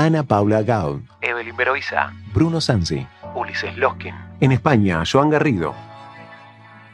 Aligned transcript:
Ana 0.00 0.22
Paula 0.22 0.62
Gaud, 0.62 1.02
Evelyn 1.20 1.54
Beroiza, 1.54 2.14
Bruno 2.32 2.62
Sansi. 2.62 3.06
Ulises 3.34 3.76
Loskin. 3.76 4.14
En 4.40 4.50
España, 4.50 5.02
Joan 5.04 5.28
Garrido. 5.28 5.74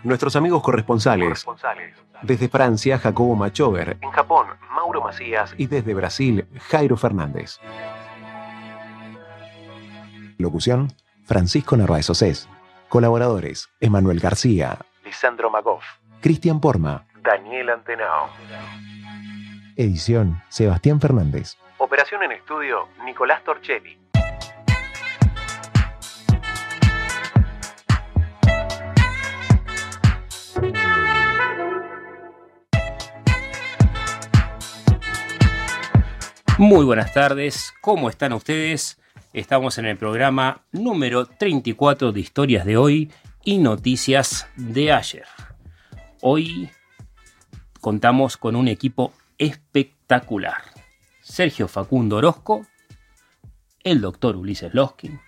Nuestros 0.02 0.34
amigos 0.34 0.60
corresponsales. 0.60 1.29
Corresponsales. 1.29 1.95
Desde 2.23 2.48
Francia, 2.48 2.98
Jacobo 2.98 3.37
Machover. 3.37 3.96
En 4.01 4.10
Japón, 4.10 4.48
Mauro 4.73 5.02
Macías. 5.02 5.55
Y 5.56 5.69
desde 5.69 5.95
Brasil, 5.95 6.48
Jairo 6.69 6.96
Fernández. 6.96 7.60
Locución, 10.38 10.93
Francisco 11.27 11.77
Narváez 11.77 12.10
Océs. 12.10 12.48
Colaboradores, 12.88 13.68
Emanuel 13.79 14.18
García, 14.18 14.79
Lisandro 15.04 15.48
Magoff. 15.48 15.84
Cristian 16.20 16.59
Porma. 16.59 17.07
Daniel 17.23 17.70
Antenao. 17.70 18.30
Edición, 19.77 20.43
Sebastián 20.48 21.01
Fernández. 21.01 21.57
Operación 21.79 22.23
en 22.23 22.32
estudio, 22.32 22.88
Nicolás 23.05 23.45
Torchelli. 23.45 23.99
Muy 36.57 36.87
buenas 36.87 37.13
tardes, 37.13 37.74
¿cómo 37.82 38.09
están 38.09 38.32
ustedes? 38.32 38.99
Estamos 39.35 39.77
en 39.77 39.85
el 39.85 39.99
programa 39.99 40.63
número 40.73 41.27
34 41.27 42.13
de 42.13 42.21
Historias 42.21 42.65
de 42.65 42.79
hoy 42.79 43.13
y 43.45 43.59
Noticias 43.59 44.49
de 44.57 44.93
ayer. 44.93 45.27
Hoy 46.23 46.71
contamos 47.82 48.38
con 48.38 48.57
un 48.57 48.69
equipo 48.69 49.13
espectacular. 49.37 50.76
Sergio 51.29 51.66
Facundo 51.66 52.16
Orozco, 52.16 52.65
el 53.82 54.01
doctor 54.01 54.37
Ulises 54.37 54.73
Loskin, 54.73 55.21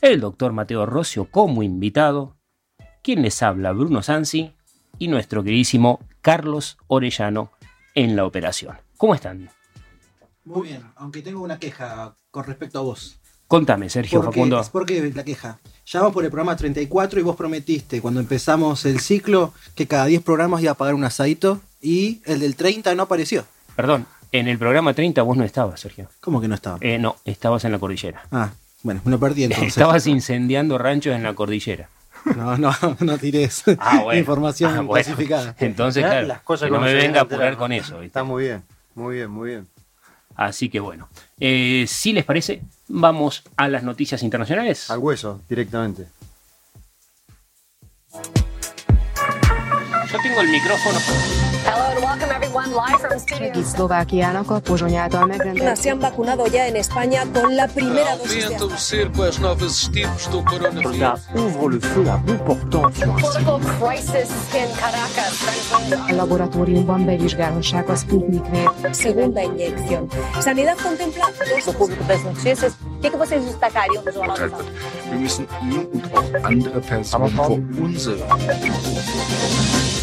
el 0.00 0.20
doctor 0.20 0.52
Mateo 0.52 0.86
Rocio 0.86 1.28
como 1.30 1.64
invitado, 1.64 2.36
quien 3.02 3.22
les 3.22 3.42
habla 3.42 3.72
Bruno 3.72 4.02
Sansi 4.02 4.54
y 4.98 5.08
nuestro 5.08 5.42
queridísimo 5.42 6.00
Carlos 6.22 6.78
Orellano 6.86 7.50
en 7.94 8.14
la 8.14 8.24
operación. 8.24 8.76
¿Cómo 8.96 9.16
están? 9.16 9.50
Muy 10.44 10.68
bien, 10.68 10.82
aunque 10.94 11.22
tengo 11.22 11.42
una 11.42 11.58
queja 11.58 12.14
con 12.30 12.44
respecto 12.44 12.78
a 12.78 12.82
vos. 12.82 13.18
Contame, 13.48 13.90
Sergio 13.90 14.20
¿Por 14.20 14.30
qué, 14.30 14.36
Facundo. 14.36 14.62
¿Por 14.70 14.86
qué 14.86 15.12
la 15.12 15.24
queja? 15.24 15.58
Ya 15.86 16.00
vamos 16.00 16.14
por 16.14 16.24
el 16.24 16.30
programa 16.30 16.56
34 16.56 17.18
y 17.18 17.22
vos 17.24 17.36
prometiste 17.36 18.00
cuando 18.00 18.20
empezamos 18.20 18.84
el 18.84 19.00
ciclo 19.00 19.52
que 19.74 19.88
cada 19.88 20.06
10 20.06 20.22
programas 20.22 20.62
iba 20.62 20.72
a 20.72 20.76
pagar 20.76 20.94
un 20.94 21.04
asadito 21.04 21.60
y 21.80 22.22
el 22.24 22.40
del 22.40 22.54
30 22.54 22.94
no 22.94 23.02
apareció. 23.02 23.44
Perdón, 23.74 24.06
en 24.38 24.48
el 24.48 24.58
programa 24.58 24.94
30 24.94 25.22
vos 25.22 25.36
no 25.36 25.44
estabas, 25.44 25.80
Sergio. 25.80 26.08
¿Cómo 26.20 26.40
que 26.40 26.48
no 26.48 26.54
estaba? 26.54 26.78
Eh, 26.80 26.98
no, 26.98 27.16
estabas 27.24 27.64
en 27.64 27.72
la 27.72 27.78
cordillera. 27.78 28.22
Ah, 28.32 28.50
bueno, 28.82 29.00
me 29.04 29.10
lo 29.10 29.18
perdí 29.20 29.44
entonces. 29.44 29.68
Estabas 29.68 30.06
incendiando 30.06 30.78
ranchos 30.78 31.14
en 31.14 31.22
la 31.22 31.34
cordillera. 31.34 31.88
No, 32.36 32.56
no, 32.58 32.72
no 33.00 33.18
tires 33.18 33.62
Ah, 33.78 34.00
bueno. 34.02 34.18
información 34.18 34.70
Ah, 34.72 34.80
bueno. 34.80 34.92
clasificada. 35.04 35.54
Entonces, 35.60 36.04
claro, 36.04 36.26
las 36.26 36.40
cosas 36.42 36.68
que 36.68 36.74
no 36.74 36.80
me 36.80 36.92
venga 36.92 37.20
a 37.20 37.22
apurar 37.22 37.56
con 37.56 37.70
eso. 37.72 37.94
¿viste? 37.94 38.06
Está 38.06 38.24
muy 38.24 38.44
bien, 38.44 38.62
muy 38.94 39.16
bien, 39.16 39.30
muy 39.30 39.50
bien. 39.50 39.66
Así 40.34 40.68
que 40.68 40.80
bueno, 40.80 41.08
eh, 41.40 41.86
si 41.88 42.12
les 42.12 42.24
parece, 42.24 42.60
vamos 42.88 43.42
a 43.56 43.68
las 43.68 43.82
noticias 43.84 44.22
internacionales. 44.22 44.90
Al 44.90 44.98
hueso, 44.98 45.40
directamente. 45.48 46.08
Yo 50.16 50.22
tengo 50.22 50.40
el 50.40 50.48
micrófono. 50.48 50.98
Hello 51.66 51.90
and 51.90 52.00
welcome 52.00 52.30
everyone 52.30 52.70
live 52.70 53.00
from 53.00 53.18
studio. 53.18 53.62
Szlovákiának 53.64 54.50
a 54.50 54.60
Pozsony 54.60 54.96
által 54.96 55.26
megrendelt 55.26 55.76
se 55.76 55.90
han 55.90 56.00
vacunado 56.00 56.46
ya 56.46 56.66
en 56.68 56.76
España 56.76 57.26
con 57.34 57.54
la 57.54 57.68
primera 57.68 58.16
dosis 58.16 58.46
segunda 68.92 69.42
inyección. 69.44 70.08
Sanidad 70.40 70.76
contempla. 70.78 71.24
O 71.66 73.02
que, 73.02 73.10
que 73.10 73.16
vocês 73.16 73.44
destacariam 73.44 74.02
do 74.02 74.12
Jornal? 74.12 74.50
Wir 75.10 75.18
müssen 75.18 75.46
ihn 75.62 75.86
und 75.92 76.04
auch 76.14 76.44
andere 76.44 76.80
Personen 76.80 77.30
vor 77.30 77.58
unsere 77.78 78.24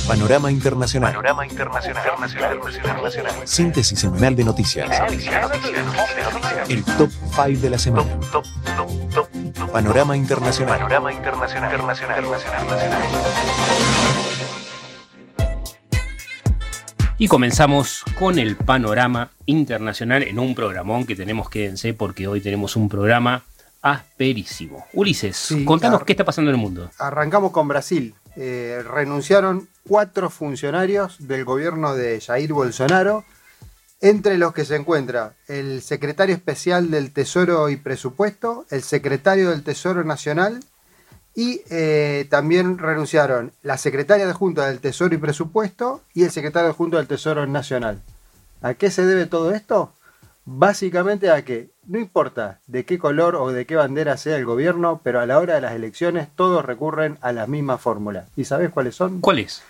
Panorama 0.07 0.51
Internacional. 0.51 1.11
Panorama 1.11 1.45
Internacional. 1.45 2.03
Internacional. 2.05 2.57
Internacional. 2.75 3.33
Síntesis 3.47 3.99
semanal 3.99 4.35
de 4.35 4.43
noticias. 4.43 4.89
El 6.67 6.83
top 6.83 7.09
5 7.33 7.61
de 7.61 7.69
la 7.69 7.77
semana. 7.77 8.19
Top, 8.31 8.43
top, 8.75 9.09
top, 9.13 9.53
top. 9.53 9.71
Panorama 9.71 10.17
Internacional. 10.17 10.77
Panorama 10.77 11.13
Internacional. 11.13 11.71
Internacional. 11.71 12.23
Internacional. 12.23 12.63
Y 17.17 17.27
comenzamos 17.29 18.03
con 18.19 18.39
el 18.39 18.57
panorama 18.57 19.29
internacional 19.45 20.23
en 20.23 20.37
un 20.39 20.53
programón 20.53 21.05
que 21.05 21.15
tenemos, 21.15 21.49
quédense, 21.49 21.93
porque 21.93 22.27
hoy 22.27 22.41
tenemos 22.41 22.75
un 22.75 22.89
programa 22.89 23.43
asperísimo. 23.81 24.85
Ulises, 24.93 25.37
Sí, 25.37 25.63
contanos 25.63 26.03
qué 26.03 26.11
está 26.13 26.25
pasando 26.25 26.51
en 26.51 26.55
el 26.55 26.61
mundo. 26.61 26.89
Arrancamos 26.99 27.51
con 27.51 27.69
Brasil. 27.69 28.15
Eh, 28.35 28.83
renunciaron 28.85 29.69
cuatro 29.87 30.29
funcionarios 30.29 31.27
del 31.27 31.45
gobierno 31.45 31.95
de 31.95 32.21
Jair 32.21 32.53
Bolsonaro, 32.53 33.25
entre 34.01 34.37
los 34.37 34.53
que 34.53 34.65
se 34.65 34.75
encuentra 34.75 35.33
el 35.47 35.81
secretario 35.81 36.35
especial 36.35 36.91
del 36.91 37.13
Tesoro 37.13 37.69
y 37.69 37.77
Presupuesto, 37.77 38.65
el 38.69 38.83
secretario 38.83 39.49
del 39.51 39.63
Tesoro 39.63 40.03
Nacional 40.03 40.59
y 41.35 41.61
eh, 41.69 42.27
también 42.29 42.77
renunciaron 42.77 43.53
la 43.63 43.77
secretaria 43.77 44.29
adjunta 44.29 44.67
del 44.67 44.79
Tesoro 44.79 45.15
y 45.15 45.17
Presupuesto 45.17 46.01
y 46.13 46.23
el 46.23 46.31
secretario 46.31 46.69
adjunto 46.69 46.97
del 46.97 47.07
Tesoro 47.07 47.47
Nacional. 47.47 48.01
¿A 48.61 48.73
qué 48.75 48.91
se 48.91 49.05
debe 49.05 49.25
todo 49.25 49.51
esto? 49.51 49.93
Básicamente 50.45 51.31
a 51.31 51.43
que 51.43 51.69
no 51.85 51.97
importa 51.97 52.59
de 52.67 52.85
qué 52.85 52.99
color 52.99 53.35
o 53.35 53.51
de 53.51 53.65
qué 53.65 53.75
bandera 53.75 54.17
sea 54.17 54.35
el 54.35 54.45
gobierno, 54.45 55.01
pero 55.03 55.21
a 55.21 55.25
la 55.25 55.39
hora 55.39 55.55
de 55.55 55.61
las 55.61 55.73
elecciones 55.73 56.27
todos 56.35 56.63
recurren 56.65 57.17
a 57.21 57.31
la 57.31 57.47
misma 57.47 57.77
fórmula. 57.77 58.27
¿Y 58.35 58.45
sabés 58.45 58.69
cuáles 58.69 58.95
son? 58.95 59.21
¿Cuál 59.21 59.39
es? 59.39 59.63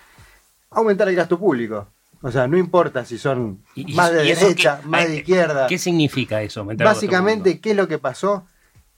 Aumentar 0.75 1.07
el 1.09 1.15
gasto 1.15 1.37
público. 1.39 1.87
O 2.21 2.31
sea, 2.31 2.47
no 2.47 2.57
importa 2.57 3.03
si 3.05 3.17
son 3.17 3.59
Y- 3.75 3.93
más 3.95 4.11
de 4.13 4.25
y 4.25 4.33
derecha, 4.33 4.79
qué- 4.81 4.87
más 4.87 5.05
eh, 5.05 5.09
de 5.09 5.15
izquierda. 5.17 5.67
¿Qué 5.67 5.77
significa 5.77 6.41
eso? 6.41 6.61
aumentar 6.61 6.85
el 6.85 6.89
gasto 6.89 6.97
Básicamente? 7.05 7.59
¿qué 7.59 7.71
es 7.71 7.75
lo 7.77 7.87
que 7.87 7.97
pasó? 7.99 8.45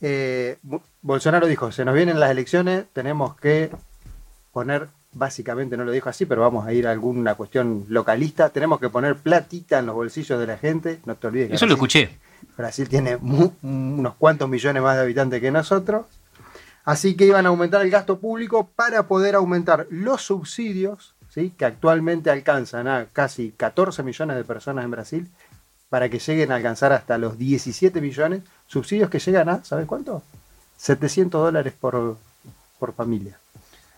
Eh, 0.02 0.58
Bo- 0.62 0.84
Bolsonaro 1.02 1.48
dijo, 1.48 1.72
se 1.72 1.86
nos 1.86 1.96
vienen 1.96 2.20
las 2.20 2.30
elecciones, 2.30 2.86
tenemos 2.94 3.36
que 3.38 3.72
poner, 4.52 4.88
básicamente 5.14 5.76
no 5.78 5.86
lo 5.86 5.92
dijo 5.92 6.10
así, 6.10 6.26
pero 6.26 6.42
vamos 6.42 6.68
a 6.68 6.74
ir 6.74 6.88
a 6.88 6.92
alguna 6.92 7.36
cuestión 7.36 7.86
localista, 7.90 8.50
tenemos 8.50 8.80
que 8.80 8.90
poner 8.90 9.16
platita 9.16 9.80
en 9.80 9.88
los 9.88 9.96
bolsillos 9.96 10.40
de 10.40 10.48
la 10.48 10.58
gente, 10.58 11.00
no 11.06 11.16
te 11.16 11.28
olvides 11.28 11.50
que 11.50 11.56
Eso 11.56 11.66
lo 11.66 11.76
Brasil- 11.78 12.02
escuché. 12.10 12.20
Brasil 12.58 12.90
tiene 12.90 13.18
mu- 13.18 13.52
unos 13.64 14.16
cuantos 14.16 14.48
millones 14.48 14.84
más 14.84 14.96
de 14.98 15.02
habitantes 15.02 15.42
que 15.42 15.50
nosotros. 15.52 16.06
Así 16.84 17.16
que 17.16 17.26
iban 17.26 17.48
a 17.48 17.50
aumentar 17.50 17.82
el 17.82 17.90
gasto 17.90 18.20
público 18.20 18.70
para 18.76 19.08
poder 19.08 19.34
aumentar 19.34 19.88
los 19.90 20.22
subsidios, 20.22 21.15
¿sí? 21.36 21.52
que 21.56 21.66
actualmente 21.66 22.32
alcanzan 22.32 22.88
a 22.88 23.06
casi 23.14 23.52
14 23.56 24.02
millones 24.02 24.38
de 24.38 24.44
personas 24.44 24.84
en 24.86 24.92
Brasil, 24.92 25.28
para 25.90 26.10
que 26.10 26.18
lleguen 26.18 26.52
a 26.52 26.56
alcanzar 26.56 26.92
hasta 26.94 27.18
los 27.20 27.38
17 27.38 28.02
millones. 28.02 28.42
Subsidios 28.68 29.10
que 29.10 29.20
llegan 29.20 29.50
a, 29.50 29.64
¿sabes 29.64 29.86
cuánto? 29.86 30.24
700 30.78 31.42
dólares 31.44 31.74
por, 31.80 32.18
por 32.80 32.94
familia. 32.94 33.38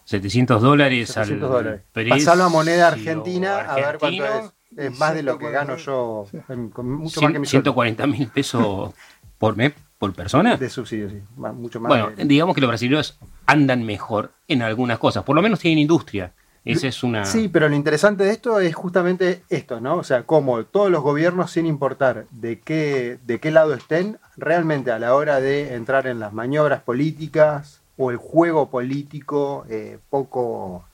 700 0.05 0.61
dólares 0.61 1.09
700 1.09 1.49
al 1.49 1.49
dólares. 1.63 1.81
Pasarlo 2.09 2.43
a 2.45 2.49
moneda 2.49 2.87
argentina 2.89 3.59
a 3.59 3.75
ver 3.75 3.97
cuánto 3.99 4.25
es. 4.25 4.51
Es 4.75 4.99
más 4.99 5.13
de 5.15 5.23
lo 5.23 5.37
que 5.39 5.49
gano 5.49 5.77
yo, 5.77 6.27
en- 6.49 6.69
con 6.69 6.91
mucho 6.91 7.21
más 7.21 7.31
que 7.31 7.39
mi 7.39 7.45
sueldo 7.47 7.71
140 7.71 8.05
mil 8.05 8.27
pesos 8.27 8.93
por 9.37 9.55
mes, 9.55 9.73
por 9.97 10.13
persona. 10.13 10.57
de 10.57 10.69
subsidios, 10.69 11.13
sí. 11.13 11.21
Mucho 11.37 11.79
más. 11.79 11.87
Bueno, 11.89 12.09
de- 12.15 12.25
digamos 12.25 12.53
que 12.53 12.61
los 12.61 12.67
brasileños 12.67 13.17
andan 13.45 13.83
mejor 13.85 14.33
en 14.47 14.61
algunas 14.61 14.99
cosas, 14.99 15.23
por 15.23 15.35
lo 15.37 15.41
menos 15.41 15.59
tienen 15.59 15.79
industria. 15.79 16.33
Esa 16.71 16.87
es 16.87 17.03
una... 17.03 17.25
Sí, 17.25 17.47
pero 17.47 17.67
lo 17.69 17.75
interesante 17.75 18.23
de 18.23 18.31
esto 18.31 18.59
es 18.59 18.73
justamente 18.75 19.43
esto, 19.49 19.79
¿no? 19.81 19.95
O 19.97 20.03
sea, 20.03 20.23
cómo 20.23 20.63
todos 20.65 20.89
los 20.91 21.01
gobiernos, 21.03 21.51
sin 21.51 21.65
importar 21.65 22.25
de 22.31 22.59
qué, 22.59 23.17
de 23.25 23.39
qué 23.39 23.51
lado 23.51 23.73
estén, 23.73 24.19
realmente 24.37 24.91
a 24.91 24.99
la 24.99 25.15
hora 25.15 25.39
de 25.39 25.75
entrar 25.75 26.07
en 26.07 26.19
las 26.19 26.33
maniobras 26.33 26.81
políticas 26.83 27.81
o 27.97 28.11
el 28.11 28.17
juego 28.17 28.69
político 28.69 29.65
eh, 29.69 29.97
poco, 30.09 30.85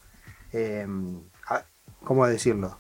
eh, 0.54 0.88
a- 1.50 1.64
¿cómo 2.04 2.26
decirlo? 2.28 2.78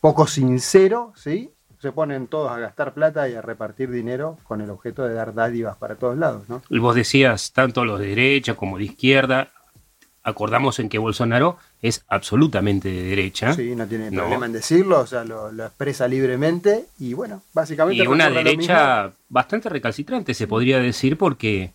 Poco 0.00 0.26
sincero, 0.26 1.12
¿sí? 1.16 1.50
Se 1.80 1.92
ponen 1.92 2.26
todos 2.28 2.50
a 2.50 2.58
gastar 2.58 2.94
plata 2.94 3.28
y 3.28 3.34
a 3.34 3.42
repartir 3.42 3.90
dinero 3.90 4.38
con 4.44 4.60
el 4.62 4.70
objeto 4.70 5.04
de 5.06 5.14
dar 5.14 5.34
dádivas 5.34 5.76
para 5.76 5.96
todos 5.96 6.16
lados, 6.16 6.48
¿no? 6.48 6.62
Y 6.70 6.78
Vos 6.78 6.94
decías, 6.94 7.52
tanto 7.52 7.84
los 7.84 8.00
de 8.00 8.06
derecha 8.08 8.54
como 8.54 8.78
de 8.78 8.84
izquierda, 8.84 9.48
acordamos 10.24 10.78
en 10.78 10.88
que 10.88 10.98
Bolsonaro 10.98 11.58
es 11.82 12.04
absolutamente 12.08 12.88
de 12.90 13.02
derecha. 13.02 13.52
Sí, 13.52 13.76
no 13.76 13.86
tiene 13.86 14.10
No. 14.10 14.22
problema 14.22 14.46
en 14.46 14.52
decirlo, 14.52 15.00
o 15.00 15.06
sea, 15.06 15.22
lo, 15.24 15.52
lo 15.52 15.66
expresa 15.66 16.08
libremente 16.08 16.86
y 16.98 17.12
bueno, 17.14 17.42
básicamente... 17.52 18.02
Y 18.02 18.06
una 18.06 18.30
derecha 18.30 19.12
bastante 19.28 19.68
recalcitrante, 19.68 20.34
se 20.34 20.46
podría 20.48 20.78
decir, 20.80 21.16
porque, 21.18 21.72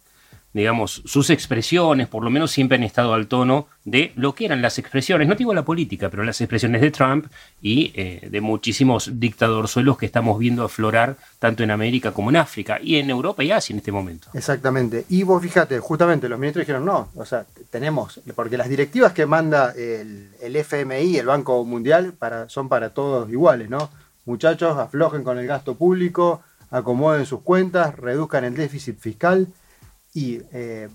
digamos, 0.53 1.03
sus 1.05 1.29
expresiones, 1.29 2.07
por 2.07 2.23
lo 2.23 2.29
menos, 2.29 2.51
siempre 2.51 2.77
han 2.77 2.83
estado 2.83 3.13
al 3.13 3.27
tono 3.27 3.67
de 3.85 4.11
lo 4.15 4.33
que 4.33 4.45
eran 4.45 4.61
las 4.61 4.79
expresiones, 4.79 5.27
no 5.27 5.35
digo 5.35 5.53
la 5.53 5.63
política, 5.63 6.09
pero 6.09 6.23
las 6.23 6.41
expresiones 6.41 6.81
de 6.81 6.89
Trump 6.91 7.27
y 7.61 7.91
eh, 7.95 8.27
de 8.29 8.41
muchísimos 8.41 9.19
dictadorzuelos 9.19 9.97
que 9.97 10.07
estamos 10.07 10.39
viendo 10.39 10.63
aflorar 10.63 11.17
tanto 11.37 11.63
en 11.63 11.71
América 11.71 12.11
como 12.11 12.31
en 12.31 12.37
África 12.37 12.79
y 12.81 12.95
en 12.95 13.09
Europa 13.09 13.43
y 13.43 13.51
Asia 13.51 13.73
en 13.73 13.79
este 13.79 13.91
momento. 13.91 14.29
Exactamente. 14.33 15.05
Y 15.09 15.23
vos 15.23 15.41
fíjate, 15.41 15.79
justamente 15.79 16.27
los 16.27 16.39
ministros 16.39 16.65
dijeron, 16.65 16.85
no, 16.85 17.09
o 17.15 17.25
sea, 17.25 17.45
tenemos, 17.69 18.19
porque 18.35 18.57
las 18.57 18.69
directivas 18.69 19.13
que 19.13 19.27
manda 19.27 19.71
el, 19.71 20.29
el 20.41 20.55
FMI, 20.55 21.17
el 21.17 21.27
Banco 21.27 21.63
Mundial, 21.63 22.13
para, 22.13 22.49
son 22.49 22.69
para 22.69 22.89
todos 22.89 23.29
iguales, 23.29 23.69
¿no? 23.69 23.89
Muchachos, 24.25 24.77
aflojen 24.77 25.23
con 25.23 25.37
el 25.37 25.47
gasto 25.47 25.75
público, 25.75 26.41
acomoden 26.71 27.25
sus 27.25 27.41
cuentas, 27.41 27.95
reduzcan 27.95 28.43
el 28.43 28.55
déficit 28.55 28.99
fiscal 28.99 29.47
y 30.13 30.41
eh, 30.51 30.89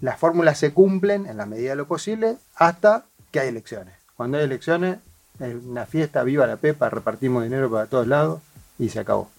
las 0.00 0.18
fórmulas 0.18 0.58
se 0.58 0.72
cumplen 0.72 1.26
en 1.26 1.36
la 1.36 1.46
medida 1.46 1.70
de 1.70 1.76
lo 1.76 1.86
posible 1.86 2.36
hasta 2.56 3.04
que 3.30 3.40
hay 3.40 3.48
elecciones. 3.48 3.94
Cuando 4.16 4.38
hay 4.38 4.44
elecciones, 4.44 4.98
es 5.40 5.54
una 5.64 5.86
fiesta, 5.86 6.22
viva 6.22 6.46
la 6.46 6.56
pepa, 6.56 6.88
repartimos 6.90 7.42
dinero 7.44 7.70
para 7.70 7.86
todos 7.86 8.06
lados 8.06 8.40
y 8.78 8.88
se 8.88 9.00
acabó. 9.00 9.30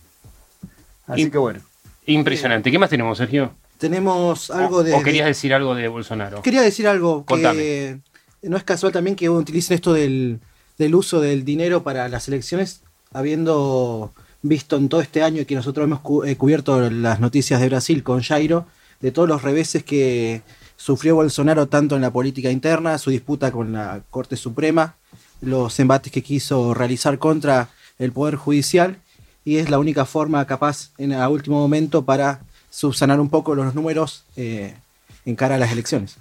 Así 1.07 1.29
que 1.29 1.37
bueno. 1.37 1.61
Impresionante. 2.05 2.71
¿Qué 2.71 2.79
más 2.79 2.89
tenemos, 2.89 3.17
Sergio? 3.17 3.51
Tenemos 3.77 4.49
algo 4.51 4.77
o, 4.77 4.83
de. 4.83 4.93
o 4.93 5.03
querías 5.03 5.27
decir 5.27 5.53
algo 5.53 5.75
de 5.75 5.87
Bolsonaro? 5.87 6.41
Quería 6.41 6.61
decir 6.61 6.87
algo 6.87 7.25
Contame. 7.25 7.57
que 7.59 7.99
no 8.43 8.57
es 8.57 8.63
casual 8.63 8.91
también 8.93 9.15
que 9.15 9.29
utilicen 9.29 9.75
esto 9.75 9.93
del, 9.93 10.39
del 10.77 10.95
uso 10.95 11.19
del 11.19 11.43
dinero 11.45 11.83
para 11.83 12.07
las 12.09 12.27
elecciones, 12.27 12.81
habiendo 13.13 14.13
visto 14.41 14.77
en 14.77 14.87
todo 14.89 15.01
este 15.01 15.23
año 15.23 15.45
que 15.45 15.55
nosotros 15.55 15.83
hemos 15.85 15.99
cu- 16.01 16.23
eh, 16.23 16.37
cubierto 16.37 16.89
las 16.89 17.19
noticias 17.19 17.59
de 17.59 17.67
Brasil 17.69 18.03
con 18.03 18.21
Jairo, 18.21 18.65
de 19.05 19.11
todos 19.11 19.29
los 19.29 19.43
reveses 19.43 19.83
que 19.83 20.41
sufrió 20.77 21.13
Bolsonaro 21.13 21.67
tanto 21.67 21.95
en 21.95 22.01
la 22.01 22.11
política 22.11 22.49
interna, 22.49 22.97
su 22.97 23.11
disputa 23.11 23.51
con 23.51 23.71
la 23.71 24.01
Corte 24.09 24.35
Suprema, 24.35 24.95
los 25.41 25.79
embates 25.79 26.11
que 26.11 26.23
quiso 26.23 26.73
realizar 26.73 27.19
contra 27.19 27.69
el 27.99 28.11
Poder 28.11 28.35
Judicial, 28.35 28.97
y 29.43 29.57
es 29.57 29.69
la 29.69 29.77
única 29.77 30.05
forma 30.05 30.43
capaz 30.47 30.89
en 30.97 31.11
el 31.11 31.27
último 31.27 31.59
momento 31.59 32.03
para 32.03 32.41
subsanar 32.71 33.19
un 33.19 33.29
poco 33.29 33.53
los 33.53 33.75
números 33.75 34.23
eh, 34.37 34.75
en 35.23 35.35
cara 35.35 35.53
a 35.53 35.59
las 35.59 35.71
elecciones. 35.71 36.17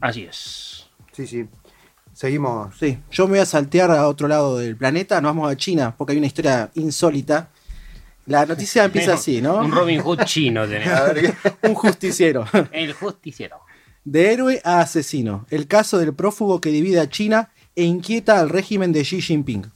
Así 0.00 0.22
es. 0.22 0.86
Sí, 1.12 1.26
sí. 1.26 1.46
Seguimos. 2.14 2.78
Sí, 2.78 2.98
yo 3.10 3.26
me 3.26 3.32
voy 3.32 3.40
a 3.40 3.46
saltear 3.46 3.90
a 3.90 4.08
otro 4.08 4.26
lado 4.26 4.56
del 4.56 4.74
planeta, 4.74 5.20
nos 5.20 5.36
vamos 5.36 5.52
a 5.52 5.56
China, 5.58 5.94
porque 5.98 6.12
hay 6.12 6.18
una 6.18 6.28
historia 6.28 6.70
insólita. 6.76 7.50
La 8.30 8.46
noticia 8.46 8.84
empieza 8.84 9.14
así, 9.14 9.42
¿no? 9.42 9.56
Un 9.58 9.72
Robin 9.72 10.00
Hood 10.00 10.22
chino. 10.22 10.62
Un 11.62 11.74
justiciero. 11.74 12.44
El 12.70 12.92
justiciero. 12.92 13.56
De 14.04 14.32
héroe 14.32 14.60
a 14.62 14.78
asesino. 14.78 15.46
El 15.50 15.66
caso 15.66 15.98
del 15.98 16.14
prófugo 16.14 16.60
que 16.60 16.70
divide 16.70 17.00
a 17.00 17.08
China 17.08 17.50
e 17.74 17.82
inquieta 17.82 18.38
al 18.38 18.48
régimen 18.48 18.92
de 18.92 19.02
Xi 19.02 19.20
Jinping. 19.20 19.72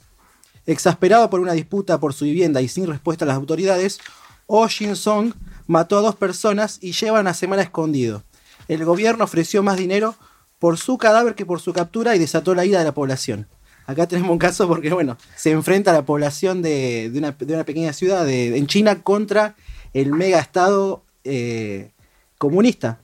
Exasperado 0.65 1.29
por 1.29 1.41
una 1.41 1.51
disputa 1.51 1.99
por 1.99 2.13
su 2.13 2.23
vivienda 2.23 2.61
y 2.61 2.69
sin 2.69 2.87
respuesta 2.87 3.25
a 3.25 3.27
las 3.27 3.35
autoridades, 3.35 3.99
Oh 4.47 4.69
Jin-song 4.69 5.33
mató 5.67 5.97
a 5.97 6.01
dos 6.01 6.15
personas 6.15 6.77
y 6.81 6.93
lleva 6.93 7.19
una 7.19 7.33
semana 7.33 7.61
escondido. 7.61 8.23
El 8.69 8.85
gobierno 8.85 9.25
ofreció 9.25 9.63
más 9.63 9.75
dinero 9.75 10.15
por 10.59 10.77
su 10.77 10.97
cadáver 10.97 11.35
que 11.35 11.45
por 11.45 11.59
su 11.59 11.73
captura 11.73 12.15
y 12.15 12.19
desató 12.19 12.55
la 12.55 12.63
ira 12.63 12.79
de 12.79 12.85
la 12.85 12.93
población. 12.93 13.49
Acá 13.87 14.07
tenemos 14.07 14.31
un 14.31 14.37
caso 14.39 14.67
porque, 14.67 14.91
bueno, 14.91 15.17
se 15.35 15.51
enfrenta 15.51 15.93
la 15.93 16.05
población 16.05 16.61
de, 16.61 17.09
de 17.11 17.19
una, 17.19 17.31
de 17.31 17.53
una 17.53 17.63
pequeña 17.63 17.93
ciudad 17.93 18.25
de- 18.25 18.57
en 18.57 18.65
China 18.67 19.01
contra 19.03 19.55
el 19.93 20.11
mega 20.11 20.39
estado 20.39 21.03
eh, 21.23 21.91
comunista. 22.37 22.99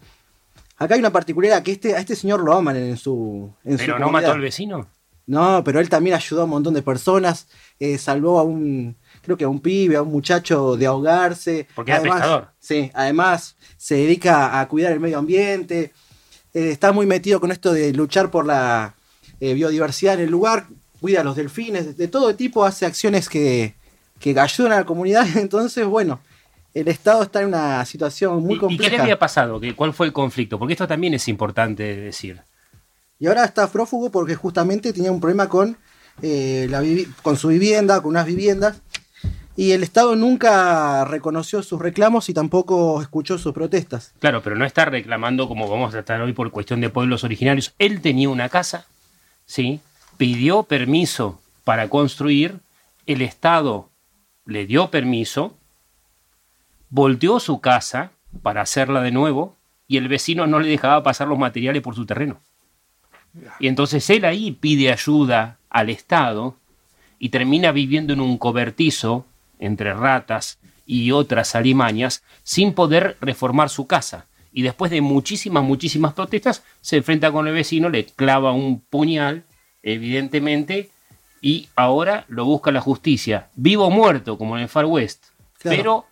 Acá 0.77 0.95
hay 0.95 0.99
una 0.99 1.11
particularidad 1.11 1.61
que 1.61 1.73
este, 1.73 1.95
a 1.95 1.99
este 1.99 2.15
señor 2.15 2.41
lo 2.43 2.53
aman 2.53 2.75
en 2.75 2.97
su. 2.97 3.53
En 3.63 3.73
su 3.77 3.85
Pero 3.85 3.99
no 3.99 4.05
comunidad. 4.05 4.29
mató 4.29 4.33
al 4.35 4.41
vecino. 4.41 4.87
No, 5.27 5.63
pero 5.63 5.79
él 5.79 5.87
también 5.87 6.15
ayudó 6.15 6.41
a 6.41 6.43
un 6.45 6.49
montón 6.49 6.73
de 6.73 6.81
personas, 6.81 7.47
eh, 7.79 7.97
salvó 7.99 8.39
a 8.39 8.43
un, 8.43 8.97
creo 9.21 9.37
que 9.37 9.43
a 9.45 9.47
un 9.49 9.59
pibe, 9.61 9.95
a 9.95 10.01
un 10.01 10.11
muchacho 10.11 10.75
de 10.75 10.87
ahogarse. 10.87 11.67
Porque 11.75 11.91
era 11.91 12.01
pescador. 12.01 12.47
Sí, 12.59 12.89
además 12.95 13.55
se 13.77 13.95
dedica 13.95 14.59
a 14.59 14.67
cuidar 14.67 14.91
el 14.91 14.99
medio 14.99 15.19
ambiente, 15.19 15.93
eh, 16.53 16.71
está 16.71 16.91
muy 16.91 17.05
metido 17.05 17.39
con 17.39 17.51
esto 17.51 17.71
de 17.71 17.93
luchar 17.93 18.31
por 18.31 18.45
la 18.47 18.95
eh, 19.41 19.53
biodiversidad 19.53 20.13
en 20.13 20.21
el 20.21 20.31
lugar, 20.31 20.67
cuida 21.01 21.19
a 21.19 21.23
los 21.25 21.35
delfines, 21.35 21.85
de, 21.85 21.93
de 21.93 22.07
todo 22.07 22.33
tipo, 22.35 22.63
hace 22.63 22.85
acciones 22.85 23.27
que, 23.27 23.75
que 24.19 24.39
ayudan 24.39 24.71
a 24.71 24.75
la 24.77 24.85
comunidad, 24.85 25.25
entonces, 25.37 25.85
bueno, 25.85 26.21
el 26.73 26.87
Estado 26.87 27.23
está 27.23 27.41
en 27.41 27.47
una 27.49 27.83
situación 27.85 28.41
muy 28.41 28.53
¿Y- 28.53 28.55
¿Y, 28.55 28.59
qué 28.59 28.61
le 28.61 28.67
compleja. 28.77 29.03
había 29.03 29.19
pasado? 29.19 29.59
¿Qué- 29.59 29.75
¿Cuál 29.75 29.93
fue 29.93 30.05
el 30.07 30.13
conflicto? 30.13 30.57
Porque 30.57 30.73
esto 30.73 30.87
también 30.87 31.13
es 31.13 31.27
importante 31.27 31.83
de 31.83 31.97
decir. 31.97 32.39
Y 33.19 33.27
ahora 33.27 33.43
está 33.43 33.67
prófugo 33.69 34.09
porque 34.09 34.35
justamente 34.35 34.93
tenía 34.93 35.11
un 35.11 35.19
problema 35.19 35.49
con, 35.49 35.75
eh, 36.21 36.67
la 36.69 36.81
con 37.21 37.35
su 37.35 37.49
vivienda, 37.49 37.99
con 38.01 38.11
unas 38.11 38.25
viviendas. 38.25 38.81
Y 39.57 39.73
el 39.73 39.83
Estado 39.83 40.15
nunca 40.15 41.03
reconoció 41.05 41.61
sus 41.61 41.79
reclamos 41.79 42.29
y 42.29 42.33
tampoco 42.33 43.01
escuchó 43.01 43.37
sus 43.37 43.53
protestas. 43.53 44.13
Claro, 44.19 44.41
pero 44.41 44.55
no 44.55 44.65
está 44.65 44.85
reclamando 44.85 45.47
como 45.49 45.69
vamos 45.69 45.89
a 45.89 45.91
tratar 45.91 46.21
hoy 46.21 46.31
por 46.33 46.49
cuestión 46.51 46.79
de 46.81 46.89
pueblos 46.89 47.23
originarios. 47.25 47.73
Él 47.77 48.01
tenía 48.01 48.29
una 48.29 48.47
casa, 48.49 48.87
¿sí? 49.51 49.81
Pidió 50.15 50.63
permiso 50.63 51.41
para 51.65 51.89
construir, 51.89 52.61
el 53.05 53.21
Estado 53.21 53.89
le 54.45 54.65
dio 54.65 54.89
permiso, 54.89 55.57
volteó 56.89 57.37
su 57.41 57.59
casa 57.59 58.11
para 58.43 58.61
hacerla 58.61 59.01
de 59.01 59.11
nuevo 59.11 59.57
y 59.89 59.97
el 59.97 60.07
vecino 60.07 60.47
no 60.47 60.61
le 60.61 60.69
dejaba 60.69 61.03
pasar 61.03 61.27
los 61.27 61.37
materiales 61.37 61.81
por 61.81 61.95
su 61.95 62.05
terreno. 62.05 62.39
Y 63.59 63.67
entonces 63.67 64.09
él 64.09 64.23
ahí 64.23 64.51
pide 64.53 64.89
ayuda 64.89 65.57
al 65.69 65.89
Estado 65.89 66.55
y 67.19 67.27
termina 67.27 67.73
viviendo 67.73 68.13
en 68.13 68.21
un 68.21 68.37
cobertizo 68.37 69.25
entre 69.59 69.93
ratas 69.93 70.59
y 70.85 71.11
otras 71.11 71.55
alimañas 71.55 72.23
sin 72.43 72.73
poder 72.73 73.17
reformar 73.19 73.69
su 73.69 73.85
casa. 73.85 74.27
Y 74.53 74.61
después 74.63 74.91
de 74.91 75.01
muchísimas, 75.01 75.63
muchísimas 75.63 76.13
protestas, 76.13 76.63
se 76.81 76.97
enfrenta 76.97 77.31
con 77.31 77.47
el 77.47 77.53
vecino, 77.53 77.89
le 77.89 78.05
clava 78.05 78.51
un 78.51 78.81
puñal, 78.81 79.43
evidentemente, 79.83 80.89
y 81.41 81.69
ahora 81.75 82.25
lo 82.27 82.45
busca 82.45 82.71
la 82.71 82.81
justicia, 82.81 83.49
vivo 83.55 83.85
o 83.87 83.89
muerto, 83.91 84.37
como 84.37 84.57
en 84.57 84.63
el 84.63 84.69
Far 84.69 84.85
West, 84.85 85.25
Claro. 85.59 85.77
pero 85.77 86.05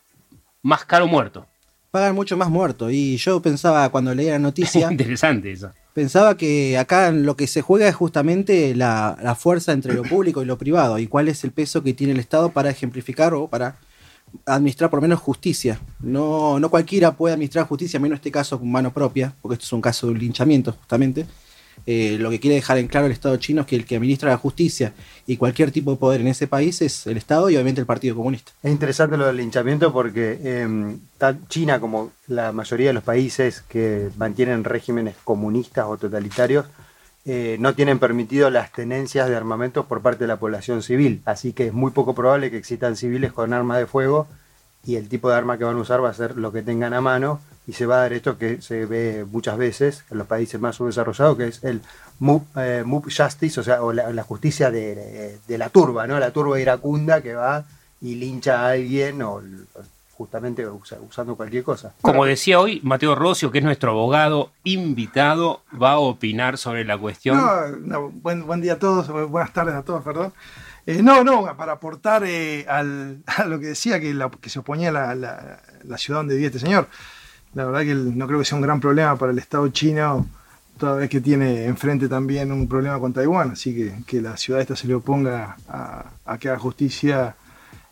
más 0.62 0.86
caro 0.86 1.08
muerto. 1.08 1.46
Pagan 1.92 2.14
mucho 2.14 2.38
más 2.38 2.50
muertos. 2.50 2.92
Y 2.92 3.18
yo 3.18 3.42
pensaba 3.42 3.90
cuando 3.90 4.14
leía 4.14 4.34
la 4.34 4.40
noticia, 4.40 4.88
Interesante 4.92 5.52
eso. 5.52 5.72
pensaba 5.94 6.38
que 6.38 6.78
acá 6.78 7.12
lo 7.12 7.36
que 7.36 7.48
se 7.48 7.62
juega 7.64 7.88
es 7.88 7.96
justamente 7.96 8.76
la, 8.76 9.18
la 9.24 9.34
fuerza 9.36 9.72
entre 9.72 9.94
lo 9.96 10.04
público 10.04 10.42
y 10.44 10.46
lo 10.46 10.58
privado. 10.58 11.00
Y 11.00 11.08
cuál 11.08 11.28
es 11.30 11.44
el 11.44 11.52
peso 11.52 11.82
que 11.84 11.94
tiene 11.94 12.14
el 12.14 12.20
Estado 12.20 12.50
para 12.52 12.70
ejemplificar 12.70 13.34
o 13.34 13.48
para 13.48 13.78
administrar 14.46 14.90
por 14.90 14.98
lo 14.98 15.02
menos 15.02 15.20
justicia. 15.20 15.80
No, 16.00 16.60
no 16.60 16.70
cualquiera 16.70 17.16
puede 17.16 17.34
administrar 17.34 17.66
justicia, 17.68 18.00
menos 18.00 18.18
este 18.18 18.32
caso 18.32 18.60
con 18.60 18.72
mano 18.72 18.94
propia, 18.94 19.34
porque 19.42 19.54
esto 19.54 19.66
es 19.66 19.74
un 19.74 19.82
caso 19.82 20.08
de 20.08 20.14
un 20.14 20.20
linchamiento 20.20 20.72
justamente. 20.72 21.26
Eh, 21.86 22.18
lo 22.20 22.30
que 22.30 22.40
quiere 22.40 22.56
dejar 22.56 22.78
en 22.78 22.88
claro 22.88 23.06
el 23.06 23.12
Estado 23.12 23.38
chino 23.38 23.62
es 23.62 23.68
que 23.68 23.76
el 23.76 23.86
que 23.86 23.96
administra 23.96 24.30
la 24.30 24.38
justicia 24.38 24.94
y 25.26 25.38
cualquier 25.38 25.72
tipo 25.72 25.92
de 25.92 25.98
poder 25.98 26.22
en 26.22 26.28
ese 26.28 26.48
país 26.48 26.82
es 26.82 27.08
el 27.08 27.18
Estado 27.18 27.50
y 27.50 27.56
obviamente 27.56 27.82
el 27.82 27.88
Partido 27.88 28.16
Comunista. 28.16 28.52
Es 28.62 28.72
interesante 28.72 29.18
lo 29.18 29.26
del 29.26 29.38
linchamiento 29.38 29.92
porque 29.94 30.40
eh, 30.44 30.98
China 31.48 31.80
como 31.80 32.12
la 32.28 32.52
mayoría 32.52 32.88
de 32.88 32.94
los 32.94 33.04
países 33.04 33.64
que 33.68 34.10
mantienen 34.18 34.64
regímenes 34.64 35.16
comunistas 35.24 35.86
o 35.88 35.98
totalitarios 35.98 36.66
eh, 37.26 37.58
no 37.60 37.76
tienen 37.76 38.00
permitido 38.00 38.50
las 38.50 38.72
tenencias 38.72 39.30
de 39.30 39.36
armamentos 39.36 39.86
por 39.86 40.02
parte 40.02 40.24
de 40.24 40.28
la 40.28 40.38
población 40.38 40.82
civil. 40.82 41.22
Así 41.26 41.54
que 41.54 41.68
es 41.68 41.74
muy 41.74 41.92
poco 41.92 42.16
probable 42.16 42.52
que 42.52 42.58
existan 42.58 42.96
civiles 42.96 43.34
con 43.34 43.54
armas 43.54 43.78
de 43.78 43.86
fuego 43.86 44.28
y 44.86 44.96
el 44.96 45.10
tipo 45.10 45.30
de 45.30 45.36
arma 45.36 45.58
que 45.58 45.66
van 45.66 45.76
a 45.78 45.82
usar 45.82 46.04
va 46.04 46.10
a 46.10 46.14
ser 46.14 46.38
lo 46.38 46.52
que 46.52 46.62
tengan 46.62 46.94
a 46.94 47.02
mano 47.02 47.42
y 47.68 47.74
se 47.74 47.86
va 47.86 47.98
a 47.98 48.00
dar 48.00 48.14
esto 48.14 48.38
que 48.38 48.62
se 48.62 48.86
ve 48.86 49.26
muchas 49.30 49.58
veces 49.58 50.04
en 50.10 50.18
los 50.18 50.28
países 50.28 50.60
más 50.60 50.78
subdesarrollados, 50.78 51.38
que 51.38 51.48
es 51.48 51.64
el 51.64 51.82
mob, 52.18 52.44
eh, 52.56 52.84
justice, 53.04 53.60
o 53.60 53.64
sea, 53.64 53.84
o 53.84 53.94
la, 53.94 54.24
justicia 54.24 54.72
de, 54.72 55.38
de 55.48 55.58
la 55.58 55.70
turba, 55.70 56.08
¿no? 56.08 56.20
La 56.20 56.32
turba 56.32 56.60
iracunda 56.60 57.22
que 57.22 57.36
va 57.36 57.66
y 58.02 58.16
lincha 58.16 58.62
a 58.62 58.70
alguien 58.70 59.22
o 59.22 59.42
justamente 60.20 60.68
usa- 60.68 61.00
usando 61.00 61.38
cualquier 61.38 61.64
cosa. 61.64 61.94
Como 62.02 62.26
decía 62.26 62.60
hoy, 62.60 62.82
Mateo 62.84 63.16
Rocio, 63.16 63.52
que 63.52 63.60
es 63.60 63.64
nuestro 63.64 63.92
abogado 63.92 64.52
invitado, 64.66 65.62
va 65.82 65.92
a 65.94 66.00
opinar 66.00 66.58
sobre 66.58 66.84
la 66.84 66.98
cuestión. 66.98 67.38
No, 67.38 67.68
no, 67.78 68.10
buen, 68.10 68.46
buen 68.46 68.60
día 68.60 68.74
a 68.74 68.80
todos, 68.80 69.10
bu- 69.10 69.30
buenas 69.30 69.54
tardes 69.54 69.76
a 69.76 69.82
todos, 69.84 70.04
perdón. 70.04 70.34
Eh, 70.86 71.02
no, 71.02 71.24
no, 71.24 71.56
para 71.56 71.72
aportar 71.72 72.24
eh, 72.26 72.66
al- 72.68 73.20
a 73.38 73.46
lo 73.46 73.62
que 73.62 73.68
decía 73.68 74.02
que, 74.02 74.14
la- 74.14 74.30
que 74.30 74.50
se 74.50 74.60
oponía 74.60 74.90
a 74.90 74.92
la, 74.92 75.16
la- 75.16 75.60
la 75.86 75.98
ciudad 75.98 76.20
donde 76.20 76.36
vive 76.36 76.48
este 76.48 76.60
señor. 76.60 76.90
La 77.54 77.64
verdad 77.64 77.82
que 77.84 77.92
el- 77.92 78.18
no 78.18 78.28
creo 78.28 78.40
que 78.40 78.46
sea 78.46 78.58
un 78.58 78.62
gran 78.62 78.82
problema 78.82 79.16
para 79.16 79.32
el 79.32 79.38
Estado 79.40 79.70
chino, 79.70 80.28
toda 80.78 80.96
vez 80.96 81.10
que 81.10 81.22
tiene 81.22 81.64
enfrente 81.64 82.10
también 82.10 82.52
un 82.52 82.68
problema 82.68 83.00
con 83.00 83.14
Taiwán. 83.14 83.52
Así 83.52 83.74
que 83.74 83.94
que 84.06 84.20
la 84.22 84.36
ciudad 84.36 84.60
esta 84.60 84.76
se 84.76 84.86
le 84.86 84.96
oponga 84.96 85.56
a, 85.70 86.04
a 86.26 86.38
que 86.38 86.50
haga 86.50 86.60
justicia 86.60 87.38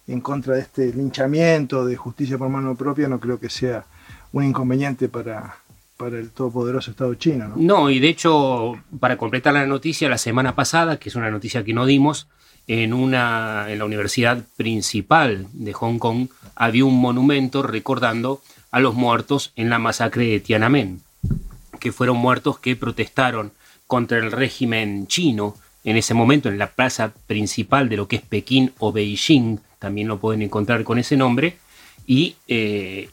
en 0.07 0.21
contra 0.21 0.55
de 0.55 0.61
este 0.61 0.93
linchamiento, 0.93 1.85
de 1.85 1.95
justicia 1.95 2.37
por 2.37 2.49
mano 2.49 2.75
propia, 2.75 3.07
no 3.07 3.19
creo 3.19 3.39
que 3.39 3.49
sea 3.49 3.85
un 4.31 4.45
inconveniente 4.45 5.09
para, 5.09 5.57
para 5.97 6.17
el 6.17 6.29
todopoderoso 6.31 6.91
Estado 6.91 7.13
chino. 7.15 7.49
¿no? 7.49 7.55
No, 7.57 7.89
y 7.89 7.99
de 7.99 8.09
hecho, 8.09 8.77
para 8.99 9.17
completar 9.17 9.53
la 9.53 9.65
noticia, 9.65 10.09
la 10.09 10.17
semana 10.17 10.55
pasada, 10.55 10.97
que 10.97 11.09
es 11.09 11.15
una 11.15 11.29
noticia 11.29 11.63
que 11.63 11.73
no 11.73 11.85
dimos, 11.85 12.27
en, 12.67 12.93
una, 12.93 13.65
en 13.69 13.79
la 13.79 13.85
universidad 13.85 14.43
principal 14.57 15.47
de 15.53 15.73
Hong 15.73 15.99
Kong 15.99 16.27
había 16.55 16.85
un 16.85 16.99
monumento 16.99 17.63
recordando 17.63 18.41
a 18.71 18.79
los 18.79 18.93
muertos 18.93 19.53
en 19.55 19.69
la 19.69 19.79
masacre 19.79 20.27
de 20.27 20.39
Tiananmen, 20.41 21.01
que 21.79 21.93
fueron 21.93 22.17
muertos 22.17 22.59
que 22.59 22.75
protestaron 22.75 23.51
contra 23.87 24.17
el 24.17 24.31
régimen 24.31 25.07
chino 25.07 25.55
en 25.85 25.95
ese 25.95 26.13
momento 26.13 26.49
en 26.49 26.57
la 26.57 26.67
plaza 26.67 27.13
principal 27.27 27.87
de 27.87 27.95
lo 27.95 28.09
que 28.09 28.17
es 28.17 28.21
Pekín 28.21 28.73
o 28.77 28.91
Beijing, 28.91 29.59
también 29.79 30.07
lo 30.07 30.19
pueden 30.19 30.41
encontrar 30.41 30.83
con 30.83 30.99
ese 30.99 31.17
nombre, 31.17 31.57
y 32.05 32.35
eh, 32.47 33.09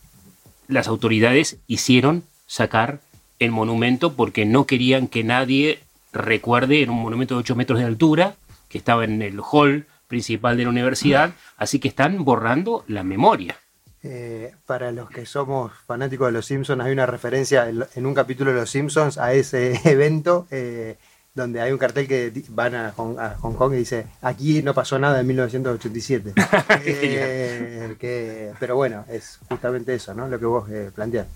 las 0.68 0.88
autoridades 0.88 1.59
hicieron 1.66 2.25
sacar 2.47 3.00
el 3.38 3.50
monumento 3.50 4.14
porque 4.14 4.44
no 4.44 4.66
querían 4.66 5.09
que 5.09 5.25
nadie 5.25 5.80
recuerde 6.12 6.83
en 6.83 6.90
un 6.90 7.02
monumento 7.02 7.35
de 7.35 7.40
8 7.40 7.56
metros 7.56 7.78
de 7.80 7.85
altura 7.85 8.37
que 8.68 8.78
estaba 8.78 9.04
en 9.04 9.21
el 9.23 9.40
hall 9.40 9.87
principal 10.09 10.56
de 10.56 10.64
la 10.64 10.71
universidad, 10.71 11.35
así 11.56 11.78
que 11.80 11.88
están 11.88 12.25
borrando 12.25 12.85
la 12.87 13.02
memoria. 13.02 13.56
Eh, 14.02 14.54
para 14.66 14.92
los 14.92 15.09
que 15.09 15.25
somos 15.25 15.73
fanáticos 15.87 16.28
de 16.28 16.33
Los 16.33 16.47
Simpsons, 16.47 16.83
hay 16.83 16.92
una 16.92 17.06
referencia 17.06 17.68
en, 17.68 17.85
en 17.94 18.06
un 18.06 18.14
capítulo 18.14 18.52
de 18.52 18.61
Los 18.61 18.71
Simpsons 18.71 19.16
a 19.16 19.33
ese 19.33 19.80
evento 19.90 20.47
eh, 20.50 20.99
donde 21.34 21.60
hay 21.60 21.72
un 21.72 21.78
cartel 21.78 22.06
que 22.06 22.32
van 22.50 22.74
a 22.76 22.92
Hong, 22.96 23.18
a 23.18 23.36
Hong 23.40 23.54
Kong 23.54 23.74
y 23.74 23.78
dice, 23.78 24.06
aquí 24.22 24.62
no 24.62 24.72
pasó 24.72 24.98
nada 24.98 25.20
en 25.20 25.26
1987. 25.26 26.32
Eh, 26.86 27.96
que- 27.98 28.52
pero 28.60 28.76
bueno, 28.76 29.04
es 29.08 29.38
justamente 29.48 29.94
eso, 29.94 30.14
¿no? 30.14 30.28
Lo 30.28 30.38
que 30.38 30.46
vos 30.46 30.68
eh, 30.70 30.90
planteás. 30.94 31.26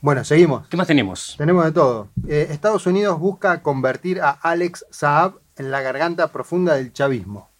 Bueno, 0.00 0.24
seguimos. 0.24 0.66
¿Qué 0.68 0.76
más 0.76 0.86
tenemos? 0.86 1.34
Tenemos 1.38 1.64
de 1.64 1.72
todo. 1.72 2.08
Eh, 2.26 2.48
Estados 2.50 2.86
Unidos 2.86 3.18
busca 3.20 3.62
convertir 3.62 4.20
a 4.20 4.30
Alex 4.30 4.86
Saab 4.90 5.34
en 5.56 5.70
la 5.70 5.80
garganta 5.82 6.28
profunda 6.32 6.74
del 6.74 6.92
chavismo. 6.92 7.50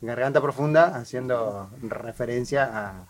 Garganta 0.00 0.40
profunda 0.40 0.96
haciendo 0.96 1.70
referencia 1.82 2.64
a 2.64 3.06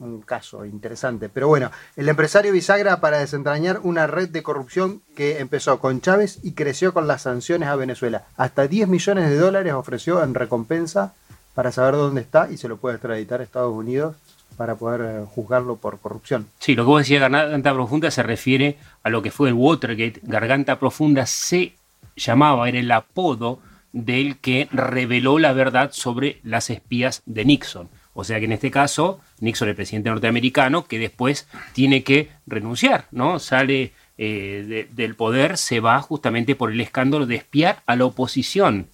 un 0.00 0.20
caso 0.20 0.64
interesante. 0.64 1.28
Pero 1.28 1.48
bueno, 1.48 1.70
el 1.96 2.08
empresario 2.08 2.52
bisagra 2.52 3.00
para 3.00 3.18
desentrañar 3.18 3.80
una 3.82 4.06
red 4.06 4.28
de 4.28 4.42
corrupción 4.42 5.02
que 5.14 5.38
empezó 5.38 5.78
con 5.78 6.00
Chávez 6.00 6.38
y 6.42 6.52
creció 6.52 6.92
con 6.92 7.06
las 7.06 7.22
sanciones 7.22 7.68
a 7.68 7.76
Venezuela. 7.76 8.24
Hasta 8.36 8.66
10 8.68 8.88
millones 8.88 9.30
de 9.30 9.38
dólares 9.38 9.72
ofreció 9.72 10.22
en 10.22 10.34
recompensa 10.34 11.14
para 11.54 11.72
saber 11.72 11.94
dónde 11.94 12.20
está 12.20 12.50
y 12.50 12.56
se 12.56 12.68
lo 12.68 12.76
puede 12.76 12.96
extraditar 12.96 13.40
a 13.40 13.44
Estados 13.44 13.74
Unidos 13.74 14.16
para 14.56 14.76
poder 14.76 15.00
eh, 15.02 15.24
juzgarlo 15.28 15.76
por 15.76 15.98
corrupción. 15.98 16.46
Sí, 16.58 16.74
lo 16.74 16.84
que 16.84 16.88
vos 16.88 17.00
decías, 17.00 17.20
Garganta 17.20 17.74
Profunda, 17.74 18.10
se 18.10 18.22
refiere 18.22 18.78
a 19.02 19.10
lo 19.10 19.22
que 19.22 19.30
fue 19.30 19.48
el 19.48 19.54
Watergate. 19.54 20.20
Garganta 20.22 20.78
Profunda 20.78 21.26
se 21.26 21.74
llamaba, 22.16 22.68
era 22.68 22.78
el 22.78 22.90
apodo 22.90 23.60
del 23.92 24.38
que 24.38 24.68
reveló 24.72 25.38
la 25.38 25.52
verdad 25.52 25.90
sobre 25.92 26.40
las 26.42 26.70
espías 26.70 27.22
de 27.26 27.44
Nixon. 27.44 27.88
O 28.18 28.24
sea 28.24 28.38
que 28.38 28.46
en 28.46 28.52
este 28.52 28.70
caso, 28.70 29.20
Nixon, 29.40 29.68
el 29.68 29.76
presidente 29.76 30.08
norteamericano, 30.10 30.86
que 30.86 30.98
después 30.98 31.46
tiene 31.74 32.02
que 32.02 32.30
renunciar, 32.46 33.06
¿no? 33.10 33.38
Sale 33.38 33.92
eh, 34.18 34.64
de- 34.66 34.88
del 34.92 35.14
poder, 35.14 35.58
se 35.58 35.80
va 35.80 36.00
justamente 36.00 36.56
por 36.56 36.72
el 36.72 36.80
escándalo 36.80 37.26
de 37.26 37.34
espiar 37.36 37.82
a 37.86 37.94
la 37.96 38.06
oposición. 38.06 38.88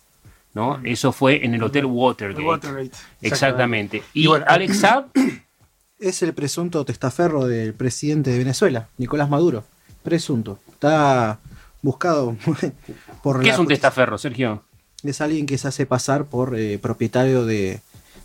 ¿no? 0.54 0.80
Eso 0.84 1.12
fue 1.12 1.46
en 1.46 1.54
el 1.54 1.62
Hotel 1.62 1.86
Watergate. 1.86 2.90
Exactamente. 3.22 4.02
Y, 4.12 4.24
Y 4.24 4.26
bueno, 4.26 4.44
Alex 4.48 4.80
Saab 4.80 5.06
Es 5.98 6.22
el 6.22 6.34
presunto 6.34 6.84
testaferro 6.84 7.46
del 7.46 7.72
presidente 7.74 8.30
de 8.30 8.38
Venezuela, 8.38 8.88
Nicolás 8.98 9.30
Maduro. 9.30 9.64
Presunto. 10.02 10.58
Está 10.72 11.38
buscado 11.80 12.36
por 13.22 13.40
¿Qué 13.40 13.46
la 13.46 13.52
es 13.54 13.58
un 13.58 13.66
justicia. 13.66 13.66
testaferro, 13.88 14.18
Sergio? 14.18 14.64
Es 15.04 15.20
alguien 15.20 15.46
que 15.46 15.56
se 15.58 15.68
hace 15.68 15.86
pasar 15.86 16.24
por 16.24 16.58
eh, 16.58 16.78
propietario 16.78 17.46
de, 17.46 17.80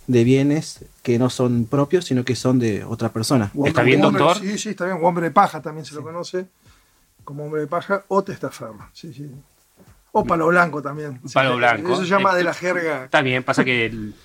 de 0.08 0.24
bienes 0.24 0.86
que 1.04 1.20
no 1.20 1.30
son 1.30 1.66
propios, 1.66 2.06
sino 2.06 2.24
que 2.24 2.36
son 2.36 2.60
de 2.60 2.84
otra 2.86 3.10
persona. 3.10 3.52
¿Está 3.66 3.84
bien, 3.84 4.04
hombre- 4.04 4.24
doctor? 4.24 4.42
Sí, 4.42 4.58
sí, 4.58 4.70
está 4.70 4.86
bien. 4.86 4.98
O 5.02 5.08
hombre 5.08 5.26
de 5.26 5.32
paja 5.32 5.62
también 5.62 5.86
se 5.86 5.94
lo 5.96 6.02
conoce. 6.04 6.46
Como 7.24 7.44
hombre 7.46 7.62
de 7.62 7.68
paja 7.68 8.04
o 8.08 8.24
testaferro. 8.24 8.90
Sí, 8.94 9.14
sí. 9.14 9.30
O 10.14 10.24
palo 10.26 10.48
blanco 10.48 10.82
también. 10.82 11.20
Palo 11.34 11.52
Sí, 11.52 11.58
blanco. 11.58 11.94
Eso 11.94 12.02
se 12.04 12.08
llama 12.10 12.34
de 12.34 12.44
la 12.44 12.54
jerga. 12.54 13.04
Está 13.06 13.22
bien, 13.22 13.44
pasa 13.44 13.64
que 13.66 13.86
el- 13.88 14.16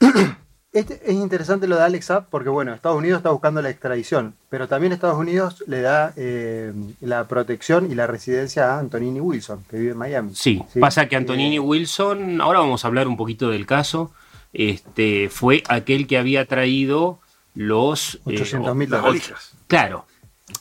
Este 0.72 1.02
es 1.04 1.12
interesante 1.12 1.66
lo 1.66 1.76
de 1.76 1.82
Alex 1.82 2.06
Saab 2.06 2.28
porque, 2.30 2.48
bueno, 2.48 2.72
Estados 2.72 2.96
Unidos 2.96 3.18
está 3.18 3.28
buscando 3.30 3.60
la 3.60 3.68
extradición, 3.68 4.34
pero 4.48 4.68
también 4.68 4.94
Estados 4.94 5.18
Unidos 5.18 5.62
le 5.66 5.82
da 5.82 6.14
eh, 6.16 6.72
la 7.02 7.28
protección 7.28 7.92
y 7.92 7.94
la 7.94 8.06
residencia 8.06 8.74
a 8.74 8.78
Antonini 8.78 9.20
Wilson, 9.20 9.62
que 9.68 9.76
vive 9.76 9.92
en 9.92 9.98
Miami. 9.98 10.30
Sí, 10.34 10.64
Sí. 10.72 10.80
pasa 10.80 11.06
que 11.10 11.16
Antonini 11.16 11.56
Eh, 11.56 11.60
Wilson, 11.60 12.40
ahora 12.40 12.60
vamos 12.60 12.86
a 12.86 12.88
hablar 12.88 13.06
un 13.06 13.18
poquito 13.18 13.50
del 13.50 13.66
caso, 13.66 14.12
este, 14.52 15.28
fue 15.28 15.62
aquel 15.68 16.06
que 16.06 16.18
había 16.18 16.46
traído 16.46 17.20
los... 17.54 18.16
eh, 18.16 18.20
800 18.36 18.74
mil 18.76 18.90
Las 18.90 19.02
dólares. 19.02 19.32
Claro, 19.66 20.06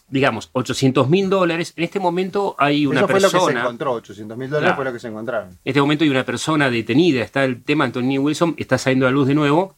digamos, 0.10 0.50
800 0.54 1.10
mil 1.10 1.30
dólares. 1.30 1.74
En 1.76 1.84
este 1.84 2.00
momento 2.00 2.56
hay 2.58 2.86
una 2.86 3.02
Eso 3.02 3.08
fue 3.08 3.20
lo 3.20 3.28
que 3.28 3.32
se 3.32 3.38
persona... 3.38 3.62
encontró, 3.62 3.94
800 3.94 4.38
mil 4.38 4.50
dólares 4.50 4.68
Claro. 4.68 4.76
fue 4.76 4.86
lo 4.86 4.94
que 4.94 5.00
se 5.00 5.08
encontraron. 5.08 5.50
En 5.50 5.58
este 5.66 5.82
momento 5.82 6.04
hay 6.04 6.10
una 6.10 6.26
persona 6.26 6.70
detenida, 6.70 7.22
está 7.24 7.44
el 7.44 7.64
tema 7.64 7.86
Anthony 7.86 8.18
Wilson, 8.20 8.56
está 8.58 8.78
saliendo 8.78 9.08
a 9.08 9.10
la 9.10 9.14
luz 9.14 9.28
de 9.28 9.36
nuevo, 9.36 9.76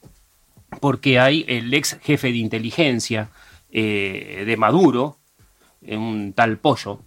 porque 0.79 1.19
hay 1.19 1.45
el 1.47 1.73
ex 1.73 1.97
jefe 2.01 2.27
de 2.31 2.37
inteligencia 2.37 3.29
eh, 3.71 4.43
de 4.45 4.57
Maduro, 4.57 5.17
eh, 5.81 5.97
un 5.97 6.33
tal 6.33 6.57
Pollo, 6.57 6.99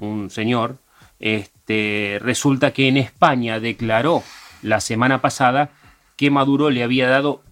un 0.00 0.30
señor, 0.30 0.78
este, 1.20 2.18
resulta 2.20 2.72
que 2.72 2.88
en 2.88 2.96
España 2.96 3.60
declaró 3.60 4.22
la 4.62 4.80
semana 4.80 5.20
pasada 5.20 5.70
que 6.16 6.30
Maduro 6.30 6.70
le 6.70 6.82
había 6.82 7.08
dado, 7.08 7.42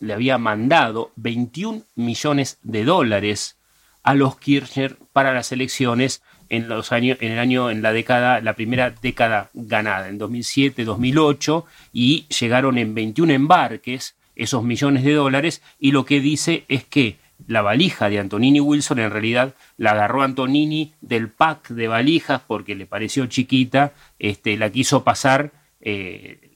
le 0.00 0.12
había 0.12 0.38
mandado 0.38 1.12
21 1.16 1.82
millones 1.94 2.58
de 2.62 2.84
dólares 2.84 3.58
a 4.02 4.14
los 4.14 4.38
Kirchner 4.38 4.96
para 5.12 5.32
las 5.32 5.52
elecciones 5.52 6.22
en 6.48 6.68
los 6.68 6.92
años, 6.92 7.16
en 7.20 7.32
el 7.32 7.38
año, 7.38 7.70
en 7.70 7.82
la 7.82 7.92
década, 7.92 8.40
la 8.40 8.54
primera 8.54 8.90
década 8.90 9.48
ganada, 9.54 10.08
en 10.08 10.18
2007, 10.18 10.84
2008, 10.84 11.64
y 11.92 12.26
llegaron 12.28 12.76
en 12.78 12.94
21 12.94 13.32
embarques 13.32 14.16
esos 14.36 14.62
millones 14.62 15.04
de 15.04 15.14
dólares, 15.14 15.62
y 15.78 15.92
lo 15.92 16.04
que 16.04 16.20
dice 16.20 16.64
es 16.68 16.84
que 16.84 17.16
la 17.46 17.62
valija 17.62 18.08
de 18.08 18.18
Antonini 18.18 18.60
Wilson 18.60 18.98
en 18.98 19.10
realidad 19.10 19.54
la 19.76 19.92
agarró 19.92 20.22
Antonini 20.22 20.92
del 21.00 21.28
pack 21.28 21.70
de 21.70 21.88
valijas 21.88 22.42
porque 22.46 22.74
le 22.74 22.86
pareció 22.86 23.26
chiquita, 23.26 23.94
este, 24.18 24.56
la 24.56 24.70
quiso 24.70 25.04
pasar 25.04 25.52
eh, 25.80 26.51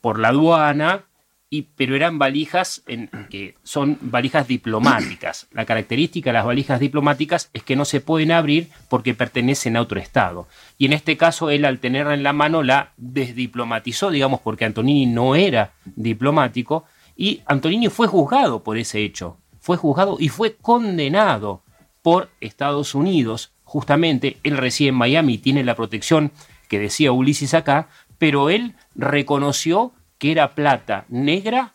por 0.00 0.18
la 0.18 0.28
aduana, 0.28 1.04
y, 1.50 1.68
pero 1.76 1.94
eran 1.94 2.18
valijas 2.18 2.82
en, 2.86 3.10
que 3.28 3.56
son 3.62 3.98
valijas 4.00 4.48
diplomáticas. 4.48 5.48
La 5.52 5.66
característica 5.66 6.30
de 6.30 6.34
las 6.34 6.46
valijas 6.46 6.80
diplomáticas 6.80 7.50
es 7.52 7.62
que 7.62 7.76
no 7.76 7.84
se 7.84 8.00
pueden 8.00 8.32
abrir 8.32 8.70
porque 8.88 9.12
pertenecen 9.12 9.76
a 9.76 9.82
otro 9.82 10.00
Estado. 10.00 10.48
Y 10.78 10.86
en 10.86 10.94
este 10.94 11.18
caso 11.18 11.50
él 11.50 11.66
al 11.66 11.78
tenerla 11.78 12.14
en 12.14 12.22
la 12.22 12.32
mano 12.32 12.62
la 12.62 12.92
desdiplomatizó, 12.96 14.10
digamos, 14.10 14.40
porque 14.40 14.64
Antonini 14.64 15.04
no 15.04 15.34
era 15.34 15.72
diplomático, 15.84 16.86
y 17.16 17.42
Antonini 17.44 17.88
fue 17.88 18.06
juzgado 18.06 18.62
por 18.62 18.78
ese 18.78 19.00
hecho. 19.00 19.36
Fue 19.60 19.76
juzgado 19.76 20.16
y 20.18 20.30
fue 20.30 20.56
condenado 20.56 21.62
por 22.00 22.30
Estados 22.40 22.94
Unidos. 22.94 23.52
Justamente, 23.64 24.38
él 24.42 24.56
reside 24.56 24.88
en 24.88 24.94
Miami 24.94 25.36
tiene 25.36 25.64
la 25.64 25.76
protección 25.76 26.32
que 26.68 26.78
decía 26.78 27.12
Ulises 27.12 27.52
acá, 27.52 27.88
pero 28.22 28.50
él 28.50 28.76
reconoció 28.94 29.94
que 30.18 30.30
era 30.30 30.54
plata 30.54 31.06
negra 31.08 31.72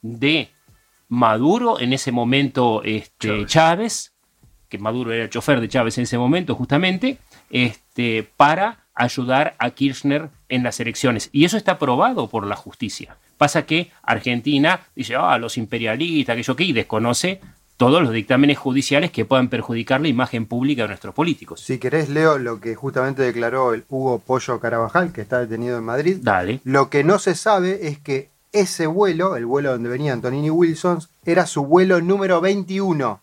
de 0.00 0.48
Maduro, 1.08 1.80
en 1.80 1.92
ese 1.92 2.12
momento 2.12 2.84
este, 2.84 3.44
Chávez. 3.46 4.12
que 4.68 4.78
Maduro 4.78 5.12
era 5.12 5.24
el 5.24 5.30
chofer 5.30 5.60
de 5.60 5.68
Chávez 5.68 5.98
en 5.98 6.04
ese 6.04 6.16
momento 6.16 6.54
justamente, 6.54 7.18
este, 7.50 8.22
para 8.36 8.86
ayudar 8.94 9.56
a 9.58 9.70
Kirchner 9.70 10.30
en 10.48 10.62
las 10.62 10.78
elecciones. 10.78 11.30
Y 11.32 11.44
eso 11.44 11.56
está 11.56 11.72
aprobado 11.72 12.28
por 12.28 12.46
la 12.46 12.54
justicia. 12.54 13.16
Pasa 13.36 13.66
que 13.66 13.90
Argentina 14.04 14.82
dice, 14.94 15.16
ah, 15.16 15.36
los 15.36 15.58
imperialistas, 15.58 16.34
aquello 16.34 16.54
que, 16.54 16.62
y 16.62 16.72
desconoce 16.72 17.40
todos 17.78 18.02
los 18.02 18.12
dictámenes 18.12 18.58
judiciales 18.58 19.12
que 19.12 19.24
puedan 19.24 19.48
perjudicar 19.48 20.00
la 20.00 20.08
imagen 20.08 20.46
pública 20.46 20.82
de 20.82 20.88
nuestros 20.88 21.14
políticos. 21.14 21.60
Si 21.60 21.78
querés, 21.78 22.08
leo 22.08 22.36
lo 22.36 22.60
que 22.60 22.74
justamente 22.74 23.22
declaró 23.22 23.72
el 23.72 23.84
Hugo 23.88 24.18
Pollo 24.18 24.58
Carabajal, 24.58 25.12
que 25.12 25.20
está 25.20 25.38
detenido 25.38 25.78
en 25.78 25.84
Madrid. 25.84 26.18
Dale. 26.20 26.60
Lo 26.64 26.90
que 26.90 27.04
no 27.04 27.20
se 27.20 27.36
sabe 27.36 27.86
es 27.86 28.00
que 28.00 28.30
ese 28.50 28.88
vuelo, 28.88 29.36
el 29.36 29.46
vuelo 29.46 29.70
donde 29.70 29.88
venía 29.88 30.12
Antonini 30.12 30.50
Wilson, 30.50 30.98
era 31.24 31.46
su 31.46 31.66
vuelo 31.66 32.00
número 32.00 32.40
21, 32.40 33.20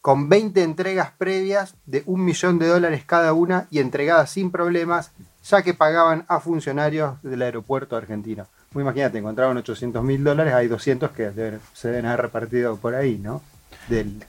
con 0.00 0.30
20 0.30 0.62
entregas 0.62 1.12
previas 1.18 1.74
de 1.84 2.02
un 2.06 2.24
millón 2.24 2.58
de 2.58 2.68
dólares 2.68 3.02
cada 3.04 3.34
una 3.34 3.66
y 3.70 3.80
entregadas 3.80 4.30
sin 4.30 4.50
problemas, 4.50 5.12
ya 5.44 5.60
que 5.60 5.74
pagaban 5.74 6.24
a 6.26 6.40
funcionarios 6.40 7.22
del 7.22 7.42
aeropuerto 7.42 7.96
argentino. 7.96 8.46
Muy 8.72 8.80
imagínate, 8.80 9.18
encontraron 9.18 9.58
800 9.58 10.02
mil 10.02 10.24
dólares, 10.24 10.54
hay 10.54 10.68
200 10.68 11.10
que 11.10 11.58
se 11.74 11.88
deben 11.88 12.06
haber 12.06 12.22
repartido 12.22 12.76
por 12.78 12.94
ahí, 12.94 13.18
¿no? 13.18 13.42
Del, 13.90 14.22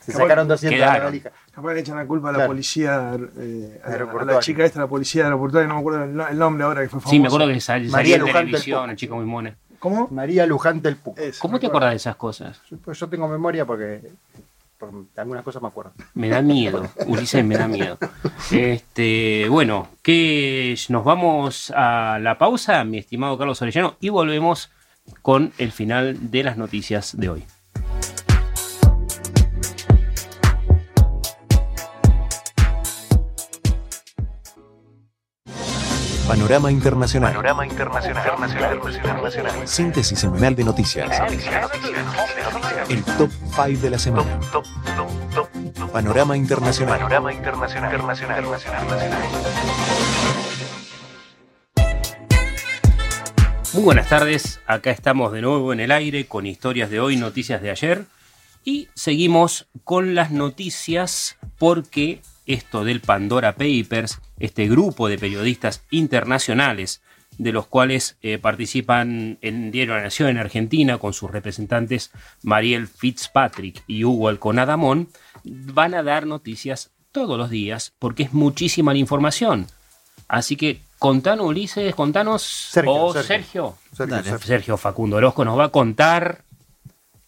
se 0.00 0.12
Capaz- 0.12 0.22
sacaron 0.22 0.48
200 0.48 0.78
de 0.78 0.86
la 0.86 0.98
valija. 1.04 1.30
Capaz 1.52 1.72
le 1.74 1.80
echan 1.80 1.96
la 1.96 2.06
culpa 2.06 2.28
a 2.28 2.32
la 2.32 2.36
Claro. 2.38 2.50
policía, 2.52 3.16
eh, 3.38 3.80
a, 3.84 3.90
la- 3.90 3.96
a 4.20 4.24
la 4.24 4.38
chica 4.40 4.64
esta, 4.64 4.78
la 4.80 4.86
policía 4.86 5.24
aeroportuaria, 5.24 5.66
no 5.68 5.74
me 5.74 5.80
acuerdo 5.80 6.04
el, 6.04 6.14
no- 6.14 6.28
el 6.28 6.38
nombre 6.38 6.64
ahora 6.64 6.82
que 6.82 6.88
fue 6.88 7.00
famoso. 7.00 7.10
Sí, 7.10 7.18
me 7.20 7.26
acuerdo 7.28 7.48
que 7.48 7.60
sal- 7.60 7.80
salía 7.82 7.90
María 7.92 8.14
en 8.16 8.20
Luján 8.20 8.34
del 8.34 8.44
televisión, 8.46 8.80
Puc. 8.82 8.90
el 8.90 8.96
chico 8.96 9.16
muy 9.16 9.24
mona. 9.24 9.56
¿Cómo? 9.78 10.08
María 10.10 10.46
Luján 10.46 10.80
del 10.82 10.96
Puc. 10.96 11.18
Eso, 11.18 11.40
¿Cómo 11.40 11.58
te 11.58 11.66
acuerdo. 11.66 11.78
acuerdas 11.78 11.92
de 11.92 11.96
esas 11.96 12.16
cosas? 12.16 12.60
Pues 12.84 12.98
yo 12.98 13.08
tengo 13.08 13.26
memoria 13.28 13.64
porque, 13.64 14.00
por 14.78 14.90
algunas 15.16 15.42
cosas 15.42 15.62
me 15.62 15.68
acuerdo. 15.68 15.92
Me 16.14 16.28
da 16.28 16.42
miedo, 16.42 16.86
Ulises, 17.06 17.44
me 17.44 17.56
da 17.56 17.66
miedo. 17.68 17.98
Este, 18.50 19.46
bueno, 19.48 19.88
que 20.02 20.76
nos 20.88 21.04
vamos 21.04 21.72
a 21.74 22.18
la 22.20 22.36
pausa, 22.38 22.84
mi 22.84 22.98
estimado 22.98 23.36
Carlos 23.38 23.60
Orellano, 23.62 23.96
y 24.00 24.08
volvemos 24.08 24.70
con 25.22 25.52
el 25.58 25.72
final 25.72 26.30
de 26.30 26.42
las 26.42 26.56
noticias 26.56 27.16
de 27.16 27.28
hoy. 27.28 27.44
Panorama 36.26 36.72
Internacional. 36.72 37.32
Panorama 37.32 37.66
Internacional. 37.66 38.24
Internacional. 38.92 39.68
Síntesis 39.68 40.18
semanal 40.18 40.56
de 40.56 40.64
noticias. 40.64 41.08
El 42.88 43.04
top 43.04 43.30
5 43.54 43.80
de 43.80 43.90
la 43.90 43.98
semana. 43.98 44.40
Top, 44.50 44.64
top, 44.96 45.08
top, 45.34 45.48
top. 45.74 45.92
Panorama 45.92 46.36
Internacional. 46.36 46.98
Panorama 46.98 47.32
Internacional. 47.32 47.92
Internacional. 47.92 48.44
Internacional. 48.44 48.84
Muy 53.72 53.84
buenas 53.84 54.08
tardes, 54.08 54.60
acá 54.66 54.90
estamos 54.90 55.32
de 55.32 55.42
nuevo 55.42 55.72
en 55.72 55.78
el 55.78 55.92
aire 55.92 56.26
con 56.26 56.46
historias 56.46 56.90
de 56.90 56.98
hoy, 56.98 57.16
noticias 57.16 57.62
de 57.62 57.70
ayer 57.70 58.04
y 58.64 58.88
seguimos 58.94 59.68
con 59.84 60.16
las 60.16 60.32
noticias 60.32 61.36
porque 61.58 62.20
esto 62.46 62.84
del 62.84 63.00
Pandora 63.00 63.56
Papers, 63.56 64.20
este 64.38 64.68
grupo 64.68 65.08
de 65.08 65.18
periodistas 65.18 65.82
internacionales 65.90 67.02
de 67.38 67.52
los 67.52 67.66
cuales 67.66 68.16
eh, 68.22 68.38
participan 68.38 69.38
en 69.42 69.70
Diario 69.70 69.96
La 69.96 70.02
Nación 70.02 70.30
en 70.30 70.38
Argentina 70.38 70.98
con 70.98 71.12
sus 71.12 71.30
representantes 71.30 72.10
Mariel 72.42 72.86
Fitzpatrick 72.86 73.82
y 73.86 74.04
Hugo 74.04 74.28
Alconadamón, 74.28 75.08
van 75.44 75.94
a 75.94 76.02
dar 76.02 76.26
noticias 76.26 76.92
todos 77.12 77.38
los 77.38 77.50
días 77.50 77.92
porque 77.98 78.24
es 78.24 78.32
muchísima 78.32 78.92
la 78.92 78.98
información. 78.98 79.66
Así 80.28 80.56
que 80.56 80.80
contanos, 80.98 81.46
Ulises, 81.46 81.94
contanos, 81.94 82.42
Sergio, 82.42 82.92
o 82.92 83.12
Sergio. 83.12 83.74
Sergio. 83.92 84.22
Sergio. 84.22 84.38
Sergio 84.38 84.76
Facundo 84.76 85.16
Orozco 85.16 85.44
nos 85.44 85.58
va 85.58 85.64
a 85.64 85.68
contar 85.68 86.42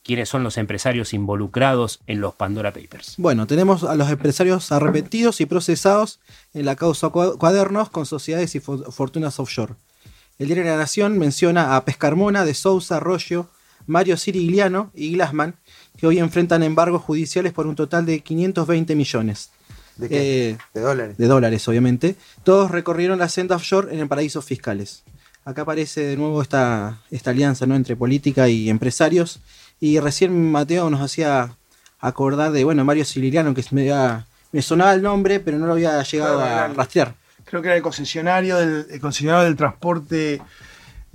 quiénes 0.08 0.30
son 0.30 0.42
los 0.42 0.56
empresarios 0.56 1.12
involucrados 1.12 2.00
en 2.06 2.22
los 2.22 2.32
Pandora 2.34 2.72
Papers. 2.72 3.16
Bueno, 3.18 3.46
tenemos 3.46 3.84
a 3.84 3.94
los 3.94 4.08
empresarios 4.10 4.72
arrepentidos 4.72 5.42
y 5.42 5.44
procesados 5.46 6.18
en 6.54 6.64
la 6.64 6.76
causa 6.76 7.08
Cua- 7.08 7.36
Cuadernos 7.36 7.90
con 7.90 8.06
sociedades 8.06 8.54
y 8.54 8.60
fo- 8.60 8.90
fortunas 8.90 9.38
offshore. 9.38 9.74
El 10.38 10.46
diario 10.46 10.64
de 10.64 10.70
la 10.70 10.78
Nación 10.78 11.18
menciona 11.18 11.76
a 11.76 11.84
Pescarmona, 11.84 12.46
de 12.46 12.54
Sousa, 12.54 12.96
Arroyo, 12.96 13.48
Mario 13.86 14.16
Sirigliano 14.16 14.90
y 14.94 15.12
Glassman, 15.12 15.56
que 15.98 16.06
hoy 16.06 16.18
enfrentan 16.20 16.62
embargos 16.62 17.02
judiciales 17.02 17.52
por 17.52 17.66
un 17.66 17.74
total 17.76 18.06
de 18.06 18.20
520 18.20 18.94
millones 18.96 19.50
¿De 19.96 20.08
qué? 20.08 20.50
Eh, 20.52 20.58
de 20.72 20.80
dólares. 20.80 21.18
de 21.18 21.26
dólares, 21.26 21.68
obviamente. 21.68 22.16
Todos 22.44 22.70
recorrieron 22.70 23.18
la 23.18 23.28
senda 23.28 23.56
offshore 23.56 23.94
en 23.94 24.08
paraísos 24.08 24.42
fiscales. 24.46 25.02
Acá 25.44 25.62
aparece 25.62 26.00
de 26.02 26.16
nuevo 26.16 26.40
esta, 26.40 27.02
esta 27.10 27.30
alianza 27.30 27.66
¿no? 27.66 27.74
entre 27.76 27.94
política 27.94 28.48
y 28.48 28.70
empresarios. 28.70 29.40
Y 29.80 30.00
recién 30.00 30.50
Mateo 30.50 30.90
nos 30.90 31.00
hacía 31.00 31.50
acordar 32.00 32.52
de, 32.52 32.64
bueno, 32.64 32.84
Mario 32.84 33.04
Siliano, 33.04 33.54
que 33.54 33.64
me, 33.70 33.82
había- 33.82 34.26
me 34.52 34.62
sonaba 34.62 34.92
el 34.94 35.02
nombre, 35.02 35.40
pero 35.40 35.58
no 35.58 35.66
lo 35.66 35.72
había 35.72 36.02
llegado 36.02 36.38
Claro, 36.38 36.72
a 36.72 36.74
rastrear. 36.74 37.14
Creo 37.44 37.62
que 37.62 37.68
era 37.68 37.76
el 37.76 37.82
concesionario 37.82 38.56
del, 38.56 38.86
el 38.90 39.00
concesionario 39.00 39.44
del 39.46 39.56
transporte, 39.56 40.40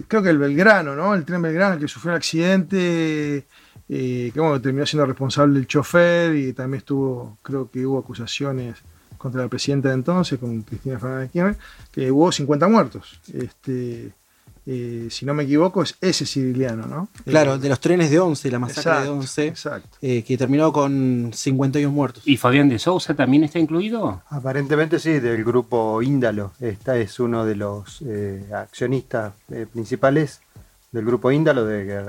creo 0.08 0.23
que 0.23 0.30
el 0.30 0.38
Belgrano, 0.39 0.95
¿no? 0.95 1.13
El 1.13 1.26
tren 1.26 1.41
Belgrano 1.41 1.78
que 1.80 1.88
sufrió 1.88 2.12
un 2.12 2.17
accidente, 2.17 3.45
eh, 3.89 4.32
que 4.34 4.39
bueno, 4.39 4.60
terminó 4.62 4.86
siendo 4.86 5.06
responsable 5.06 5.60
el 5.60 5.67
chofer 5.67 6.36
y 6.36 6.54
también 6.54 6.80
estuvo, 6.80 7.38
creo 7.43 7.69
que 7.69 7.86
hubo 7.86 7.99
acusaciones 7.99 8.78
contra 9.17 9.41
la 9.43 9.47
presidenta 9.47 9.89
de 9.89 9.95
entonces, 9.95 10.39
con 10.39 10.63
Cristina 10.63 10.99
Fernández 10.99 11.28
de 11.28 11.32
Kirchner, 11.32 11.58
que 11.91 12.12
hubo 12.12 12.32
50 12.32 12.67
muertos. 12.67 13.19
Este, 13.34 14.12
eh, 14.65 15.08
si 15.10 15.26
no 15.26 15.34
me 15.34 15.43
equivoco, 15.43 15.84
es 15.84 15.97
ese 15.99 16.26
siciliano, 16.26 16.86
¿no? 16.88 17.10
Claro, 17.26 17.56
Eh, 17.56 17.60
de 17.60 17.69
los 17.69 17.80
trenes 17.80 18.10
de 18.10 18.19
11, 18.19 18.49
la 18.52 18.60
masacre 18.60 18.91
de 18.91 18.97
exacto, 18.97 19.13
11, 19.17 19.47
Exacto. 19.47 19.97
eh, 20.02 20.23
que 20.23 20.38
terminó 20.38 20.71
con 20.71 21.32
51 21.34 21.91
muertos. 21.93 22.23
¿Y 22.26 22.38
Fabián 22.38 22.69
de 22.69 22.80
Sousa 22.80 23.13
también 23.13 23.43
está 23.43 23.60
incluido? 23.60 24.21
Aparentemente 24.30 24.99
sí, 24.99 25.19
del 25.19 25.43
grupo 25.43 26.02
Índalo. 26.02 26.54
Esta 26.60 26.97
es 26.97 27.19
uno 27.19 27.45
de 27.45 27.56
los 27.56 28.02
eh, 28.06 28.45
accionistas 28.54 29.34
eh, 29.49 29.65
principales 29.71 30.39
del 30.91 31.06
grupo 31.06 31.32
Índalo 31.32 31.65
de 31.65 31.97
eh, 31.97 32.04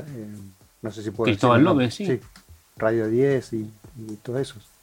no 0.82 0.92
sé 0.92 1.02
si 1.02 1.10
puedo 1.10 1.24
Cristóbal. 1.26 1.64
López, 1.64 1.94
sí. 1.94 2.20
Radio 2.76 3.08
10 3.08 3.52
y, 3.54 3.56
y 4.08 4.16
todos 4.22 4.40
esos. 4.40 4.73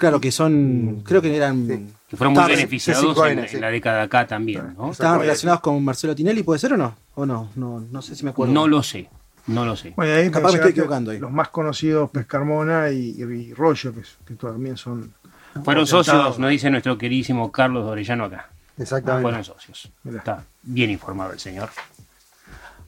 Claro 0.00 0.18
que 0.18 0.32
son, 0.32 1.02
creo 1.04 1.20
que 1.20 1.36
eran, 1.36 1.66
Sí. 1.66 1.86
Que 2.08 2.16
fueron 2.16 2.32
muy 2.32 2.44
beneficiados 2.48 3.04
C5N, 3.14 3.52
en, 3.52 3.60
la 3.60 3.68
década 3.68 4.02
acá 4.02 4.26
también, 4.26 4.74
¿no? 4.76 4.90
estaban 4.92 5.20
relacionados 5.20 5.60
con 5.60 5.84
Marcelo 5.84 6.14
Tinelli, 6.14 6.42
¿puede 6.42 6.58
ser 6.58 6.72
o 6.72 6.78
no? 6.78 6.96
¿O 7.14 7.26
no? 7.26 7.50
No, 7.54 7.80
no 7.80 8.00
sé 8.00 8.16
si 8.16 8.24
me 8.24 8.30
acuerdo. 8.30 8.54
No 8.54 8.66
lo 8.66 8.82
sé, 8.82 9.10
no 9.46 9.66
lo 9.66 9.76
sé. 9.76 9.92
Bueno, 9.94 10.12
y 10.12 10.16
ahí 10.16 10.30
Capaz 10.30 10.52
me 10.52 10.54
estoy 10.56 10.70
equivocando 10.70 11.10
ahí. 11.10 11.18
Los 11.18 11.30
más 11.30 11.48
conocidos, 11.50 12.08
Pescarmona 12.08 12.90
y, 12.90 13.10
y 13.10 13.52
Rollo, 13.52 13.94
que, 13.94 14.00
que 14.26 14.34
también 14.36 14.78
son. 14.78 15.12
Fueron 15.62 15.86
socios, 15.86 16.38
nos 16.38 16.50
dice 16.50 16.70
nuestro 16.70 16.96
queridísimo 16.96 17.52
Carlos 17.52 17.86
Orellano 17.86 18.24
acá. 18.24 18.48
Exactamente. 18.78 19.22
Fueron 19.22 19.44
socios. 19.44 19.92
Mirá. 20.04 20.18
Está 20.18 20.44
bien 20.62 20.90
informado 20.90 21.32
el 21.34 21.38
señor. 21.38 21.68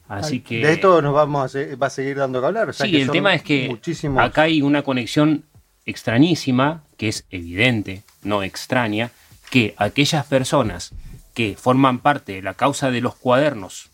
Así 0.07 0.41
que... 0.41 0.65
De 0.65 0.73
esto 0.73 1.01
nos 1.01 1.13
vamos 1.13 1.55
a 1.55 1.59
va 1.75 1.87
a 1.87 1.89
seguir 1.89 2.17
dando 2.17 2.39
que 2.41 2.47
hablar. 2.47 2.69
o 2.69 2.73
sea 2.73 2.85
Sí, 2.85 2.91
que 2.91 3.01
el 3.03 3.11
tema 3.11 3.33
es 3.35 3.43
que 3.43 3.67
muchísimos- 3.69 4.21
acá 4.21 4.43
hay 4.43 4.61
una 4.61 4.81
conexión 4.81 5.43
extrañísima, 5.85 6.83
que 6.97 7.09
es 7.09 7.25
evidente, 7.29 8.03
no 8.21 8.43
extraña, 8.43 9.11
que 9.49 9.75
aquellas 9.77 10.25
personas 10.25 10.93
que 11.33 11.55
forman 11.59 11.99
parte 11.99 12.33
de 12.33 12.41
la 12.41 12.53
causa 12.53 12.91
de 12.91 13.01
los 13.01 13.15
cuadernos 13.15 13.89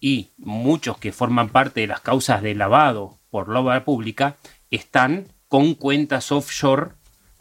y 0.00 0.30
muchos 0.38 0.98
que 0.98 1.12
forman 1.12 1.48
parte 1.48 1.80
de 1.80 1.86
las 1.86 2.00
causas 2.00 2.42
de 2.42 2.54
lavado 2.54 3.18
por 3.30 3.48
la 3.48 3.60
obra 3.60 3.84
pública 3.84 4.36
están 4.70 5.26
con 5.48 5.74
cuentas 5.74 6.32
offshore 6.32 6.92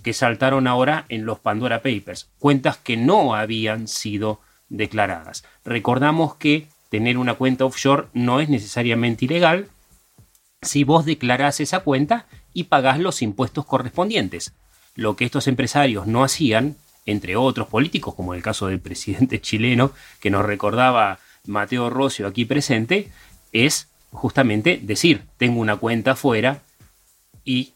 que 0.03 0.13
saltaron 0.13 0.67
ahora 0.67 1.05
en 1.09 1.25
los 1.25 1.39
Pandora 1.39 1.81
Papers, 1.81 2.29
cuentas 2.37 2.77
que 2.77 2.95
no 2.95 3.33
habían 3.33 3.87
sido 3.87 4.39
declaradas. 4.69 5.43
Recordamos 5.63 6.35
que 6.35 6.67
tener 6.89 7.17
una 7.17 7.33
cuenta 7.33 7.65
offshore 7.65 8.07
no 8.13 8.39
es 8.39 8.49
necesariamente 8.49 9.25
ilegal 9.25 9.69
si 10.61 10.83
vos 10.83 11.05
declarás 11.05 11.59
esa 11.59 11.79
cuenta 11.79 12.27
y 12.55 12.63
pagás 12.63 12.99
los 12.99 13.21
impuestos 13.21 13.65
correspondientes. 13.65 14.53
Lo 14.95 15.15
que 15.15 15.25
estos 15.25 15.47
empresarios 15.47 16.07
no 16.07 16.23
hacían, 16.23 16.77
entre 17.05 17.35
otros 17.35 17.67
políticos, 17.67 18.15
como 18.15 18.33
el 18.33 18.41
caso 18.41 18.67
del 18.67 18.79
presidente 18.79 19.39
chileno 19.41 19.91
que 20.19 20.31
nos 20.31 20.43
recordaba 20.43 21.19
Mateo 21.45 21.91
Rocio 21.91 22.25
aquí 22.25 22.45
presente, 22.45 23.11
es 23.51 23.89
justamente 24.11 24.79
decir, 24.81 25.23
tengo 25.37 25.59
una 25.59 25.75
cuenta 25.75 26.11
afuera 26.11 26.63
y 27.43 27.73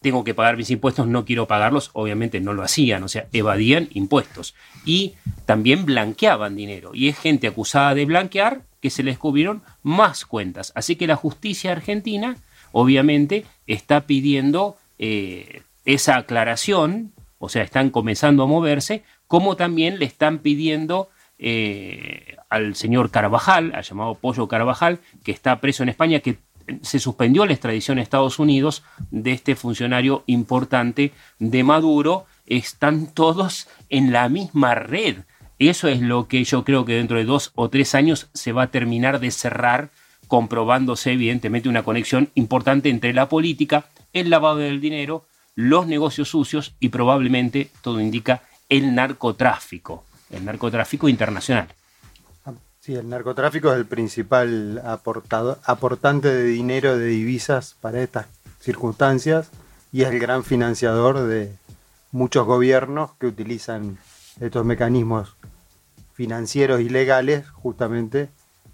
tengo 0.00 0.24
que 0.24 0.34
pagar 0.34 0.56
mis 0.56 0.70
impuestos, 0.70 1.06
no 1.06 1.24
quiero 1.24 1.46
pagarlos, 1.46 1.90
obviamente 1.92 2.40
no 2.40 2.54
lo 2.54 2.62
hacían, 2.62 3.02
o 3.02 3.08
sea, 3.08 3.26
evadían 3.32 3.88
impuestos 3.92 4.54
y 4.84 5.14
también 5.44 5.84
blanqueaban 5.84 6.56
dinero. 6.56 6.92
Y 6.94 7.08
es 7.08 7.18
gente 7.18 7.48
acusada 7.48 7.94
de 7.94 8.06
blanquear 8.06 8.62
que 8.80 8.88
se 8.88 9.02
le 9.02 9.10
descubrieron 9.10 9.62
más 9.82 10.24
cuentas. 10.24 10.72
Así 10.74 10.96
que 10.96 11.06
la 11.06 11.16
justicia 11.16 11.72
argentina, 11.72 12.36
obviamente, 12.72 13.44
está 13.66 14.06
pidiendo 14.06 14.76
eh, 14.98 15.62
esa 15.84 16.16
aclaración, 16.16 17.12
o 17.38 17.48
sea, 17.48 17.62
están 17.62 17.90
comenzando 17.90 18.42
a 18.42 18.46
moverse, 18.46 19.02
como 19.26 19.56
también 19.56 19.98
le 19.98 20.06
están 20.06 20.38
pidiendo 20.38 21.08
eh, 21.38 22.36
al 22.48 22.76
señor 22.76 23.10
Carvajal, 23.10 23.72
al 23.74 23.82
llamado 23.82 24.14
Pollo 24.14 24.48
Carvajal, 24.48 25.00
que 25.24 25.32
está 25.32 25.60
preso 25.60 25.82
en 25.82 25.90
España, 25.90 26.20
que 26.20 26.38
se 26.82 26.98
suspendió 26.98 27.46
la 27.46 27.52
extradición 27.52 27.98
a 27.98 28.02
Estados 28.02 28.38
Unidos 28.38 28.82
de 29.10 29.32
este 29.32 29.54
funcionario 29.54 30.24
importante 30.26 31.12
de 31.38 31.62
Maduro, 31.62 32.26
están 32.46 33.12
todos 33.12 33.68
en 33.88 34.12
la 34.12 34.28
misma 34.28 34.74
red. 34.74 35.18
Eso 35.58 35.88
es 35.88 36.00
lo 36.00 36.28
que 36.28 36.44
yo 36.44 36.64
creo 36.64 36.84
que 36.84 36.94
dentro 36.94 37.18
de 37.18 37.24
dos 37.24 37.52
o 37.54 37.70
tres 37.70 37.94
años 37.94 38.28
se 38.34 38.52
va 38.52 38.64
a 38.64 38.70
terminar 38.70 39.20
de 39.20 39.30
cerrar, 39.30 39.90
comprobándose 40.28 41.12
evidentemente 41.12 41.68
una 41.68 41.82
conexión 41.82 42.30
importante 42.34 42.88
entre 42.88 43.12
la 43.12 43.28
política, 43.28 43.86
el 44.12 44.30
lavado 44.30 44.56
del 44.58 44.80
dinero, 44.80 45.24
los 45.54 45.86
negocios 45.86 46.28
sucios 46.28 46.74
y 46.80 46.90
probablemente, 46.90 47.70
todo 47.82 48.00
indica, 48.00 48.42
el 48.68 48.94
narcotráfico, 48.94 50.04
el 50.30 50.44
narcotráfico 50.44 51.08
internacional. 51.08 51.68
Sí, 52.80 52.94
el 52.94 53.08
narcotráfico 53.08 53.72
es 53.72 53.78
el 53.78 53.86
principal 53.86 54.80
aportado, 54.84 55.58
aportante 55.64 56.28
de 56.28 56.44
dinero 56.44 56.96
de 56.96 57.06
divisas 57.06 57.74
para 57.80 58.00
estas 58.00 58.26
circunstancias 58.60 59.50
y 59.90 60.02
es 60.02 60.08
el 60.08 60.20
gran 60.20 60.44
financiador 60.44 61.18
de 61.26 61.52
muchos 62.12 62.46
gobiernos 62.46 63.10
que 63.18 63.26
utilizan 63.26 63.98
estos 64.40 64.64
mecanismos 64.64 65.34
financieros 66.14 66.80
y 66.80 66.88
legales 66.88 67.48
justamente 67.50 68.28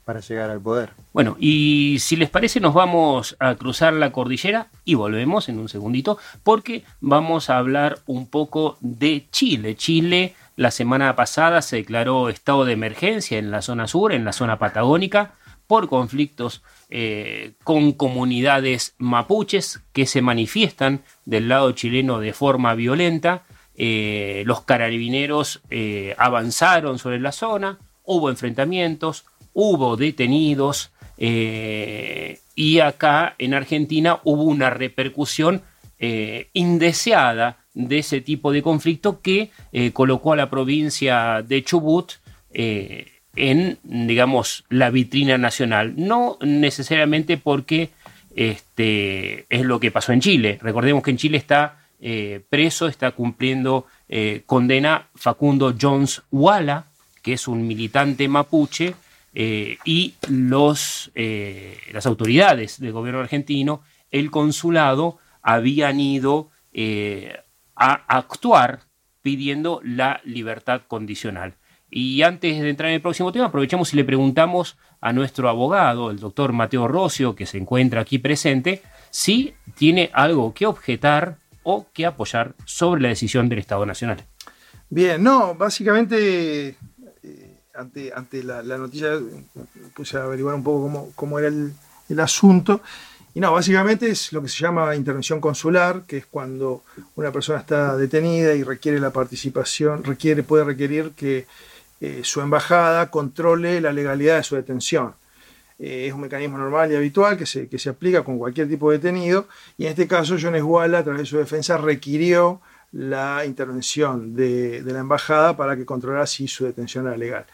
para 0.04 0.20
llegar 0.20 0.50
al 0.50 0.60
poder. 0.60 0.90
Bueno, 1.12 1.36
y 1.38 1.98
si 2.00 2.16
les 2.16 2.30
parece 2.30 2.60
nos 2.60 2.74
vamos 2.74 3.36
a 3.38 3.54
cruzar 3.54 3.92
la 3.92 4.12
cordillera 4.12 4.68
y 4.84 4.94
volvemos 4.94 5.48
en 5.48 5.58
un 5.58 5.68
segundito 5.68 6.18
porque 6.42 6.84
vamos 7.00 7.50
a 7.50 7.58
hablar 7.58 8.00
un 8.06 8.26
poco 8.26 8.76
de 8.80 9.26
Chile. 9.30 9.76
Chile 9.76 10.34
la 10.56 10.70
semana 10.70 11.16
pasada 11.16 11.62
se 11.62 11.76
declaró 11.76 12.28
estado 12.28 12.64
de 12.64 12.72
emergencia 12.72 13.38
en 13.38 13.50
la 13.50 13.62
zona 13.62 13.86
sur, 13.86 14.12
en 14.12 14.24
la 14.24 14.32
zona 14.32 14.58
patagónica, 14.58 15.32
por 15.66 15.88
conflictos 15.88 16.62
eh, 16.90 17.52
con 17.64 17.92
comunidades 17.92 18.94
mapuches 18.98 19.80
que 19.94 20.04
se 20.04 20.20
manifiestan 20.20 21.02
del 21.24 21.48
lado 21.48 21.72
chileno 21.72 22.20
de 22.20 22.34
forma 22.34 22.74
violenta. 22.74 23.44
Eh, 23.74 24.42
los 24.44 24.60
carabineros 24.60 25.62
eh, 25.70 26.14
avanzaron 26.18 26.98
sobre 26.98 27.20
la 27.20 27.32
zona, 27.32 27.78
hubo 28.04 28.28
enfrentamientos, 28.28 29.24
hubo 29.54 29.96
detenidos 29.96 30.90
y 31.18 32.80
acá 32.80 33.36
en 33.38 33.54
Argentina 33.54 34.18
hubo 34.24 34.42
una 34.42 34.70
repercusión 34.70 35.62
indeseada 36.52 37.62
de 37.74 37.98
ese 37.98 38.20
tipo 38.20 38.52
de 38.52 38.62
conflicto 38.62 39.20
que 39.20 39.50
eh, 39.72 39.92
colocó 39.92 40.32
a 40.32 40.36
la 40.36 40.50
provincia 40.50 41.42
de 41.42 41.64
Chubut 41.64 42.12
eh, 42.52 43.06
en, 43.34 43.78
digamos, 43.82 44.64
la 44.68 44.90
vitrina 44.90 45.38
nacional. 45.38 45.94
No 45.96 46.38
necesariamente 46.42 47.38
porque 47.38 47.90
este, 48.36 49.46
es 49.48 49.62
lo 49.62 49.80
que 49.80 49.90
pasó 49.90 50.12
en 50.12 50.20
Chile. 50.20 50.58
Recordemos 50.60 51.02
que 51.02 51.12
en 51.12 51.16
Chile 51.16 51.38
está 51.38 51.78
eh, 52.00 52.40
preso, 52.48 52.88
está 52.88 53.12
cumpliendo 53.12 53.86
condena 54.44 55.08
Facundo 55.14 55.74
Jones 55.80 56.20
Walla, 56.30 56.84
que 57.22 57.32
es 57.32 57.48
un 57.48 57.66
militante 57.66 58.28
mapuche, 58.28 58.94
y 59.34 60.14
los, 60.28 61.10
las 61.14 62.06
autoridades 62.06 62.80
del 62.80 62.92
gobierno 62.92 63.20
argentino, 63.20 63.82
el 64.10 64.30
consulado, 64.30 65.18
habían 65.42 66.00
ido 66.00 66.50
a 67.76 67.92
actuar 68.08 68.80
pidiendo 69.22 69.80
la 69.84 70.20
libertad 70.24 70.82
condicional. 70.86 71.54
Y 71.94 72.22
antes 72.22 72.58
de 72.58 72.70
entrar 72.70 72.88
en 72.88 72.96
el 72.96 73.02
próximo 73.02 73.32
tema, 73.32 73.46
aprovechamos 73.46 73.92
y 73.92 73.96
le 73.96 74.04
preguntamos 74.04 74.78
a 75.00 75.12
nuestro 75.12 75.48
abogado, 75.48 76.10
el 76.10 76.18
doctor 76.18 76.52
Mateo 76.52 76.88
Rocio, 76.88 77.34
que 77.34 77.44
se 77.44 77.58
encuentra 77.58 78.00
aquí 78.00 78.18
presente, 78.18 78.82
si 79.10 79.52
tiene 79.76 80.10
algo 80.14 80.54
que 80.54 80.64
objetar 80.64 81.36
o 81.62 81.86
que 81.92 82.06
apoyar 82.06 82.54
sobre 82.64 83.02
la 83.02 83.08
decisión 83.08 83.48
del 83.48 83.58
Estado 83.58 83.84
Nacional. 83.84 84.24
Bien, 84.88 85.22
no, 85.22 85.54
básicamente 85.54 86.68
eh, 86.68 86.76
ante, 87.74 88.42
la, 88.42 88.62
noticia 88.62 89.18
puse 89.94 90.16
a 90.16 90.24
averiguar 90.24 90.54
un 90.54 90.62
poco 90.62 90.82
cómo, 90.82 91.12
cómo 91.14 91.38
era 91.38 91.48
el, 91.48 91.72
el 92.08 92.20
asunto 92.20 92.82
y 93.34 93.40
no, 93.40 93.52
básicamente 93.52 94.10
es 94.10 94.32
lo 94.32 94.42
que 94.42 94.48
se 94.48 94.58
llama 94.58 94.94
intervención 94.94 95.40
consular, 95.40 96.02
que 96.06 96.18
es 96.18 96.26
cuando 96.26 96.82
una 97.16 97.32
persona 97.32 97.60
está 97.60 97.96
detenida 97.96 98.54
y 98.54 98.62
requiere 98.62 99.00
la 99.00 99.10
participación, 99.10 100.04
requiere, 100.04 100.42
puede 100.42 100.64
requerir 100.64 101.12
que 101.12 101.46
eh, 102.00 102.20
su 102.24 102.42
embajada 102.42 103.10
controle 103.10 103.80
la 103.80 103.92
legalidad 103.92 104.36
de 104.36 104.42
su 104.42 104.56
detención. 104.56 105.14
Eh, 105.78 106.08
es 106.08 106.12
un 106.12 106.20
mecanismo 106.20 106.58
normal 106.58 106.92
y 106.92 106.96
habitual 106.96 107.38
que 107.38 107.46
se, 107.46 107.68
que 107.68 107.78
se 107.78 107.88
aplica 107.88 108.22
con 108.22 108.38
cualquier 108.38 108.68
tipo 108.68 108.90
de 108.90 108.98
detenido, 108.98 109.48
y 109.78 109.84
en 109.84 109.90
este 109.90 110.06
caso 110.06 110.36
Jones 110.38 110.62
Walla, 110.62 110.98
a 110.98 111.02
través 111.02 111.22
de 111.22 111.26
su 111.26 111.38
defensa, 111.38 111.78
requirió 111.78 112.60
la 112.92 113.44
intervención 113.44 114.34
de, 114.34 114.82
de 114.82 114.92
la 114.92 115.00
embajada 115.00 115.56
para 115.56 115.76
que 115.76 115.84
controlara 115.84 116.26
si 116.26 116.46
su 116.48 116.64
detención 116.64 117.06
era 117.06 117.16
legal. 117.16 117.46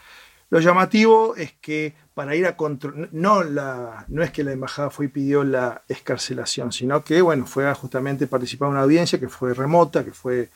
Lo 0.51 0.61
llamativo 0.61 1.37
es 1.37 1.53
que 1.53 1.95
para 2.15 2.35
ir 2.35 2.47
a 2.47 2.57
controlar, 2.57 3.11
no, 3.13 3.45
la, 3.45 4.07
es 4.23 4.31
que 4.33 4.43
la 4.43 4.53
embajada 4.53 4.91
fue 4.91 5.07
y 5.07 5.09
pidió 5.09 5.45
la 5.45 5.83
escarcelación, 5.89 6.73
sino 6.73 7.05
que, 7.05 7.21
bueno, 7.21 7.47
fue 7.47 7.73
justamente 7.75 8.27
participar 8.27 8.69
en 8.69 8.73
una 8.73 8.83
audiencia 8.83 9.21
que 9.21 9.29
fue 9.29 9.55
remota, 9.55 10.05
que 10.05 10.13
fue 10.13 10.49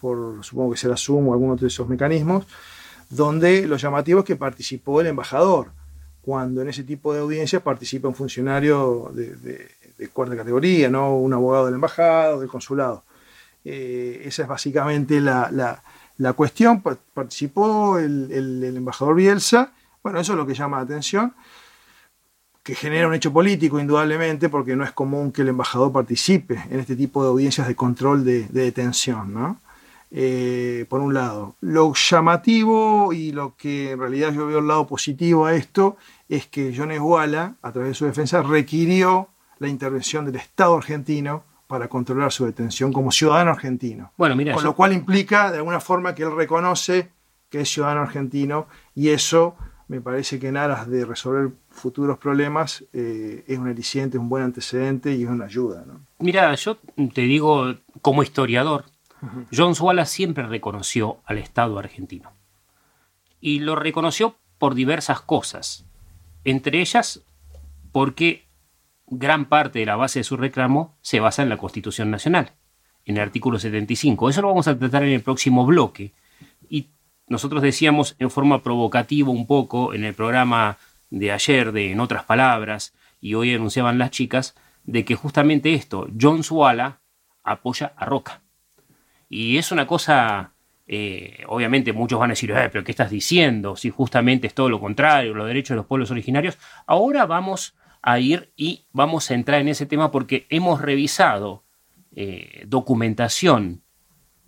por, 0.00 0.44
supongo 0.44 0.72
que 0.72 0.78
será 0.78 0.96
Zoom 0.96 1.28
o 1.28 1.32
alguno 1.32 1.56
de 1.56 1.66
esos 1.66 1.88
mecanismos, 1.88 2.46
donde 3.08 3.66
lo 3.66 3.76
llamativo 3.76 4.20
es 4.20 4.26
que 4.26 4.36
participó 4.36 5.00
el 5.00 5.08
embajador, 5.08 5.72
cuando 6.22 6.62
en 6.62 6.68
ese 6.68 6.84
tipo 6.84 7.12
de 7.12 7.20
audiencia 7.20 7.60
participa 7.60 8.08
un 8.08 8.14
funcionario 8.14 9.10
de, 9.12 9.68
cuarta 10.12 10.36
categoría, 10.36 10.88
no 10.90 11.16
un 11.16 11.32
abogado 11.32 11.64
de 11.64 11.72
la 11.72 11.76
embajada 11.76 12.36
o 12.36 12.40
del 12.40 12.48
consulado. 12.48 13.04
Eh, 13.64 14.22
esa 14.24 14.42
es 14.42 14.48
básicamente 14.48 15.20
la, 15.20 15.82
cuestión. 16.36 16.82
Participó 16.82 17.98
el, 17.98 18.30
el 18.30 18.76
embajador 18.76 19.14
Bielsa 19.14 19.72
bueno, 20.02 20.20
eso 20.20 20.32
es 20.32 20.38
lo 20.38 20.46
que 20.46 20.54
llama 20.54 20.78
la 20.78 20.84
atención, 20.84 21.34
que 22.62 22.74
genera 22.74 23.06
un 23.06 23.14
hecho 23.14 23.32
político 23.32 23.78
indudablemente, 23.78 24.48
porque 24.48 24.76
no 24.76 24.84
es 24.84 24.92
común 24.92 25.32
que 25.32 25.42
el 25.42 25.48
embajador 25.48 25.92
participe 25.92 26.62
en 26.70 26.80
este 26.80 26.96
tipo 26.96 27.22
de 27.22 27.30
audiencias 27.30 27.68
de 27.68 27.76
control 27.76 28.24
de, 28.24 28.44
detención, 28.48 29.32
¿no? 29.34 29.60
Eh, 30.10 30.86
por 30.88 31.00
un 31.00 31.14
lado. 31.14 31.54
Lo 31.60 31.92
llamativo 31.94 33.12
y 33.12 33.30
lo 33.30 33.54
que 33.56 33.92
en 33.92 34.00
realidad 34.00 34.32
yo 34.32 34.46
veo 34.46 34.58
el 34.58 34.66
lado 34.66 34.86
positivo 34.86 35.46
a 35.46 35.54
esto 35.54 35.96
es 36.28 36.46
que 36.46 36.74
John 36.76 36.90
Esguala, 36.90 37.54
a 37.62 37.72
través 37.72 37.90
de 37.90 37.94
su 37.94 38.06
defensa, 38.06 38.42
requirió 38.42 39.28
la 39.58 39.68
intervención 39.68 40.24
del 40.24 40.36
Estado 40.36 40.76
argentino 40.76 41.44
para 41.70 41.86
controlar 41.86 42.32
su 42.32 42.46
detención 42.46 42.92
como 42.92 43.12
ciudadano 43.12 43.52
argentino. 43.52 44.10
Bueno, 44.16 44.34
mira, 44.34 44.54
Con 44.54 44.64
lo 44.64 44.74
cual 44.74 44.92
implica 44.92 45.52
de 45.52 45.58
alguna 45.58 45.78
forma 45.78 46.16
que 46.16 46.24
él 46.24 46.34
reconoce 46.34 47.10
que 47.48 47.60
es 47.60 47.72
ciudadano 47.72 48.00
argentino 48.00 48.66
y 48.92 49.10
eso 49.10 49.54
me 49.86 50.00
parece 50.00 50.40
que 50.40 50.48
en 50.48 50.56
aras 50.56 50.88
de 50.88 51.04
resolver 51.04 51.52
futuros 51.70 52.18
problemas 52.18 52.84
eh, 52.92 53.44
es 53.46 53.56
un 53.56 53.68
aliciente, 53.68 54.18
un 54.18 54.28
buen 54.28 54.42
antecedente 54.42 55.14
y 55.14 55.22
es 55.22 55.28
una 55.28 55.44
ayuda. 55.44 55.84
Mira, 56.18 56.52
yo 56.56 56.76
te 57.14 57.20
digo 57.20 57.76
como 58.02 58.24
historiador, 58.24 58.86
John 59.52 59.76
Swala 59.76 60.06
siempre 60.06 60.44
reconoció 60.48 61.18
al 61.24 61.38
Estado 61.38 61.78
argentino. 61.78 62.32
Y 63.40 63.60
lo 63.60 63.76
reconoció 63.76 64.34
por 64.58 64.74
diversas 64.74 65.20
cosas. 65.20 65.84
Entre 66.42 66.80
ellas, 66.80 67.22
porque 67.92 68.49
gran 69.10 69.46
parte 69.46 69.80
de 69.80 69.86
la 69.86 69.96
base 69.96 70.20
de 70.20 70.24
su 70.24 70.36
reclamo 70.36 70.96
se 71.02 71.20
basa 71.20 71.42
en 71.42 71.48
la 71.48 71.56
Constitución 71.58 72.10
Nacional, 72.10 72.52
en 73.04 73.16
el 73.16 73.22
artículo 73.22 73.58
75. 73.58 74.30
Eso 74.30 74.40
lo 74.40 74.48
vamos 74.48 74.68
a 74.68 74.78
tratar 74.78 75.02
en 75.02 75.12
el 75.12 75.20
próximo 75.20 75.66
bloque. 75.66 76.14
Y 76.68 76.88
nosotros 77.26 77.60
decíamos 77.60 78.16
en 78.18 78.30
forma 78.30 78.62
provocativa 78.62 79.30
un 79.30 79.46
poco 79.46 79.92
en 79.92 80.04
el 80.04 80.14
programa 80.14 80.78
de 81.10 81.32
ayer 81.32 81.72
de 81.72 81.90
En 81.90 82.00
otras 82.00 82.24
palabras, 82.24 82.94
y 83.20 83.34
hoy 83.34 83.52
anunciaban 83.52 83.98
las 83.98 84.12
chicas, 84.12 84.54
de 84.84 85.04
que 85.04 85.16
justamente 85.16 85.74
esto, 85.74 86.08
John 86.18 86.44
Swala 86.44 87.00
apoya 87.42 87.92
a 87.96 88.04
Roca. 88.04 88.42
Y 89.28 89.58
es 89.58 89.72
una 89.72 89.86
cosa, 89.86 90.52
eh, 90.86 91.44
obviamente 91.48 91.92
muchos 91.92 92.18
van 92.18 92.30
a 92.30 92.32
decir, 92.32 92.52
eh, 92.52 92.68
pero 92.70 92.84
¿qué 92.84 92.92
estás 92.92 93.10
diciendo? 93.10 93.76
Si 93.76 93.90
justamente 93.90 94.46
es 94.46 94.54
todo 94.54 94.68
lo 94.68 94.80
contrario, 94.80 95.34
los 95.34 95.46
derechos 95.46 95.70
de 95.70 95.76
los 95.76 95.86
pueblos 95.86 96.10
originarios. 96.10 96.58
Ahora 96.86 97.26
vamos 97.26 97.74
a 98.02 98.18
ir 98.18 98.52
y 98.56 98.84
vamos 98.92 99.30
a 99.30 99.34
entrar 99.34 99.60
en 99.60 99.68
ese 99.68 99.86
tema 99.86 100.10
porque 100.10 100.46
hemos 100.48 100.80
revisado 100.80 101.64
eh, 102.14 102.64
documentación 102.66 103.82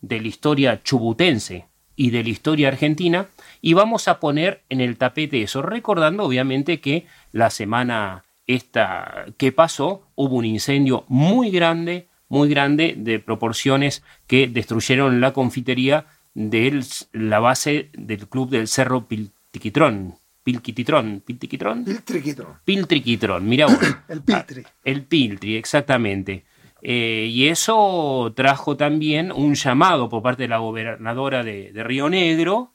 de 0.01 0.21
la 0.21 0.29
historia 0.29 0.83
chubutense 0.83 1.67
y 1.95 2.11
de 2.11 2.23
la 2.23 2.31
historia 2.31 2.69
argentina 2.69 3.29
y 3.61 3.75
vamos 3.75 4.09
a 4.09 4.19
poner 4.19 4.63
en 4.69 4.81
el 4.81 4.97
tapete 4.97 5.43
eso, 5.43 5.63
recordando 5.63 6.25
obviamente 6.25 6.81
que 6.81 7.07
la 7.31 7.51
semana 7.51 8.25
esta 8.47 9.27
que 9.37 9.53
pasó 9.53 10.09
hubo 10.15 10.37
un 10.37 10.45
incendio 10.45 11.05
muy 11.09 11.51
grande, 11.51 12.09
muy 12.29 12.49
grande 12.49 12.95
de 12.97 13.21
proporciones 13.21 14.03
que 14.27 14.49
destruyeron 14.49 15.21
la 15.21 15.33
confitería 15.33 16.07
de 16.35 16.85
la 17.13 17.39
base 17.41 17.91
del 17.93 18.29
club 18.29 18.51
del 18.51 18.69
Cerro 18.69 19.07
Piltiquitrón. 19.07 20.17
Pilquititrón, 20.43 21.23
Piltiquitrón. 21.25 21.85
Piltriquitrón. 21.85 22.59
Piltriquitrón, 22.65 23.49
mira 23.49 23.67
vos. 23.67 23.79
el 24.09 24.23
Piltri. 24.23 24.63
El 24.85 25.05
Piltri, 25.05 25.57
exactamente. 25.57 26.45
Eh, 26.83 27.29
y 27.31 27.47
eso 27.47 28.33
trajo 28.35 28.77
también 28.77 29.31
un 29.31 29.55
llamado 29.55 30.09
por 30.09 30.23
parte 30.23 30.43
de 30.43 30.49
la 30.49 30.59
gobernadora 30.59 31.45
de, 31.45 31.73
de 31.73 31.85
Río 31.85 32.09
Negro 32.09 32.73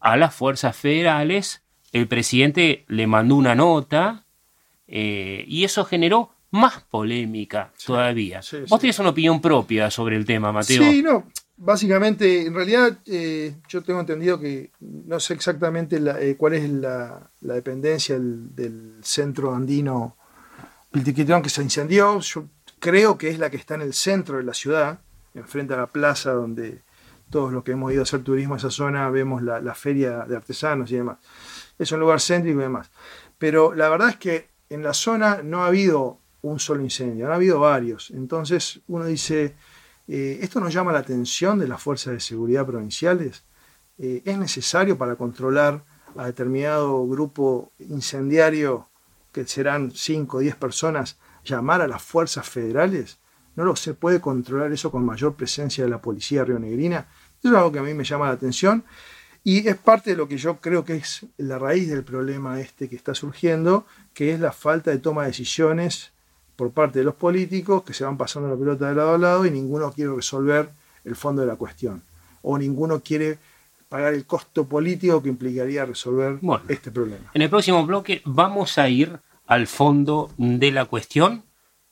a 0.00 0.16
las 0.16 0.34
fuerzas 0.34 0.76
federales. 0.76 1.62
El 1.92 2.08
presidente 2.08 2.84
le 2.88 3.06
mandó 3.06 3.36
una 3.36 3.54
nota 3.54 4.26
eh, 4.88 5.44
y 5.46 5.62
eso 5.64 5.84
generó 5.84 6.32
más 6.50 6.82
polémica 6.82 7.72
todavía. 7.86 8.42
sí, 8.42 8.56
Vos 8.68 8.70
sí. 8.70 8.78
tenés 8.80 8.98
una 8.98 9.10
opinión 9.10 9.40
propia 9.40 9.88
sobre 9.90 10.16
el 10.16 10.24
tema, 10.24 10.50
Mateo. 10.50 10.82
Sí, 10.82 11.00
no. 11.02 11.28
Básicamente, 11.62 12.46
en 12.46 12.54
realidad, 12.54 13.00
eh, 13.04 13.54
yo 13.68 13.82
tengo 13.82 14.00
entendido 14.00 14.40
que 14.40 14.70
no 14.80 15.20
sé 15.20 15.34
exactamente 15.34 16.00
eh, 16.18 16.34
cuál 16.38 16.54
es 16.54 16.70
la, 16.70 17.30
dependencia 17.40 18.18
del, 18.18 18.94
centro 19.02 19.54
andino 19.54 20.16
Piltiquitrón 20.90 21.42
que 21.42 21.50
se 21.50 21.62
incendió. 21.62 22.18
Yo 22.20 22.48
creo 22.78 23.18
que 23.18 23.28
es 23.28 23.38
la 23.38 23.50
que 23.50 23.58
está 23.58 23.74
en 23.74 23.82
el 23.82 23.92
centro 23.92 24.38
de 24.38 24.44
la 24.44 24.54
ciudad, 24.54 25.00
enfrente 25.34 25.74
a 25.74 25.76
la 25.76 25.86
plaza 25.86 26.32
donde 26.32 26.80
todos 27.28 27.52
los 27.52 27.62
que 27.62 27.72
hemos 27.72 27.92
ido 27.92 28.00
a 28.00 28.04
hacer 28.04 28.24
turismo 28.24 28.54
a 28.54 28.56
esa 28.56 28.70
zona 28.70 29.10
vemos 29.10 29.42
la, 29.42 29.60
la 29.60 29.74
feria 29.74 30.24
de 30.24 30.36
artesanos 30.36 30.90
y 30.90 30.96
demás. 30.96 31.18
Es 31.78 31.92
un 31.92 32.00
lugar 32.00 32.22
céntrico 32.22 32.58
y 32.58 32.62
demás. 32.62 32.90
Pero 33.36 33.74
la 33.74 33.90
verdad 33.90 34.08
es 34.08 34.16
que 34.16 34.48
en 34.70 34.82
la 34.82 34.94
zona 34.94 35.42
no 35.42 35.62
ha 35.62 35.66
habido 35.66 36.20
un 36.40 36.58
solo 36.58 36.82
incendio, 36.82 37.26
han 37.26 37.32
habido 37.32 37.60
varios. 37.60 38.10
Entonces 38.12 38.80
uno 38.88 39.04
dice, 39.04 39.56
eh, 40.12 40.40
¿esto 40.42 40.58
nos 40.58 40.74
llama 40.74 40.90
la 40.92 40.98
atención 40.98 41.60
de 41.60 41.68
las 41.68 41.80
fuerzas 41.80 42.14
de 42.14 42.20
seguridad 42.20 42.66
provinciales? 42.66 43.44
Eh, 43.96 44.22
¿Es 44.24 44.36
necesario 44.36 44.98
para 44.98 45.14
controlar 45.14 45.84
a 46.16 46.26
determinado 46.26 47.06
grupo 47.06 47.70
incendiario, 47.78 48.88
que 49.30 49.46
serán 49.46 49.92
5 49.92 50.38
o 50.38 50.40
10 50.40 50.56
personas, 50.56 51.16
llamar 51.44 51.80
a 51.80 51.86
las 51.86 52.02
fuerzas 52.02 52.48
federales? 52.48 53.20
¿No 53.54 53.64
lo, 53.64 53.76
se 53.76 53.94
puede 53.94 54.20
controlar 54.20 54.72
eso 54.72 54.90
con 54.90 55.06
mayor 55.06 55.36
presencia 55.36 55.84
de 55.84 55.90
la 55.90 56.02
policía 56.02 56.44
rionegrina? 56.44 57.06
Eso 57.38 57.52
es 57.52 57.54
algo 57.54 57.70
que 57.70 57.78
a 57.78 57.84
mí 57.84 57.94
me 57.94 58.02
llama 58.02 58.26
la 58.26 58.32
atención 58.32 58.82
y 59.44 59.68
es 59.68 59.76
parte 59.76 60.10
de 60.10 60.16
lo 60.16 60.26
que 60.26 60.38
yo 60.38 60.56
creo 60.60 60.84
que 60.84 60.96
es 60.96 61.24
la 61.36 61.60
raíz 61.60 61.88
del 61.88 62.02
problema 62.02 62.60
este 62.60 62.88
que 62.88 62.96
está 62.96 63.14
surgiendo, 63.14 63.86
que 64.12 64.32
es 64.32 64.40
la 64.40 64.50
falta 64.50 64.90
de 64.90 64.98
toma 64.98 65.22
de 65.22 65.28
decisiones 65.28 66.12
por 66.60 66.72
parte 66.72 66.98
de 66.98 67.06
los 67.06 67.14
políticos 67.14 67.82
que 67.84 67.94
se 67.94 68.04
van 68.04 68.18
pasando 68.18 68.46
la 68.50 68.54
pelota 68.54 68.86
de 68.86 68.94
lado 68.94 69.14
a 69.14 69.18
lado 69.18 69.46
y 69.46 69.50
ninguno 69.50 69.90
quiere 69.92 70.14
resolver 70.14 70.68
el 71.06 71.16
fondo 71.16 71.40
de 71.40 71.48
la 71.48 71.56
cuestión. 71.56 72.02
O 72.42 72.58
ninguno 72.58 73.00
quiere 73.00 73.38
pagar 73.88 74.12
el 74.12 74.26
costo 74.26 74.66
político 74.66 75.22
que 75.22 75.30
implicaría 75.30 75.86
resolver 75.86 76.36
Bueno. 76.42 76.62
este 76.68 76.90
problema. 76.90 77.30
En 77.32 77.40
el 77.40 77.48
próximo 77.48 77.86
bloque 77.86 78.20
vamos 78.26 78.76
a 78.76 78.90
ir 78.90 79.18
al 79.46 79.66
fondo 79.68 80.30
de 80.36 80.70
la 80.70 80.84
cuestión, 80.84 81.44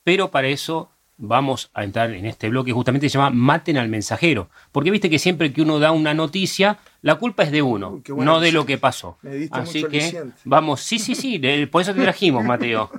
pero 0.03 0.29
para 0.29 0.49
eso 0.49 0.91
vamos 1.17 1.71
a 1.73 1.83
entrar 1.83 2.11
en 2.11 2.27
este 2.27 2.47
bloque 2.49 2.71
justamente 2.71 3.09
se 3.09 3.17
llama 3.17 3.31
Maten 3.31 3.75
al 3.77 3.89
mensajero. 3.89 4.49
Porque 4.71 4.91
viste 4.91 5.09
que 5.09 5.17
siempre 5.17 5.51
que 5.51 5.63
uno 5.63 5.79
da 5.79 5.91
una 5.91 6.13
noticia, 6.13 6.77
la 7.01 7.15
culpa 7.15 7.41
es 7.41 7.51
de 7.51 7.63
uno, 7.63 8.03
no 8.17 8.39
de 8.39 8.51
lo 8.51 8.67
que 8.67 8.77
pasó. 8.77 9.17
Así 9.49 9.83
que 9.85 9.99
aliciente. 9.99 10.37
vamos, 10.45 10.81
sí, 10.81 10.99
sí, 10.99 11.15
sí, 11.15 11.39
por 11.71 11.81
eso 11.81 11.95
te 11.95 12.01
trajimos, 12.03 12.45
Mateo. 12.53 12.91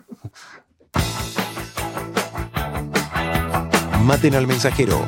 Maten 4.04 4.34
al 4.34 4.46
mensajero. 4.46 5.06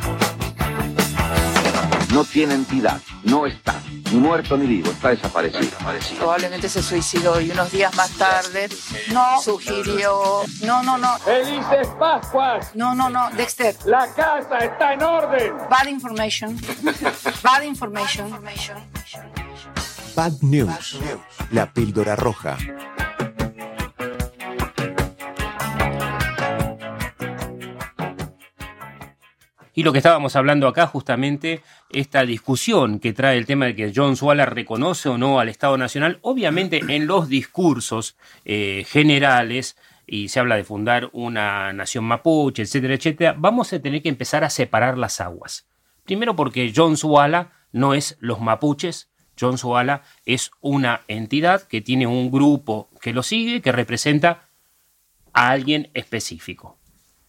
No 2.12 2.24
tiene 2.24 2.55
entidad, 2.55 3.00
no 3.24 3.46
está, 3.46 3.81
ni 4.12 4.18
muerto 4.18 4.59
ni 4.59 4.66
vivo, 4.66 4.90
está 4.90 5.09
desaparecido. 5.09 5.70
Probablemente 6.18 6.68
se 6.68 6.83
suicidó 6.83 7.40
y 7.40 7.50
unos 7.50 7.72
días 7.72 7.94
más 7.96 8.11
tarde 8.11 8.68
no 9.12 9.40
sugirió. 9.40 10.42
No, 10.62 10.83
no, 10.83 10.98
no. 10.98 11.18
¡Felices 11.20 11.88
Pascuas! 11.98 12.74
No, 12.74 12.94
no, 12.94 13.09
no. 13.09 13.31
Dexter. 13.31 13.74
La 13.87 14.12
casa 14.12 14.59
está 14.59 14.92
en 14.92 15.02
orden. 15.02 15.55
Bad 15.70 15.87
information. 15.87 16.61
Bad 17.42 17.62
information. 17.62 18.31
Bad 20.14 20.33
News. 20.42 20.98
La 21.50 21.72
píldora 21.72 22.14
roja. 22.14 22.59
Y 29.74 29.85
lo 29.85 29.92
que 29.92 29.98
estábamos 29.98 30.37
hablando 30.37 30.68
acá, 30.68 30.87
justamente, 30.87 31.62
esta 31.90 32.24
discusión 32.24 32.98
que 32.98 33.12
trae 33.12 33.38
el 33.38 33.46
tema 33.46 33.66
de 33.66 33.74
que 33.74 33.92
John 33.94 34.16
Swala 34.16 34.44
reconoce 34.44 35.08
o 35.08 35.16
no 35.16 35.40
al 35.40 35.48
Estado 35.48 35.78
Nacional, 35.78 36.18
obviamente 36.22 36.80
en 36.88 37.06
los 37.06 37.28
discursos 37.28 38.16
eh, 38.44 38.85
generales, 38.87 39.76
y 40.06 40.28
se 40.28 40.40
habla 40.40 40.56
de 40.56 40.64
fundar 40.64 41.08
una 41.12 41.72
nación 41.72 42.04
mapuche, 42.04 42.62
etcétera, 42.62 42.94
etcétera, 42.94 43.35
vamos 43.38 43.72
a 43.72 43.80
tener 43.80 44.02
que 44.02 44.11
empezar 44.11 44.44
a 44.44 44.50
separar 44.50 44.98
las 44.98 45.20
aguas. 45.20 45.66
Primero 46.04 46.37
porque 46.37 46.72
John 46.74 46.96
Swala 46.96 47.52
no 47.72 47.94
es 47.94 48.18
los 48.20 48.40
mapuches, 48.40 49.08
John 49.40 49.56
Swala 49.56 50.02
es 50.26 50.50
una 50.61 51.02
entidad 51.08 51.62
que 51.62 51.80
tiene 51.80 52.06
un 52.06 52.30
grupo 52.30 52.90
que 53.00 53.14
lo 53.14 53.22
sigue, 53.22 53.62
que 53.62 53.72
representa 53.72 54.48
a 55.32 55.50
alguien 55.50 55.90
específico. 55.94 56.78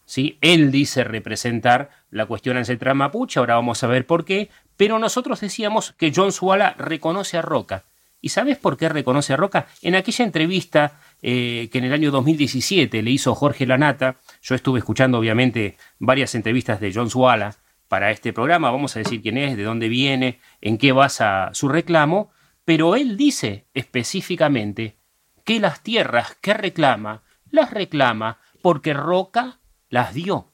¿sí? 0.06 0.38
Él 0.41 0.71
dice 0.71 1.03
representar 1.03 1.89
la 2.13 2.28
cuestión 2.28 2.58
ancestral 2.58 2.95
mapuche, 2.95 3.39
ahora 3.39 3.56
vamos 3.56 3.84
a 3.84 3.88
ver 3.88 4.06
por 4.06 4.23
qué, 4.23 4.49
pero 4.78 4.99
nosotros 4.99 5.41
decíamos 5.41 5.93
que 5.93 6.13
John 6.15 6.32
Suala 6.32 6.76
reconoce 6.78 7.38
a 7.38 7.41
Roca. 7.41 7.86
¿Y 8.21 8.30
sabes 8.30 8.58
por 8.58 8.78
qué 8.78 8.88
reconoce 8.88 9.34
a 9.34 9.38
Roca? 9.38 9.67
En 9.82 9.95
aquella 9.95 10.23
entrevista 10.23 10.99
eh, 11.21 11.69
que 11.71 11.80
en 11.80 11.86
el 11.86 11.93
año 11.93 12.12
2017 12.12 13.02
le 13.02 13.12
hizo 13.12 13.36
Jorge 13.36 13.65
Lanata, 13.65 14.17
yo 14.41 14.56
estuve 14.56 14.80
escuchando 14.80 15.17
obviamente 15.17 15.76
varias 15.99 16.36
entrevistas 16.36 16.80
de 16.80 16.93
John 16.93 17.10
Suala 17.10 17.56
para 17.88 18.12
este 18.12 18.32
programa, 18.32 18.71
vamos 18.71 18.95
a 18.95 18.99
decir 18.99 19.21
quién 19.21 19.38
es, 19.38 19.58
de 19.58 19.63
dónde 19.63 19.89
viene, 19.89 20.39
en 20.62 20.78
qué 20.78 20.91
basa 20.91 21.49
su 21.54 21.67
reclamo, 21.67 22.32
pero 22.63 22.95
él 22.95 23.17
dice 23.17 23.67
específicamente 23.73 24.97
que 25.43 25.60
las 25.60 25.82
tierras 25.82 26.38
que 26.41 26.54
reclama, 26.54 27.23
las 27.52 27.71
reclama 27.71 28.39
porque 28.62 28.93
Roca 28.93 29.60
las 29.89 30.13
dio. 30.13 30.53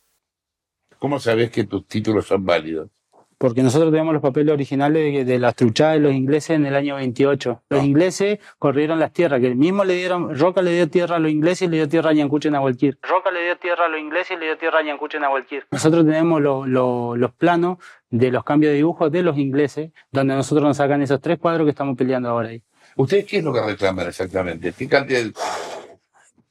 ¿Cómo 1.00 1.20
sabes 1.20 1.50
que 1.50 1.64
tus 1.64 1.88
títulos 1.88 2.28
son 2.28 2.46
válidos? 2.46 2.90
Porque 3.38 3.64
nosotros 3.64 3.90
tenemos 3.92 4.12
los 4.14 4.22
papeles 4.22 4.52
originales 4.54 5.14
de, 5.14 5.24
de 5.24 5.40
las 5.40 5.56
truchadas 5.56 5.94
de 5.94 6.02
los 6.02 6.14
ingleses 6.14 6.50
en 6.58 6.66
el 6.66 6.76
año 6.76 6.96
28. 6.96 7.64
Los 7.70 7.86
ingleses 7.86 8.40
corrieron 8.58 9.00
las 9.00 9.14
tierras, 9.14 9.40
que 9.40 9.56
mismo 9.56 9.86
le 9.86 9.96
dieron, 9.96 10.38
Roca 10.38 10.62
le 10.62 10.74
dio 10.74 10.90
tierra 10.90 11.16
a 11.16 11.20
los 11.20 11.32
ingleses 11.32 11.62
y 11.62 11.68
le 11.72 11.78
dio 11.78 11.88
tierra 11.88 12.10
a 12.10 12.14
Ñancuche 12.14 12.52
Nahualquir. 12.52 13.00
Roca 13.02 13.32
le 13.32 13.42
dio 13.46 13.58
tierra 13.58 13.86
a 13.86 13.88
los 13.88 14.02
ingleses 14.02 14.32
y 14.36 14.40
le 14.42 14.48
dio 14.48 14.58
tierra 14.58 14.80
a 14.80 14.84
Ñancuche 14.84 15.22
Nahualquir. 15.22 15.66
Nosotros 15.72 16.06
tenemos 16.06 16.42
lo- 16.42 16.66
lo- 16.68 17.16
los 17.16 17.32
planos 17.34 17.78
de 18.10 18.30
los 18.30 18.44
cambios 18.44 18.72
de 18.72 18.76
dibujos 18.78 19.10
de 19.10 19.24
los 19.24 19.38
ingleses, 19.38 19.92
donde 20.12 20.36
nosotros 20.36 20.68
nos 20.68 20.76
sacan 20.76 21.02
esos 21.02 21.22
tres 21.22 21.40
cuadros 21.40 21.66
que 21.66 21.70
estamos 21.72 21.96
peleando 21.96 22.28
ahora 22.28 22.50
ahí. 22.50 22.62
¿Ustedes 22.98 23.24
qué 23.24 23.38
es 23.38 23.44
lo 23.46 23.54
que 23.54 23.62
reclaman 23.62 24.06
exactamente? 24.08 24.74
¿Qué 24.78 24.90
cantidad 24.90 25.22
de- 25.24 25.32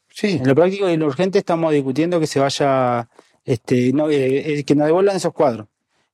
Sí. 0.08 0.38
En 0.40 0.48
lo 0.48 0.54
práctico 0.54 0.88
y 0.88 0.94
en 0.94 1.00
lo 1.00 1.06
urgente 1.06 1.38
estamos 1.38 1.70
discutiendo 1.72 2.18
que 2.18 2.26
se 2.26 2.40
vaya, 2.40 3.08
este, 3.44 3.92
no, 3.92 4.08
eh, 4.10 4.58
eh, 4.58 4.64
que 4.64 4.74
nos 4.74 4.86
devuelvan 4.86 5.16
esos 5.16 5.32
cuadros. 5.32 5.66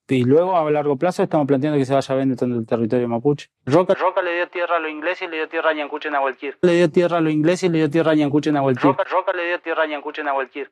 Y 0.06 0.24
luego 0.24 0.56
a 0.56 0.70
largo 0.70 0.96
plazo 0.96 1.22
estamos 1.22 1.46
planteando 1.46 1.78
que 1.78 1.86
se 1.86 1.94
vaya 1.94 2.14
a 2.14 2.18
vender 2.18 2.36
todo 2.36 2.54
el 2.54 2.66
territorio 2.66 3.08
mapuche. 3.08 3.48
Roca, 3.64 3.94
Roca 3.94 4.20
le 4.20 4.34
dio 4.34 4.48
tierra 4.48 4.76
a 4.76 4.78
los 4.78 4.90
ingleses 4.90 5.22
y 5.22 5.30
le 5.30 5.36
dio 5.38 5.48
tierra 5.48 5.70
a 5.70 5.72
Ñancuche 5.72 6.10
Nahualquir. 6.10 6.58
Le 6.60 6.74
dio 6.74 6.90
tierra 6.90 7.18
a 7.18 7.20
los 7.22 7.32
ingleses 7.32 7.64
y 7.64 7.68
le 7.70 7.78
dio 7.78 7.90
tierra 7.90 8.12
a 8.12 8.14
Ñancuche 8.14 8.52
Nahualquir. 8.52 8.84
Roca, 8.84 9.04
Roca 9.04 9.32
le 9.32 9.46
dio 9.46 9.60
tierra 9.60 9.84
a 9.84 9.86
Ñancuche 9.86 10.22
Nahualquir. 10.22 10.70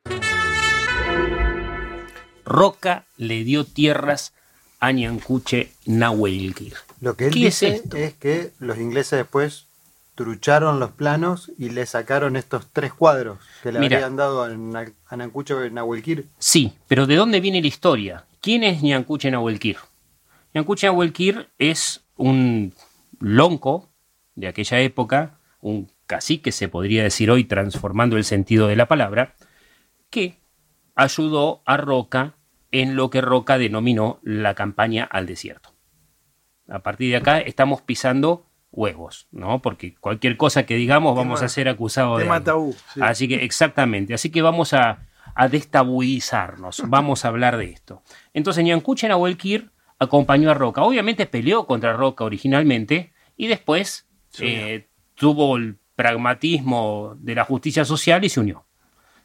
Roca 2.45 3.05
le 3.17 3.43
dio 3.43 3.65
tierras 3.65 4.35
a 4.79 4.91
Ñancuche 4.91 5.71
Nahuelquir. 5.85 6.73
Lo 7.01 7.15
que 7.15 7.27
él 7.27 7.33
¿Qué 7.33 7.39
es 7.39 7.59
dice 7.59 7.67
esto? 7.69 7.97
es, 7.97 8.13
que 8.13 8.51
los 8.59 8.77
ingleses 8.77 9.17
después 9.17 9.67
trucharon 10.15 10.79
los 10.79 10.91
planos 10.91 11.51
y 11.57 11.69
le 11.69 11.85
sacaron 11.85 12.35
estos 12.35 12.67
tres 12.71 12.93
cuadros 12.93 13.39
que 13.61 13.71
le 13.71 13.79
Mira. 13.79 13.97
habían 13.97 14.15
dado 14.15 14.43
a, 14.43 14.47
a 15.07 15.17
Nancucho 15.17 15.69
Nahuelquir. 15.69 16.27
Sí, 16.37 16.73
pero 16.87 17.07
¿de 17.07 17.15
dónde 17.15 17.39
viene 17.39 17.61
la 17.61 17.67
historia? 17.67 18.25
¿Quién 18.41 18.63
es 18.63 18.81
Ñancuche 18.83 19.31
Nahuelquir? 19.31 19.77
Ñancuche 20.53 20.87
Nahuelquir 20.87 21.49
es 21.57 22.03
un 22.15 22.73
lonco 23.19 23.89
de 24.35 24.47
aquella 24.47 24.79
época, 24.79 25.39
un 25.61 25.89
cacique 26.05 26.51
se 26.51 26.67
podría 26.67 27.03
decir 27.03 27.31
hoy 27.31 27.45
transformando 27.45 28.17
el 28.17 28.23
sentido 28.23 28.67
de 28.67 28.75
la 28.75 28.87
palabra, 28.87 29.35
que 30.09 30.37
ayudó 30.95 31.61
a 31.65 31.77
Roca 31.77 32.35
en 32.71 32.95
lo 32.95 33.09
que 33.09 33.21
Roca 33.21 33.57
denominó 33.57 34.19
la 34.23 34.53
campaña 34.53 35.05
al 35.05 35.25
desierto. 35.25 35.73
A 36.67 36.79
partir 36.79 37.11
de 37.11 37.17
acá 37.17 37.39
estamos 37.39 37.81
pisando 37.81 38.45
huevos, 38.73 39.27
¿no? 39.31 39.61
Porque 39.61 39.95
cualquier 39.95 40.35
cosa 40.35 40.65
que 40.65 40.75
digamos 40.75 41.15
vamos 41.15 41.39
Tema- 41.39 41.45
a 41.45 41.49
ser 41.49 41.69
acusados 41.69 42.19
de 42.19 42.41
tabú, 42.41 42.75
sí. 42.93 42.99
Así 43.01 43.27
que 43.27 43.35
exactamente, 43.45 44.13
así 44.13 44.29
que 44.31 44.41
vamos 44.41 44.73
a, 44.73 45.05
a 45.35 45.47
destabuizarnos. 45.47 46.81
Vamos 46.89 47.23
a 47.23 47.29
hablar 47.29 47.57
de 47.57 47.65
esto. 47.71 48.03
Entonces, 48.33 48.63
Ñancuche 48.65 49.07
Nahuelquir 49.07 49.71
acompañó 49.99 50.51
a 50.51 50.53
Roca. 50.53 50.81
Obviamente 50.83 51.25
peleó 51.25 51.65
contra 51.65 51.93
Roca 51.93 52.23
originalmente 52.23 53.13
y 53.37 53.47
después 53.47 54.07
eh, 54.39 54.87
tuvo 55.15 55.55
el 55.57 55.77
pragmatismo 55.95 57.15
de 57.19 57.35
la 57.35 57.45
justicia 57.45 57.85
social 57.85 58.23
y 58.25 58.29
se 58.29 58.39
unió. 58.39 58.65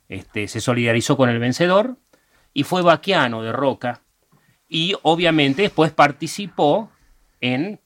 Este, 0.08 0.46
se 0.48 0.60
solidarizó 0.60 1.16
con 1.16 1.28
el 1.30 1.38
vencedor 1.38 1.96
y 2.54 2.62
fue 2.64 2.82
vaquiano 2.82 3.42
de 3.42 3.52
Roca. 3.52 4.02
Y 4.68 4.94
obviamente 5.02 5.62
después 5.62 5.92
participó 5.92 6.90
en 7.40 7.80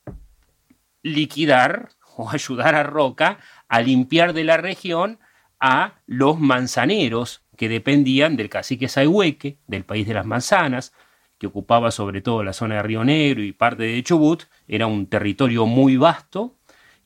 liquidar 1.03 1.89
o 2.17 2.29
ayudar 2.29 2.75
a 2.75 2.83
Roca 2.83 3.39
a 3.67 3.81
limpiar 3.81 4.33
de 4.33 4.43
la 4.43 4.57
región 4.57 5.19
a 5.59 6.01
los 6.07 6.39
manzaneros 6.39 7.43
que 7.55 7.69
dependían 7.69 8.35
del 8.35 8.49
cacique 8.49 8.89
Saihueque, 8.89 9.59
del 9.67 9.85
país 9.85 10.07
de 10.07 10.13
las 10.15 10.25
manzanas, 10.25 10.93
que 11.37 11.47
ocupaba 11.47 11.91
sobre 11.91 12.21
todo 12.21 12.43
la 12.43 12.53
zona 12.53 12.75
de 12.75 12.83
Río 12.83 13.03
Negro 13.03 13.43
y 13.43 13.51
parte 13.51 13.83
de 13.83 14.03
Chubut, 14.03 14.43
era 14.67 14.87
un 14.87 15.07
territorio 15.07 15.65
muy 15.65 15.97
vasto, 15.97 16.57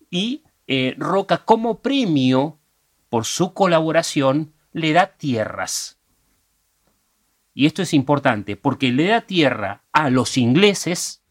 y 0.10 0.44
eh, 0.68 0.96
Roca 0.98 1.40
como 1.40 1.82
premio 1.82 2.60
por 3.10 3.26
su 3.26 3.54
colaboración 3.54 4.54
le 4.74 4.94
da 4.94 5.08
tierras. 5.08 6.00
Y 7.54 7.66
esto 7.66 7.82
es 7.82 7.94
importante 7.94 8.56
porque 8.56 8.92
le 8.92 9.08
da 9.08 9.22
tierra 9.22 9.84
a 9.92 10.10
los 10.10 10.38
ingleses, 10.38 11.24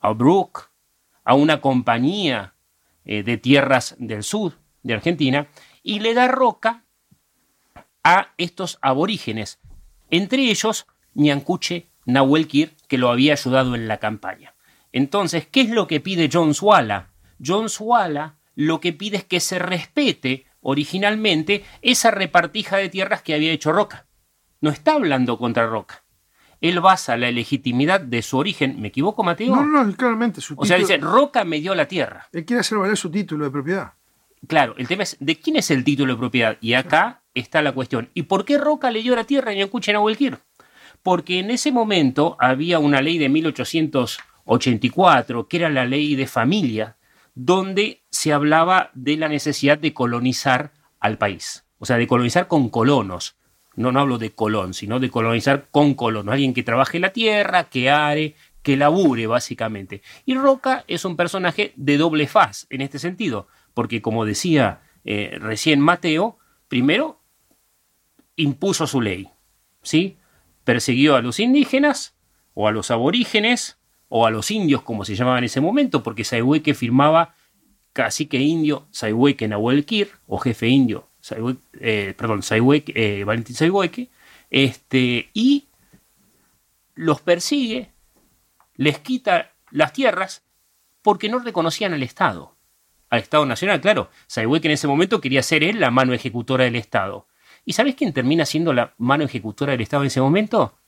a 0.00 0.12
Brooke, 0.12 0.69
a 1.30 1.34
una 1.34 1.60
compañía 1.60 2.54
eh, 3.04 3.22
de 3.22 3.38
tierras 3.38 3.94
del 4.00 4.24
sur 4.24 4.58
de 4.82 4.94
Argentina, 4.94 5.46
y 5.80 6.00
le 6.00 6.12
da 6.12 6.26
roca 6.26 6.82
a 8.02 8.32
estos 8.36 8.80
aborígenes, 8.82 9.60
entre 10.10 10.50
ellos 10.50 10.88
Ñancuche 11.14 11.86
Nahuelquir, 12.04 12.74
que 12.88 12.98
lo 12.98 13.10
había 13.10 13.34
ayudado 13.34 13.76
en 13.76 13.86
la 13.86 13.98
campaña. 13.98 14.56
Entonces, 14.90 15.46
¿qué 15.46 15.60
es 15.60 15.70
lo 15.70 15.86
que 15.86 16.00
pide 16.00 16.28
John 16.32 16.52
Swala? 16.52 17.10
John 17.40 17.68
Swala 17.68 18.34
lo 18.56 18.80
que 18.80 18.92
pide 18.92 19.18
es 19.18 19.24
que 19.24 19.38
se 19.38 19.60
respete 19.60 20.46
originalmente 20.60 21.62
esa 21.80 22.10
repartija 22.10 22.76
de 22.76 22.88
tierras 22.88 23.22
que 23.22 23.34
había 23.34 23.52
hecho 23.52 23.70
Roca. 23.70 24.08
No 24.60 24.70
está 24.70 24.94
hablando 24.94 25.38
contra 25.38 25.68
Roca. 25.68 26.02
Él 26.60 26.80
basa 26.80 27.16
la 27.16 27.30
legitimidad 27.30 28.00
de 28.00 28.22
su 28.22 28.36
origen. 28.36 28.80
¿Me 28.80 28.88
equivoco, 28.88 29.22
Mateo? 29.22 29.56
No, 29.56 29.64
no, 29.64 29.96
claramente. 29.96 30.40
Su 30.40 30.54
o 30.56 30.64
sea, 30.64 30.76
dice, 30.76 30.98
Roca 30.98 31.44
me 31.44 31.60
dio 31.60 31.74
la 31.74 31.88
tierra. 31.88 32.28
Él 32.32 32.44
quiere 32.44 32.60
hacer 32.60 32.78
valer 32.78 32.96
su 32.96 33.10
título 33.10 33.44
de 33.44 33.50
propiedad. 33.50 33.94
Claro, 34.46 34.74
el 34.76 34.86
tema 34.88 35.02
es, 35.02 35.16
¿de 35.20 35.36
quién 35.36 35.56
es 35.56 35.70
el 35.70 35.84
título 35.84 36.14
de 36.14 36.18
propiedad? 36.18 36.56
Y 36.60 36.74
acá 36.74 37.22
está 37.34 37.62
la 37.62 37.72
cuestión. 37.72 38.10
¿Y 38.14 38.24
por 38.24 38.44
qué 38.44 38.58
Roca 38.58 38.90
le 38.90 39.00
dio 39.02 39.16
la 39.16 39.24
tierra 39.24 39.52
a 39.52 39.54
Ñancuche 39.54 39.92
Nahuelquir? 39.92 40.38
Porque 41.02 41.38
en 41.38 41.50
ese 41.50 41.72
momento 41.72 42.36
había 42.38 42.78
una 42.78 43.00
ley 43.00 43.16
de 43.18 43.28
1884, 43.28 45.48
que 45.48 45.56
era 45.56 45.70
la 45.70 45.86
ley 45.86 46.14
de 46.14 46.26
familia, 46.26 46.96
donde 47.34 48.02
se 48.10 48.32
hablaba 48.32 48.90
de 48.94 49.16
la 49.16 49.28
necesidad 49.28 49.78
de 49.78 49.94
colonizar 49.94 50.72
al 50.98 51.18
país. 51.18 51.64
O 51.78 51.86
sea, 51.86 51.96
de 51.96 52.06
colonizar 52.06 52.46
con 52.48 52.68
colonos. 52.68 53.36
No, 53.76 53.88
hablo 53.98 54.18
de 54.18 54.30
colón, 54.32 54.74
sino 54.74 54.98
de 55.00 55.10
colonizar 55.10 55.68
con 55.70 55.94
colonos. 55.94 56.32
Alguien 56.32 56.54
que 56.54 56.62
trabaje 56.62 56.98
la 56.98 57.12
tierra, 57.12 57.64
que 57.64 57.90
are, 57.90 58.34
que 58.62 58.76
labure, 58.76 59.26
básicamente. 59.26 60.02
Y 60.26 60.34
Roca 60.34 60.84
es 60.88 61.04
un 61.04 61.16
personaje 61.16 61.72
de 61.76 61.96
doble 61.96 62.26
faz 62.26 62.66
en 62.70 62.80
este 62.80 62.98
sentido, 62.98 63.48
porque 63.74 64.02
como 64.02 64.24
decía 64.24 64.82
eh, 65.04 65.38
recién 65.40 65.80
Mateo, 65.80 66.38
primero 66.68 67.20
impuso 68.36 68.86
su 68.86 69.00
ley, 69.00 69.28
¿sí? 69.82 70.16
Persiguió 70.64 71.16
a 71.16 71.22
los 71.22 71.40
indígenas, 71.40 72.16
o 72.54 72.68
a 72.68 72.72
los 72.72 72.90
aborígenes, 72.90 73.78
o 74.08 74.26
a 74.26 74.30
los 74.30 74.50
indios, 74.50 74.82
como 74.82 75.04
se 75.04 75.14
llamaba 75.14 75.38
en 75.38 75.44
ese 75.44 75.60
momento, 75.60 76.02
porque 76.02 76.24
Saihueque 76.24 76.74
firmaba 76.74 77.34
cacique 77.92 78.38
indio 78.38 78.86
Saihueque 78.90 79.48
Nahuelquir, 79.48 80.10
o 80.26 80.38
jefe 80.38 80.68
indio, 80.68 81.09
eh, 81.80 82.14
perdón, 82.16 82.40
eh, 82.50 83.24
Valentín 83.24 83.56
Saihueque, 83.56 84.08
este, 84.50 85.30
y 85.32 85.66
los 86.94 87.20
persigue, 87.20 87.92
les 88.76 88.98
quita 88.98 89.52
las 89.70 89.92
tierras 89.92 90.42
porque 91.02 91.28
no 91.28 91.38
reconocían 91.38 91.94
al 91.94 92.02
Estado, 92.02 92.56
al 93.08 93.20
Estado 93.20 93.46
Nacional, 93.46 93.80
claro. 93.80 94.10
Saihueque 94.26 94.68
en 94.68 94.72
ese 94.72 94.86
momento 94.86 95.20
quería 95.20 95.42
ser 95.42 95.64
él 95.64 95.80
la 95.80 95.90
mano 95.90 96.12
ejecutora 96.12 96.64
del 96.64 96.76
Estado. 96.76 97.26
¿Y 97.64 97.72
sabes 97.72 97.94
quién 97.94 98.12
termina 98.12 98.46
siendo 98.46 98.72
la 98.72 98.94
mano 98.98 99.24
ejecutora 99.24 99.72
del 99.72 99.80
Estado 99.80 100.02
en 100.02 100.08
ese 100.08 100.20
momento? 100.20 100.78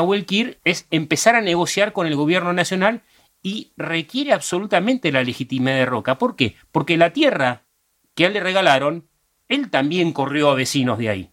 es 0.64 0.88
empezar 0.92 1.36
a 1.36 1.42
negociar 1.42 1.92
con 1.92 2.08
el 2.08 2.16
gobierno 2.16 2.54
nacional 2.54 3.02
y 3.46 3.74
requiere 3.78 4.34
absolutamente 4.34 5.12
la 5.12 5.24
legitimidad 5.24 5.76
de 5.76 5.86
Roca. 5.86 6.18
¿Por 6.18 6.36
qué? 6.36 6.56
Porque 6.72 6.98
la 6.98 7.14
tierra 7.14 7.68
que 8.16 8.24
a 8.24 8.28
él 8.30 8.34
le 8.34 8.40
regalaron, 8.40 9.08
él 9.48 9.70
también 9.70 10.14
corrió 10.14 10.50
a 10.50 10.56
vecinos 10.56 10.98
de 10.98 11.10
ahí. 11.10 11.32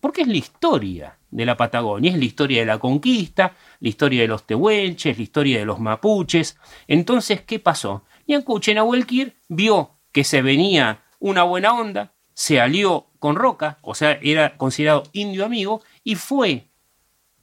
Porque 0.00 0.20
es 0.20 0.28
la 0.28 0.36
historia 0.36 1.18
de 1.30 1.46
la 1.46 1.56
Patagonia, 1.56 2.12
es 2.12 2.18
la 2.18 2.26
historia 2.26 2.60
de 2.60 2.66
la 2.66 2.78
conquista, 2.78 3.56
la 3.80 3.88
historia 3.88 4.20
de 4.20 4.28
los 4.28 4.46
tehuelches, 4.46 5.16
la 5.16 5.22
historia 5.22 5.58
de 5.58 5.64
los 5.64 5.80
mapuches. 5.80 6.58
Entonces, 6.86 7.40
¿qué 7.40 7.58
pasó? 7.58 8.04
Ñancuche 8.26 8.74
Nahuelquir 8.74 9.34
vio 9.48 9.92
que 10.12 10.24
se 10.24 10.42
venía 10.42 11.04
una 11.20 11.42
buena 11.42 11.72
onda, 11.72 12.12
se 12.34 12.60
alió 12.60 13.06
con 13.18 13.36
Roca, 13.36 13.78
o 13.80 13.94
sea, 13.94 14.18
era 14.20 14.58
considerado 14.58 15.04
indio 15.14 15.46
amigo, 15.46 15.80
y 16.04 16.16
fue 16.16 16.68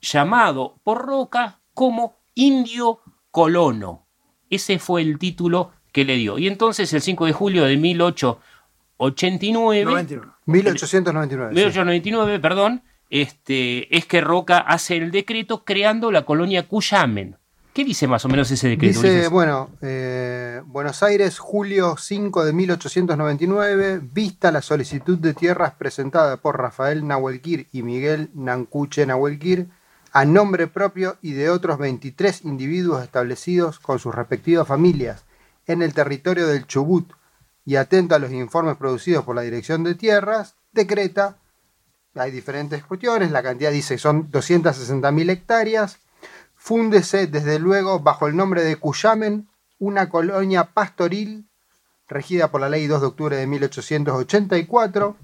llamado 0.02 0.80
por 0.84 1.04
Roca 1.04 1.62
como 1.74 2.20
indio 2.36 3.00
colono. 3.36 4.08
Ese 4.50 4.80
fue 4.80 5.02
el 5.02 5.20
título 5.20 5.74
que 5.92 6.06
le 6.06 6.16
dio. 6.16 6.38
Y 6.38 6.48
entonces 6.48 6.94
el 6.94 7.02
5 7.02 7.26
de 7.26 7.34
julio 7.34 7.66
de 7.66 7.76
1889... 7.76 10.26
1899. 10.46 11.54
1899, 11.54 12.40
perdón, 12.40 12.84
este, 13.10 13.94
es 13.94 14.06
que 14.06 14.22
Roca 14.22 14.60
hace 14.60 14.96
el 14.96 15.12
decreto 15.12 15.66
creando 15.66 16.14
la 16.14 16.24
colonia 16.24 16.66
Cuyamen. 16.66 17.36
¿Qué 17.74 17.84
dice 17.84 18.08
más 18.08 18.24
o 18.24 18.30
menos 18.30 18.50
ese 18.52 18.70
decreto? 18.70 19.02
Dice, 19.02 19.28
bueno, 19.28 19.72
eh, 19.82 20.62
Buenos 20.68 21.04
Aires, 21.04 21.38
julio 21.38 21.98
5 22.00 22.46
de 22.46 22.54
1899, 22.54 24.00
vista 24.14 24.50
la 24.50 24.62
solicitud 24.62 25.18
de 25.18 25.34
tierras 25.34 25.74
presentada 25.74 26.38
por 26.38 26.58
Rafael 26.58 27.06
Nahuelquir 27.06 27.68
y 27.74 27.84
Miguel 27.84 28.30
Nancuche 28.34 29.06
Nahuelquir, 29.06 29.68
a 30.16 30.24
nombre 30.24 30.68
propio 30.68 31.18
y 31.22 31.34
de 31.34 31.50
otros 31.50 31.78
23 31.78 32.46
individuos 32.46 33.04
establecidos 33.04 33.80
con 33.80 34.00
sus 34.00 34.16
respectivas 34.16 34.66
familias 34.66 35.26
en 35.68 35.82
el 35.82 35.94
territorio 35.94 36.48
del 36.48 36.66
Chubut, 36.66 37.12
y 37.66 37.76
atento 37.76 38.16
a 38.16 38.20
los 38.20 38.32
informes 38.32 38.78
producidos 38.78 39.26
por 39.26 39.36
la 39.36 39.42
Dirección 39.42 39.84
de 39.84 39.94
Tierras, 39.94 40.56
decreta, 40.72 41.38
hay 42.14 42.32
diferentes 42.32 42.82
cuestiones, 42.86 43.32
la 43.32 43.44
cantidad 43.44 43.74
dice 43.74 43.98
son 43.98 44.32
260.000 44.32 45.30
hectáreas, 45.32 46.00
Fúndese, 46.56 47.28
desde 47.28 47.60
luego, 47.60 48.00
bajo 48.00 48.26
el 48.26 48.38
nombre 48.38 48.64
de 48.64 48.78
Cuyamen, 48.78 49.50
una 49.80 50.08
colonia 50.08 50.72
pastoril 50.74 51.50
regida 52.08 52.50
por 52.50 52.62
la 52.62 52.70
ley 52.70 52.88
2 52.88 53.02
de 53.02 53.08
octubre 53.08 53.36
de 53.36 53.48
1884 53.48 55.18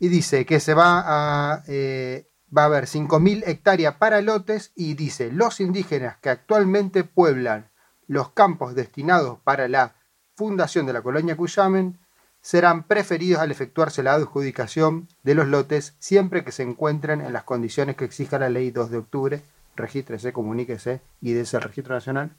y 0.00 0.08
dice 0.08 0.44
que 0.44 0.60
se 0.60 0.74
va 0.74 1.02
a, 1.06 1.62
eh, 1.66 2.28
va 2.56 2.62
a 2.62 2.66
haber 2.66 2.84
5.000 2.84 3.44
hectáreas 3.46 3.96
para 3.96 4.20
lotes 4.20 4.72
y 4.74 4.94
dice 4.94 5.30
los 5.32 5.60
indígenas 5.60 6.16
que 6.18 6.30
actualmente 6.30 7.04
pueblan 7.04 7.70
los 8.06 8.30
campos 8.30 8.74
destinados 8.74 9.38
para 9.44 9.68
la 9.68 9.94
fundación 10.36 10.86
de 10.86 10.92
la 10.92 11.02
colonia 11.02 11.36
Cuyamen 11.36 11.98
serán 12.40 12.82
preferidos 12.84 13.40
al 13.40 13.50
efectuarse 13.50 14.02
la 14.02 14.14
adjudicación 14.14 15.08
de 15.22 15.34
los 15.34 15.46
lotes 15.46 15.94
siempre 15.98 16.44
que 16.44 16.52
se 16.52 16.62
encuentren 16.62 17.20
en 17.20 17.32
las 17.32 17.44
condiciones 17.44 17.96
que 17.96 18.04
exija 18.04 18.38
la 18.38 18.48
ley 18.48 18.70
2 18.70 18.90
de 18.90 18.98
octubre 18.98 19.42
regístrese, 19.76 20.32
comuníquese 20.32 21.00
y 21.20 21.32
de 21.32 21.42
ese 21.42 21.58
registro 21.60 21.94
nacional, 21.94 22.30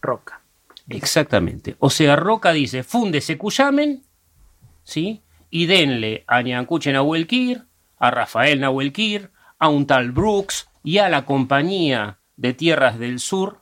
Roca. 0.00 0.40
Exactamente. 0.88 1.76
O 1.80 1.90
sea, 1.90 2.16
Roca 2.16 2.52
dice, 2.52 2.82
fúndese 2.82 3.36
Cuyamen, 3.36 4.04
¿sí? 4.84 5.22
Y 5.50 5.66
denle 5.66 6.24
a 6.26 6.42
Ñancuche 6.42 6.92
Nahuelquir, 6.92 7.64
a 7.98 8.10
Rafael 8.10 8.60
Nahuelquir, 8.60 9.30
a 9.58 9.68
un 9.68 9.86
tal 9.86 10.12
Brooks 10.12 10.68
y 10.82 10.98
a 10.98 11.08
la 11.08 11.24
Compañía 11.24 12.18
de 12.36 12.54
Tierras 12.54 12.98
del 12.98 13.18
Sur 13.18 13.60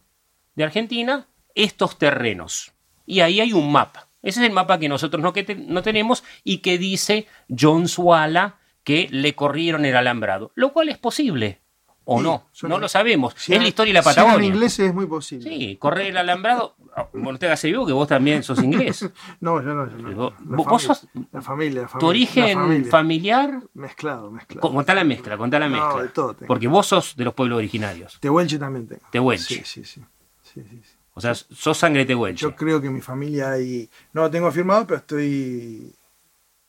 de 0.55 0.65
Argentina 0.65 1.27
estos 1.55 1.99
terrenos. 1.99 2.73
Y 3.07 3.21
ahí 3.21 3.41
hay 3.41 3.53
un 3.53 3.71
mapa. 3.71 4.09
Ese 4.23 4.41
es 4.41 4.47
el 4.47 4.53
mapa 4.53 4.79
que 4.79 4.89
nosotros 4.89 5.23
no, 5.23 5.33
que 5.33 5.55
no 5.55 5.83
tenemos 5.83 6.25
y 6.43 6.59
que 6.59 6.79
dice 6.79 7.27
John 7.49 7.89
Swala 7.89 8.57
que 8.83 9.09
le 9.11 9.35
corrieron 9.35 9.85
el 9.85 9.97
alambrado. 9.97 10.53
Lo 10.55 10.73
cual 10.73 10.89
es 10.89 10.99
posible. 10.99 11.61
O 12.07 12.19
Sí, 12.19 12.25
no, 12.25 12.69
no 12.69 12.79
lo 12.79 12.89
sabemos. 12.89 13.35
Si 13.37 13.55
es 13.55 13.61
la 13.63 13.69
historia 13.69 13.91
de 13.93 13.95
la 13.95 14.03
si 14.03 14.11
eran 14.11 14.25
Patagonia. 14.27 14.49
ingleses 14.49 14.89
es 14.89 14.95
muy 14.95 15.07
posible. 15.07 15.49
Sí, 15.49 15.77
correr 15.77 16.09
el 16.09 16.17
alambrado. 16.19 16.77
Hagas 16.95 17.65
el 17.65 17.73
vivo 17.73 17.87
que 17.87 17.93
vos 17.93 18.07
también 18.09 18.43
sos 18.43 18.63
inglés. 18.63 19.09
No, 19.41 19.63
yo 19.63 19.75
no, 19.75 19.91
yo 19.91 19.97
no. 19.99 20.15
Vos, 20.15 20.35
La 20.47 20.57
vos 20.57 20.67
familia, 20.67 20.87
sos. 20.95 21.09
la 21.33 21.41
familia, 21.43 21.81
la 21.83 21.87
Tu 21.87 21.93
familia, 21.93 22.09
origen 22.09 22.59
la 22.59 22.65
familia. 22.65 22.91
familiar. 22.91 23.61
Mezclado, 23.75 24.31
mezclado. 24.31 24.71
Contá 24.71 24.95
la 24.95 25.05
mezcla, 25.05 25.37
contá 25.39 25.59
la 25.59 25.69
No, 25.69 25.77
mezcla. 25.85 26.03
de 26.03 26.09
todo 26.11 26.35
tengo. 26.35 26.47
Porque 26.47 26.69
vos 26.69 26.87
sos 26.87 27.17
de 27.17 27.25
los 27.25 27.35
pueblos 27.35 27.59
originarios. 27.59 28.19
Tehuelche 28.21 28.59
también 28.59 28.87
tengo. 28.87 29.03
Tehuelche. 29.11 29.57
Sí, 29.57 29.63
sí, 29.65 29.85
sí. 29.85 30.01
sí, 30.43 30.63
sí, 30.63 30.81
sí. 30.83 30.97
O 31.15 31.21
sea, 31.21 31.35
sos 31.35 31.79
sangre 31.79 32.05
tehuelche. 32.05 32.43
Yo 32.43 32.55
creo 32.55 32.81
que 32.81 32.91
mi 32.91 33.01
familia 33.01 33.53
hay. 33.53 33.89
No 34.13 34.23
lo 34.23 34.31
tengo 34.31 34.49
afirmado, 34.49 34.87
pero 34.87 34.99
estoy. 34.99 35.93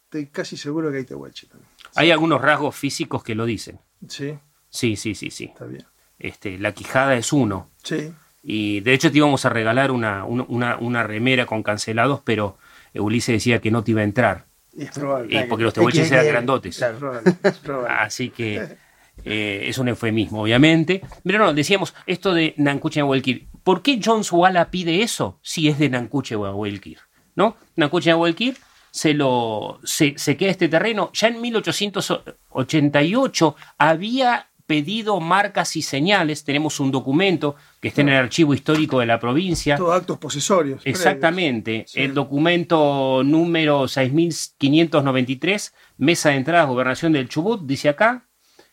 Estoy 0.05 0.27
casi 0.27 0.55
seguro 0.55 0.91
que 0.91 0.97
hay 0.97 1.03
Tehuelche 1.03 1.47
también. 1.47 1.69
Hay 1.95 2.11
algunos 2.11 2.41
rasgos 2.41 2.75
físicos 2.75 3.23
que 3.23 3.36
lo 3.36 3.43
dicen. 3.45 3.79
Sí, 4.07 4.38
Sí, 4.76 4.95
sí, 4.95 5.15
sí, 5.15 5.32
sí. 5.32 5.45
está 5.45 5.65
bien. 5.65 5.86
Este, 6.19 6.57
la 6.59 6.73
quijada 6.73 7.15
es 7.15 7.34
uno. 7.34 7.69
Sí. 7.84 8.11
Y 8.43 8.80
de 8.82 8.93
hecho 8.93 9.11
te 9.11 9.17
íbamos 9.17 9.45
a 9.45 9.49
regalar 9.49 9.91
una, 9.91 10.23
una, 10.26 10.78
una- 10.78 11.03
remera 11.03 11.45
con 11.45 11.63
cancelados, 11.63 12.21
pero 12.23 12.57
Ulises 12.93 13.34
decía 13.36 13.59
que 13.59 13.71
no 13.71 13.84
te 13.84 13.91
iba 13.91 14.01
a 14.01 14.05
entrar. 14.05 14.45
Es 14.78 14.91
probable. 14.91 15.41
Y 15.41 15.45
porque 15.45 15.63
los 15.63 15.73
tehuelches 15.73 16.11
eran 16.11 16.28
grandotes. 16.28 16.82
Es 16.82 16.95
probable, 16.97 17.34
es 17.43 17.57
probable. 17.59 17.95
Así 17.99 18.30
que 18.30 18.78
eh, 19.23 19.63
es 19.67 19.78
un 19.78 19.88
eufemismo, 19.88 20.41
obviamente. 20.43 21.01
Pero 21.23 21.39
no, 21.39 21.53
decíamos 21.53 21.93
esto 22.05 22.34
de 22.34 22.53
Nankuche 22.57 23.01
Huelkir. 23.01 23.47
¿Por 23.63 23.82
qué 23.82 23.99
John 24.03 24.23
Suala 24.23 24.69
pide 24.69 25.01
eso 25.01 25.39
si 25.41 25.67
es 25.69 25.80
de 25.80 25.89
Nankuche 25.89 26.36
Huelkir? 26.36 26.99
¿No? 27.36 27.55
Nankuche 27.78 28.13
Huelkir 28.13 28.57
se, 28.91 29.13
lo, 29.13 29.80
se, 29.84 30.13
se 30.17 30.36
queda 30.38 30.51
este 30.51 30.67
terreno. 30.69 31.09
Ya 31.13 31.28
en 31.30 31.41
1888 31.41 33.55
había 33.78 34.49
pedido 34.66 35.20
marcas 35.20 35.76
y 35.76 35.82
señales. 35.82 36.43
Tenemos 36.43 36.80
un 36.80 36.91
documento 36.91 37.55
que 37.80 37.89
está 37.89 38.01
en 38.01 38.09
el 38.09 38.16
archivo 38.16 38.53
histórico 38.53 38.99
de 38.99 39.05
la 39.05 39.20
provincia. 39.20 39.78
Todos 39.78 39.95
actos 39.95 40.18
posesorios. 40.18 40.82
Exactamente. 40.86 41.86
El 41.93 42.13
documento 42.13 43.22
número 43.24 43.88
6593, 43.88 45.74
Mesa 45.97 46.30
de 46.30 46.36
Entradas, 46.36 46.68
Gobernación 46.68 47.13
del 47.13 47.30
Chubut, 47.30 47.66
dice 47.66 47.89
acá 47.89 48.28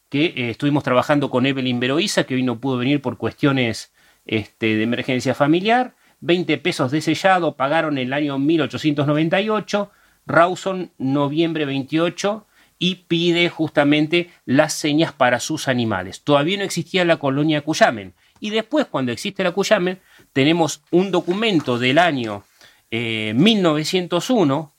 que 0.08 0.26
eh, 0.26 0.50
estuvimos 0.50 0.84
trabajando 0.84 1.30
con 1.30 1.46
Evelyn 1.46 1.80
Veroiza, 1.80 2.24
que 2.24 2.34
hoy 2.34 2.42
no 2.42 2.60
pudo 2.60 2.76
venir 2.76 3.00
por 3.00 3.16
cuestiones 3.16 3.92
este, 4.26 4.76
de 4.76 4.82
emergencia 4.82 5.34
familiar. 5.34 5.94
20 6.20 6.58
pesos 6.58 6.90
de 6.90 7.00
sellado 7.00 7.56
pagaron 7.56 7.98
en 7.98 8.08
el 8.08 8.12
año 8.12 8.38
1898. 8.38 9.90
Rawson, 10.26 10.92
noviembre 10.98 11.64
28, 11.64 12.46
y 12.82 12.96
pide 13.06 13.48
justamente 13.48 14.30
las 14.44 14.72
señas 14.72 15.12
para 15.12 15.38
sus 15.38 15.68
animales. 15.68 16.22
Todavía 16.24 16.58
no 16.58 16.64
existía 16.64 17.04
la 17.04 17.18
colonia 17.18 17.60
Cuyamen. 17.60 18.12
Y 18.40 18.50
después, 18.50 18.86
cuando 18.86 19.12
existe 19.12 19.44
la 19.44 19.52
Cuyamen, 19.52 20.00
tenemos 20.32 20.82
un 20.90 21.12
documento 21.12 21.78
del 21.78 21.98
año 21.98 22.42
eh, 22.90 23.34
1901, 23.36 24.74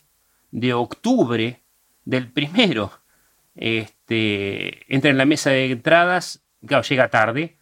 de 0.51 0.73
octubre 0.73 1.61
del 2.03 2.27
primero. 2.27 2.91
Este, 3.55 4.93
entra 4.93 5.09
en 5.09 5.17
la 5.17 5.23
mesa 5.23 5.51
de 5.51 5.71
entradas, 5.71 6.43
claro, 6.67 6.83
llega 6.83 7.07
tarde, 7.07 7.55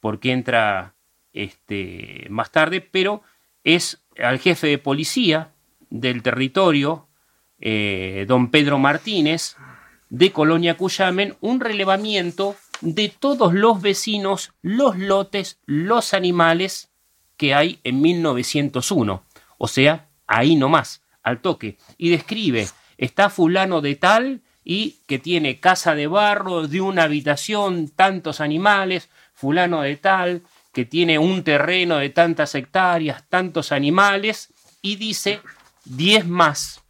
porque 0.00 0.32
entra 0.32 0.94
este, 1.34 2.28
más 2.30 2.50
tarde, 2.50 2.80
pero 2.80 3.20
es 3.62 4.02
al 4.18 4.38
jefe 4.38 4.68
de 4.68 4.78
policía 4.78 5.52
del 5.90 6.22
territorio, 6.22 7.08
eh, 7.60 8.24
don 8.26 8.50
Pedro 8.50 8.78
Martínez, 8.78 9.58
de 10.12 10.30
Colonia 10.30 10.76
Cuyamen, 10.76 11.36
un 11.40 11.58
relevamiento 11.58 12.54
de 12.82 13.08
todos 13.08 13.54
los 13.54 13.80
vecinos, 13.80 14.52
los 14.60 14.98
lotes, 14.98 15.58
los 15.64 16.12
animales 16.12 16.90
que 17.38 17.54
hay 17.54 17.80
en 17.82 18.02
1901. 18.02 19.24
O 19.56 19.68
sea, 19.68 20.10
ahí 20.26 20.54
nomás, 20.54 21.00
al 21.22 21.40
toque. 21.40 21.78
Y 21.96 22.10
describe, 22.10 22.68
está 22.98 23.30
fulano 23.30 23.80
de 23.80 23.96
tal 23.96 24.42
y 24.62 24.98
que 25.06 25.18
tiene 25.18 25.60
casa 25.60 25.94
de 25.94 26.08
barro, 26.08 26.68
de 26.68 26.82
una 26.82 27.04
habitación, 27.04 27.88
tantos 27.88 28.42
animales, 28.42 29.08
fulano 29.32 29.80
de 29.80 29.96
tal, 29.96 30.42
que 30.74 30.84
tiene 30.84 31.18
un 31.18 31.42
terreno 31.42 31.96
de 31.96 32.10
tantas 32.10 32.54
hectáreas, 32.54 33.24
tantos 33.30 33.72
animales, 33.72 34.52
y 34.82 34.96
dice 34.96 35.40
10 35.86 36.26
más. 36.26 36.81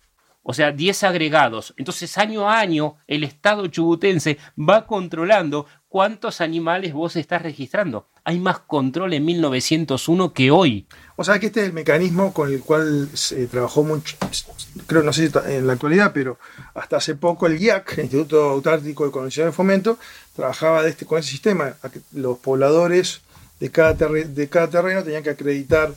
O 0.43 0.55
sea, 0.55 0.73
10 0.73 1.05
agregados. 1.05 1.73
Entonces, 1.77 2.19
año 2.19 2.49
a 2.49 2.59
año, 2.59 2.97
el 3.07 3.23
Estado 3.23 3.67
chubutense 3.69 4.39
va 4.59 4.87
controlando 4.87 5.67
cuántos 5.89 6.41
animales 6.41 6.93
vos 6.93 7.17
estás 7.17 7.43
registrando. 7.43 8.09
Hay 8.25 8.41
más 8.41 8.61
control 8.61 9.13
en 9.13 9.25
1901 9.25 10.33
que 10.33 10.51
hoy. 10.51 10.87
O 11.17 11.25
sea 11.25 11.39
que 11.39 11.47
este 11.47 11.61
es 11.61 11.67
el 11.67 11.73
mecanismo 11.73 12.33
con 12.33 12.53
el 12.53 12.61
cual 12.61 13.09
se 13.13 13.47
trabajó 13.47 13.83
mucho, 13.83 14.17
creo, 14.87 15.03
no 15.03 15.13
sé 15.13 15.29
si 15.29 15.39
en 15.49 15.67
la 15.67 15.75
actualidad, 15.75 16.13
pero 16.15 16.39
hasta 16.75 16.97
hace 16.97 17.15
poco 17.15 17.47
el 17.47 17.59
GIAC, 17.59 17.99
el 17.99 18.05
Instituto 18.05 18.51
Autártico 18.51 19.05
de 19.05 19.11
Colonización 19.11 19.51
y 19.51 19.53
Fomento, 19.53 19.99
trabajaba 20.35 20.83
de 20.83 20.91
este, 20.91 21.05
con 21.05 21.19
ese 21.19 21.31
sistema. 21.31 21.75
Los 22.13 22.39
pobladores 22.39 23.21
de 23.61 23.69
de 23.69 24.49
cada 24.49 24.71
terreno 24.71 25.05
tenían 25.05 25.23
que 25.23 25.31
acreditar 25.31 25.93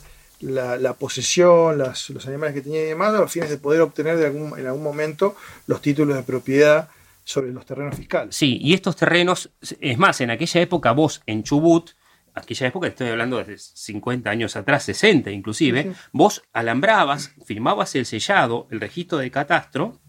la, 0.46 0.78
la 0.78 0.94
posesión, 0.94 1.78
las- 1.78 2.10
los 2.10 2.26
animales 2.28 2.54
que 2.56 2.62
tenían 2.62 2.84
y 2.84 2.88
demás, 2.88 3.14
a 3.14 3.20
los 3.20 3.32
fines 3.32 3.50
de 3.50 3.58
poder 3.58 3.82
obtener 3.82 4.18
de 4.18 4.28
algún, 4.28 4.58
en 4.58 4.66
algún 4.68 4.84
momento 4.84 5.36
los 5.68 5.82
títulos 5.82 6.16
de 6.16 6.24
propiedad 6.24 6.90
sobre 7.24 7.52
los 7.52 7.66
terrenos 7.66 7.96
fiscales. 7.96 8.36
Sí, 8.36 8.58
y 8.62 8.74
estos 8.74 8.96
terrenos, 8.96 9.50
es 9.80 9.98
más, 9.98 10.22
en 10.22 10.30
aquella 10.30 10.62
época 10.62 10.92
vos 10.92 11.22
en 11.26 11.44
Chubut, 11.44 11.92
aquella 12.36 12.68
época 12.68 12.88
estoy 12.88 13.08
hablando 13.10 13.44
de 13.44 13.58
50 13.58 14.30
años 14.30 14.56
atrás, 14.56 14.84
60 14.84 15.32
inclusive, 15.32 15.84
sí. 15.84 15.90
vos 16.12 16.44
alambrabas, 16.54 17.32
firmabas 17.46 17.96
el 17.96 18.06
sellado, 18.06 18.68
el 18.72 18.80
registro 18.80 19.18
de 19.18 19.32
catastro, 19.32 20.00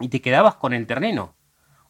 y 0.00 0.08
te 0.08 0.20
quedabas 0.20 0.56
con 0.56 0.74
el 0.74 0.86
terreno. 0.86 1.34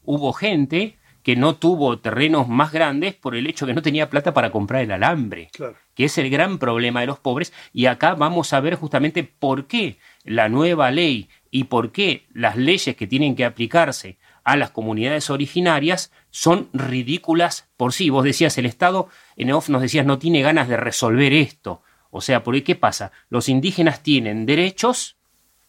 Hubo 0.05 0.33
gente 0.33 0.97
que 1.25 1.35
no 1.35 1.57
tuvo 1.57 1.99
terrenos 1.99 2.47
más 2.49 2.71
grandes 2.71 3.15
por 3.15 3.35
el 3.35 3.49
hecho 3.49 3.67
que 3.67 3.75
no 3.75 3.83
tenía 3.83 4.09
plata 4.09 4.33
para 4.33 4.53
comprar 4.53 4.83
el 4.83 4.93
alambre 4.93 5.49
Claro. 5.53 5.75
Que 5.97 6.05
es 6.05 6.19
el 6.19 6.31
gran 6.31 6.59
problema 6.59 7.01
de 7.01 7.07
los 7.07 7.19
pobres, 7.19 7.53
y 7.73 7.87
acá 7.87 8.15
vamos 8.15 8.53
a 8.53 8.61
ver 8.61 8.77
justamente 8.77 9.25
por 9.25 9.67
qué 9.67 9.99
la 10.25 10.49
nueva 10.49 10.91
ley 10.93 11.29
y 11.51 11.65
por 11.65 11.91
qué 11.91 12.27
las 12.33 12.57
leyes 12.57 12.95
que 12.95 13.07
tienen 13.07 13.35
que 13.35 13.47
aplicarse 13.47 14.19
a 14.45 14.57
las 14.57 14.71
comunidades 14.71 15.31
originarias 15.31 16.13
son 16.31 16.69
ridículas 16.73 17.67
por 17.77 17.93
sí. 17.95 18.11
Vos 18.11 18.25
decías, 18.25 18.57
el 18.59 18.67
Estado, 18.67 19.09
en 19.37 19.51
off 19.51 19.71
nos 19.71 19.83
decías, 19.83 20.07
no 20.07 20.19
tiene 20.19 20.43
ganas 20.43 20.69
de 20.69 20.77
resolver 20.77 21.33
esto. 21.33 21.83
O 22.11 22.21
sea, 22.21 22.45
¿por 22.45 22.63
qué 22.63 22.77
pasa? 22.77 23.11
Los 23.31 23.49
indígenas 23.49 24.03
tienen 24.03 24.47
derechos, 24.47 25.17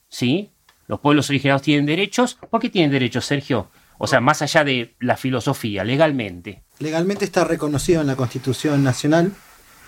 ¿sí? 0.10 0.52
Los 0.88 1.00
pueblos 1.00 1.30
originarios 1.30 1.62
tienen 1.62 1.86
derechos. 1.86 2.38
¿Por 2.50 2.62
qué 2.62 2.70
tienen 2.70 2.92
derechos, 2.92 3.26
Sergio? 3.26 3.70
O 3.98 4.08
sea, 4.08 4.20
más 4.20 4.42
allá 4.42 4.64
de 4.64 4.96
la 5.00 5.18
filosofía, 5.18 5.84
legalmente. 5.84 6.64
Legalmente 6.80 7.26
está 7.26 7.46
reconocido 7.46 8.02
en 8.02 8.08
la 8.08 8.16
Constitución 8.16 8.84
Nacional 8.84 9.32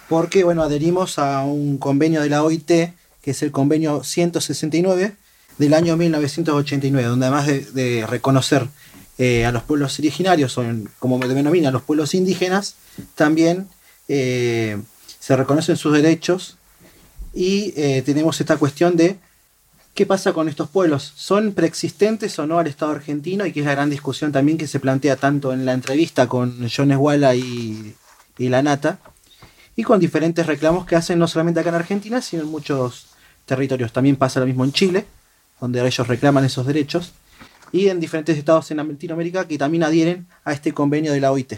porque, 0.09 0.43
bueno, 0.43 0.63
adherimos 0.63 1.19
a 1.19 1.43
un 1.43 1.77
convenio 1.77 2.21
de 2.21 2.29
la 2.29 2.43
OIT, 2.43 2.67
que 2.67 3.31
es 3.31 3.43
el 3.43 3.51
convenio 3.51 4.03
169 4.03 5.15
del 5.59 5.73
año 5.75 5.95
1989, 5.95 7.07
donde 7.07 7.27
además 7.27 7.45
de, 7.45 8.05
reconocer 8.07 8.67
eh, 9.19 9.45
a 9.45 9.51
los 9.51 9.61
pueblos 9.63 9.99
originarios, 9.99 10.57
o 10.57 10.65
como 10.97 11.19
me 11.19 11.27
denominan 11.27 11.71
los 11.71 11.83
pueblos 11.83 12.15
indígenas, 12.15 12.75
también 13.13 13.67
eh, 14.07 14.81
se 15.19 15.35
reconocen 15.35 15.77
sus 15.77 15.93
derechos 15.93 16.57
y 17.33 17.73
eh, 17.77 18.01
tenemos 18.03 18.41
esta 18.41 18.57
cuestión 18.57 18.97
de 18.97 19.17
qué 19.93 20.07
pasa 20.07 20.33
con 20.33 20.49
estos 20.49 20.69
pueblos. 20.69 21.13
¿Son 21.17 21.53
preexistentes 21.53 22.39
o 22.39 22.47
no 22.47 22.57
al 22.57 22.65
Estado 22.65 22.93
argentino? 22.93 23.45
Y 23.45 23.51
que 23.51 23.59
es 23.59 23.65
la 23.67 23.73
gran 23.73 23.91
discusión 23.91 24.31
también 24.31 24.57
que 24.57 24.65
se 24.65 24.79
plantea 24.79 25.17
tanto 25.17 25.53
en 25.53 25.65
la 25.65 25.73
entrevista 25.73 26.27
con 26.27 26.67
John 26.75 26.91
Esguala 26.91 27.35
y, 27.35 27.93
y 28.39 28.49
La 28.49 28.63
Nata, 28.63 28.99
y 29.79 29.83
con 29.83 29.97
diferentes 29.97 30.45
reclamos 30.45 30.85
que 30.85 30.97
hacen 30.97 31.17
no 31.17 31.25
solamente 31.25 31.61
acá 31.61 31.69
en 31.69 31.75
Argentina, 31.75 32.19
sino 32.19 32.43
en 32.43 32.49
muchos 32.49 33.11
territorios. 33.45 33.93
También 33.93 34.17
pasa 34.17 34.41
lo 34.41 34.45
mismo 34.45 34.65
en 34.65 34.73
Chile, 34.73 35.05
donde 35.61 35.79
ellos 35.79 36.05
reclaman 36.05 36.43
esos 36.43 36.65
derechos, 36.65 37.13
y 37.71 37.87
en 37.87 38.01
diferentes 38.01 38.37
estados 38.37 38.69
en 38.71 38.77
Latinoamérica 38.85 39.47
que 39.47 39.57
también 39.57 39.83
adhieren 39.83 40.27
a 40.43 40.51
este 40.51 40.73
convenio 40.73 41.13
de 41.13 41.21
la 41.21 41.31
OIT. 41.31 41.53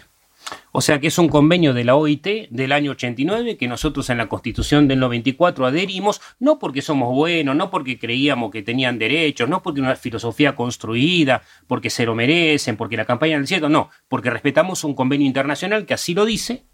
O 0.72 0.82
sea 0.82 1.00
que 1.00 1.08
es 1.08 1.18
un 1.18 1.30
convenio 1.30 1.74
de 1.74 1.84
la 1.84 1.96
OIT 1.96 2.52
del 2.52 2.74
año 2.74 2.92
89 2.92 3.58
que 3.58 3.68
nosotros 3.68 4.08
en 4.12 4.20
la 4.20 4.30
Constitución 4.30 4.88
del 4.88 5.00
94 5.00 5.66
adherimos, 5.66 6.22
no 6.38 6.60
porque 6.60 6.84
somos 6.84 7.16
buenos, 7.16 7.56
no 7.56 7.72
porque 7.72 7.98
creíamos 7.98 8.52
que 8.52 8.62
tenían 8.62 9.00
derechos, 9.00 9.50
no 9.50 9.64
porque 9.64 9.82
una 9.82 9.96
filosofía 9.96 10.56
construida, 10.56 11.42
porque 11.66 11.90
se 11.90 12.06
lo 12.06 12.14
merecen, 12.14 12.78
porque 12.78 12.98
la 12.98 13.06
campaña 13.06 13.34
del 13.34 13.44
desierto, 13.46 13.68
no, 13.68 13.90
porque 14.08 14.30
respetamos 14.30 14.84
un 14.84 14.94
convenio 14.94 15.26
internacional 15.26 15.88
que 15.88 15.96
así 15.96 16.14
lo 16.14 16.26
dice. 16.26 16.66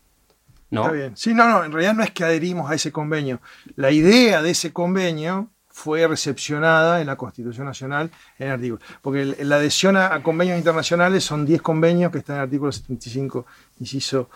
¿No? 0.70 0.82
Está 0.82 0.93
bien. 0.93 1.18
Sí, 1.18 1.34
no, 1.34 1.47
no, 1.47 1.63
en 1.63 1.72
realidad 1.72 1.93
no 1.93 2.03
es 2.03 2.11
que 2.11 2.24
adherimos 2.24 2.70
a 2.70 2.76
ese 2.76 2.91
convenio. 2.91 3.41
La 3.76 3.91
idea 3.91 4.41
de 4.41 4.51
ese 4.51 4.74
convenio 4.74 5.49
fue 5.70 6.07
recepcionada 6.07 7.01
en 7.01 7.07
la 7.07 7.15
Constitución 7.15 7.68
Nacional 7.68 8.09
en 8.39 8.49
artículos. 8.49 8.84
Porque 9.01 9.38
la 9.41 9.57
adhesión 9.57 9.95
a, 9.95 10.13
a 10.13 10.24
convenios 10.24 10.57
internacionales 10.57 11.24
son 11.24 11.45
10 11.45 11.61
convenios 11.61 12.11
que 12.11 12.18
están 12.18 12.38
en 12.38 12.41
el 12.41 12.45
artículo 12.45 12.72
75, 12.72 13.45
inciso 13.80 14.30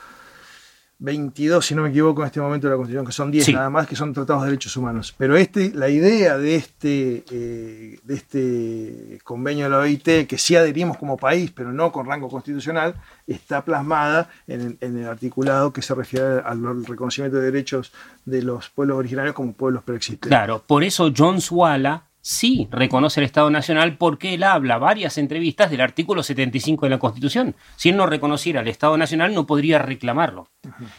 22, 1.01 1.65
si 1.65 1.73
no 1.73 1.81
me 1.81 1.89
equivoco, 1.89 2.21
en 2.21 2.27
este 2.27 2.39
momento 2.39 2.67
de 2.67 2.71
la 2.71 2.77
Constitución, 2.77 3.05
que 3.07 3.11
son 3.11 3.31
10 3.31 3.45
Sí. 3.45 3.53
nada 3.53 3.71
más, 3.71 3.87
que 3.87 3.95
son 3.95 4.13
tratados 4.13 4.43
de 4.43 4.49
derechos 4.49 4.77
humanos. 4.77 5.15
Pero 5.17 5.35
este, 5.35 5.71
la 5.73 5.89
idea 5.89 6.37
de 6.37 6.55
este, 6.55 7.25
eh, 7.31 7.99
de 8.03 8.13
este 8.13 9.19
convenio 9.23 9.65
de 9.65 9.71
la 9.71 9.79
OIT, 9.79 10.27
que 10.27 10.37
sí 10.37 10.55
adherimos 10.55 10.97
como 10.97 11.17
país, 11.17 11.51
pero 11.51 11.73
no 11.73 11.91
con 11.91 12.05
rango 12.05 12.29
constitucional, 12.29 12.93
está 13.25 13.65
plasmada 13.65 14.29
en, 14.45 14.77
en 14.79 14.99
el 14.99 15.07
articulado 15.07 15.73
que 15.73 15.81
se 15.81 15.95
refiere 15.95 16.41
al, 16.45 16.85
reconocimiento 16.85 17.37
de 17.37 17.45
derechos 17.45 17.91
de 18.25 18.43
los 18.43 18.69
pueblos 18.69 18.97
originarios 18.99 19.33
como 19.33 19.53
pueblos 19.53 19.81
preexistentes. 19.83 20.29
Claro, 20.29 20.63
por 20.65 20.83
eso 20.83 21.11
John 21.17 21.41
Swala 21.41 22.03
sí 22.22 22.67
reconoce 22.72 23.19
el 23.19 23.26
Estado 23.26 23.49
Nacional 23.49 23.97
porque 23.97 24.36
él 24.36 24.43
habla 24.43 24.78
varias 24.78 25.17
entrevistas 25.17 25.69
del 25.72 25.82
artículo 25.82 26.24
75 26.24 26.86
de 26.86 26.89
la 26.89 26.99
Constitución. 26.99 27.55
Si 27.76 27.89
él 27.89 27.97
no 27.97 28.05
reconociera 28.05 28.61
el 28.61 28.67
Estado 28.67 28.97
Nacional 28.97 29.34
no 29.34 29.45
podría 29.45 29.80
reclamarlo. 29.80 30.47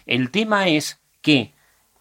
El 0.06 0.30
tema 0.30 0.68
es 0.68 1.00
que 1.20 1.54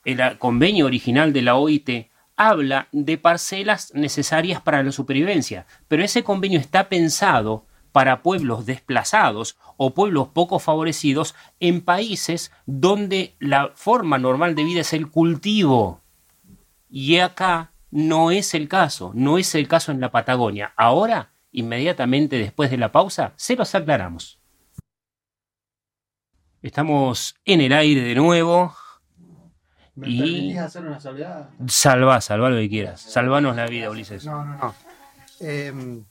el 0.03 0.38
convenio 0.39 0.86
original 0.86 1.32
de 1.32 1.41
la 1.43 1.55
OIT 1.55 2.07
habla 2.36 2.88
de 2.91 3.17
parcelas 3.17 3.93
necesarias 3.93 4.61
para 4.61 4.82
la 4.82 4.91
supervivencia, 4.91 5.67
pero 5.88 6.03
ese 6.03 6.24
convenio 6.24 6.59
está 6.59 6.89
pensado 6.89 7.65
para 7.91 8.24
pueblos 8.24 8.65
desplazados 8.65 9.57
o 9.78 9.93
pueblos 9.93 10.30
poco 10.30 10.59
favorecidos 10.59 11.36
en 11.59 11.82
países 11.82 12.51
donde 12.65 13.36
la 13.39 13.72
forma 13.76 14.17
normal 14.17 14.55
de 14.55 14.63
vida 14.63 14.82
es 14.82 14.93
el 14.93 15.09
cultivo. 15.09 16.01
Y 16.89 17.17
acá 17.17 17.72
no 17.91 18.31
es 18.31 18.53
el 18.53 18.67
caso, 18.67 19.11
no 19.13 19.37
es 19.37 19.53
el 19.53 19.67
caso 19.67 19.91
en 19.91 19.99
la 19.99 20.11
Patagonia. 20.11 20.73
Ahora, 20.75 21.33
inmediatamente 21.51 22.37
después 22.37 22.71
de 22.71 22.77
la 22.77 22.91
pausa, 22.91 23.33
se 23.35 23.55
los 23.55 23.75
aclaramos. 23.75 24.39
Estamos 26.61 27.35
en 27.43 27.61
el 27.61 27.73
aire 27.73 28.01
de 28.01 28.15
nuevo. 28.15 28.73
Y 30.03 30.57
hacer 30.57 30.85
una 30.85 30.99
salvedad? 30.99 31.49
salva, 31.67 32.21
salva 32.21 32.49
lo 32.49 32.57
que 32.57 32.69
quieras. 32.69 33.01
Salvanos 33.01 33.55
la 33.55 33.67
vida, 33.67 33.89
Ulises. 33.89 34.25
No, 34.25 34.45
no, 34.45 34.57
no. 34.57 34.75
Em, 35.41 36.05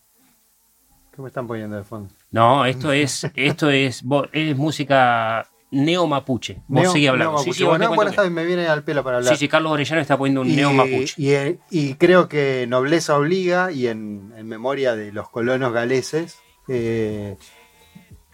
¿Qué 1.12 1.22
me 1.22 1.28
están 1.28 1.46
poniendo 1.46 1.76
de 1.76 1.84
fondo? 1.84 2.12
No, 2.30 2.64
esto 2.66 2.92
es, 2.92 3.30
esto 3.34 3.70
es, 3.70 4.04
es 4.32 4.56
música 4.56 5.48
neo 5.70 6.06
mapuche. 6.06 6.62
Vos 6.68 6.82
Neo- 6.82 6.92
seguí 6.92 7.06
hablando. 7.06 7.38
Sí, 7.38 7.52
sí, 7.52 7.64
Bueno, 7.64 7.94
bueno, 7.94 8.10
está 8.10 8.28
me 8.28 8.44
viene 8.44 8.66
al 8.66 8.82
pelo 8.84 9.02
para 9.04 9.18
hablar. 9.18 9.34
sí, 9.34 9.38
sí, 9.40 9.48
Carlos 9.48 9.72
Orellano 9.72 10.00
está 10.00 10.16
poniendo 10.18 10.40
un 10.42 10.50
y, 10.50 10.56
neo 10.56 10.72
mapuche. 10.72 11.14
y, 11.16 11.58
y 11.70 11.94
creo 11.94 12.28
que 12.28 12.66
nobleza 12.68 13.16
obliga, 13.16 13.70
y 13.72 13.86
en, 13.86 14.32
en 14.36 14.46
memoria 14.48 14.96
de 14.96 15.12
los 15.12 15.28
colonos 15.28 15.72
galeses, 15.72 16.38
eh, 16.68 17.36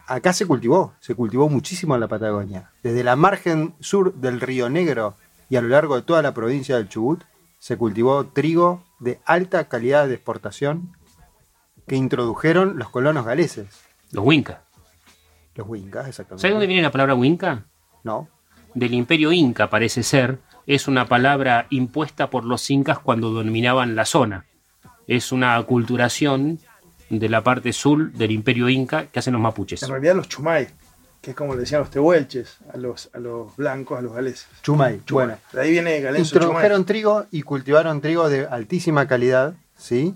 acá 0.06 0.32
se 0.32 0.46
cultivó, 0.46 0.94
se 1.00 1.14
cultivó 1.14 1.48
muchísimo 1.48 1.94
en 1.94 2.00
la 2.00 2.08
Patagonia. 2.08 2.70
Desde 2.82 3.02
la 3.04 3.16
margen 3.16 3.74
sur 3.80 4.14
del 4.14 4.40
Río 4.40 4.68
Negro 4.68 5.16
y 5.48 5.56
a 5.56 5.62
lo 5.62 5.68
largo 5.68 5.96
de 5.96 6.02
toda 6.02 6.22
la 6.22 6.32
provincia 6.34 6.76
del 6.76 6.88
Chubut, 6.88 7.22
se 7.58 7.76
cultivó 7.76 8.26
trigo 8.26 8.84
de 9.00 9.20
alta 9.24 9.68
calidad 9.68 10.06
de 10.08 10.14
exportación 10.14 10.96
que 11.86 11.96
introdujeron 11.96 12.78
los 12.78 12.90
colonos 12.90 13.24
galeses. 13.24 13.66
Los 14.12 14.24
Winca. 14.24 14.62
Los 15.56 15.68
Wincas, 15.68 16.08
exactamente. 16.08 16.42
¿Sabes 16.42 16.54
dónde 16.54 16.66
viene 16.66 16.82
la 16.82 16.90
palabra 16.90 17.14
Winca? 17.14 17.64
No. 18.04 18.28
Del 18.74 18.94
imperio 18.94 19.32
inca, 19.32 19.70
parece 19.70 20.02
ser. 20.02 20.38
Es 20.66 20.88
una 20.88 21.06
palabra 21.06 21.66
impuesta 21.70 22.28
por 22.28 22.44
los 22.44 22.70
incas 22.70 22.98
cuando 22.98 23.30
dominaban 23.30 23.96
la 23.96 24.04
zona. 24.04 24.46
Es 25.06 25.32
una 25.32 25.56
aculturación 25.56 26.58
de 27.08 27.28
la 27.28 27.42
parte 27.42 27.72
sur 27.72 28.12
del 28.12 28.32
imperio 28.32 28.68
inca 28.68 29.06
que 29.06 29.18
hacen 29.18 29.32
los 29.32 29.42
mapuches. 29.42 29.82
En 29.82 29.90
realidad 29.90 30.16
los 30.16 30.28
chumay, 30.28 30.66
que 31.20 31.30
es 31.30 31.36
como 31.36 31.54
le 31.54 31.60
decían 31.60 31.80
los 31.80 31.90
tehuelches 31.90 32.58
a 32.72 32.76
los, 32.76 33.10
a 33.14 33.18
los 33.18 33.56
blancos, 33.56 33.98
a 33.98 34.02
los 34.02 34.12
galeses. 34.12 34.48
Chumay, 34.62 35.00
bueno. 35.10 35.38
De 35.52 35.60
ahí 35.60 35.70
viene 35.70 36.00
galenzo 36.00 36.34
Introdujeron 36.34 36.78
chumay. 36.78 36.84
trigo 36.84 37.26
y 37.30 37.42
cultivaron 37.42 38.00
trigo 38.00 38.28
de 38.28 38.46
altísima 38.46 39.06
calidad, 39.06 39.54
¿sí? 39.76 40.14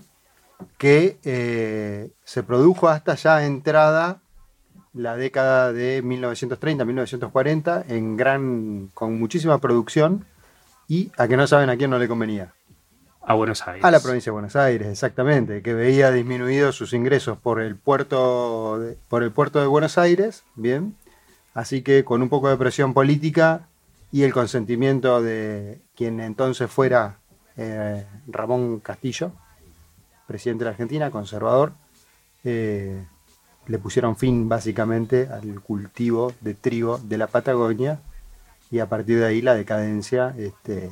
Que 0.77 1.17
eh, 1.23 2.11
se 2.23 2.43
produjo 2.43 2.89
hasta 2.89 3.15
ya 3.15 3.45
entrada 3.45 4.20
la 4.93 5.15
década 5.15 5.71
de 5.71 6.03
1930-1940 6.03 7.85
en 7.87 8.17
gran, 8.17 8.89
con 8.93 9.17
muchísima 9.19 9.59
producción 9.59 10.25
y 10.87 11.11
a 11.17 11.27
que 11.27 11.37
no 11.37 11.47
saben 11.47 11.69
a 11.69 11.77
quién 11.77 11.89
no 11.89 11.99
le 11.99 12.07
convenía. 12.07 12.53
A 13.23 13.35
Buenos 13.35 13.67
Aires. 13.67 13.85
A 13.85 13.91
la 13.91 13.99
provincia 13.99 14.31
de 14.31 14.33
Buenos 14.33 14.55
Aires, 14.55 14.87
exactamente, 14.87 15.61
que 15.61 15.73
veía 15.73 16.11
disminuidos 16.11 16.75
sus 16.75 16.93
ingresos 16.93 17.37
por 17.37 17.61
el 17.61 17.75
puerto 17.75 18.79
de, 18.79 18.97
por 19.07 19.21
el 19.21 19.31
puerto 19.31 19.61
de 19.61 19.67
Buenos 19.67 19.97
Aires, 19.97 20.43
bien. 20.55 20.97
Así 21.53 21.83
que 21.83 22.03
con 22.03 22.21
un 22.21 22.29
poco 22.29 22.49
de 22.49 22.57
presión 22.57 22.93
política 22.93 23.67
y 24.11 24.23
el 24.23 24.33
consentimiento 24.33 25.21
de 25.21 25.81
quien 25.95 26.19
entonces 26.19 26.69
fuera 26.69 27.19
eh, 27.57 28.05
Ramón 28.27 28.79
Castillo, 28.79 29.31
presidente 30.27 30.63
de 30.63 30.65
la 30.65 30.71
Argentina, 30.71 31.11
conservador, 31.11 31.73
eh, 32.43 33.05
le 33.71 33.79
pusieron 33.79 34.17
fin 34.17 34.49
básicamente 34.49 35.29
al 35.31 35.61
cultivo 35.61 36.33
de 36.41 36.53
trigo 36.53 36.97
de 36.97 37.17
la 37.17 37.27
Patagonia 37.27 37.99
y 38.69 38.79
a 38.79 38.87
partir 38.87 39.19
de 39.19 39.25
ahí 39.25 39.41
la 39.41 39.55
decadencia 39.55 40.35
este, 40.37 40.91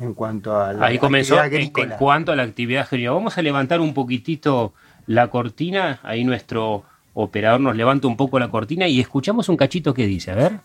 en 0.00 0.14
cuanto 0.14 0.58
a 0.58 0.72
la 0.72 0.86
Ahí 0.86 0.98
comenzó 0.98 1.38
actividad 1.38 1.74
en, 1.76 1.92
en 1.92 1.98
cuanto 1.98 2.32
a 2.32 2.36
la 2.36 2.42
actividad 2.44 2.86
agrícola. 2.90 3.12
Vamos 3.12 3.36
a 3.36 3.42
levantar 3.42 3.80
un 3.80 3.92
poquitito 3.92 4.72
la 5.06 5.28
cortina. 5.28 6.00
Ahí 6.02 6.24
nuestro 6.24 6.84
operador 7.16 7.60
nos 7.60 7.74
levanta 7.74 8.06
un 8.06 8.16
poco 8.16 8.38
la 8.38 8.48
cortina 8.48 8.86
y 8.86 9.00
escuchamos 9.00 9.48
un 9.48 9.56
cachito 9.56 9.94
que 9.94 10.06
dice. 10.06 10.30
A 10.32 10.34
ver. 10.34 10.60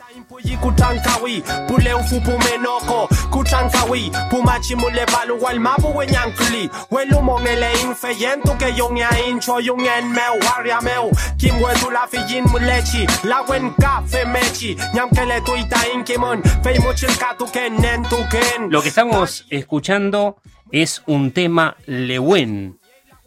Lo 18.69 18.81
que 18.81 18.89
estamos 18.89 19.45
escuchando 19.49 20.37
es 20.71 21.01
un 21.05 21.31
tema 21.31 21.77
Lewen 21.85 22.77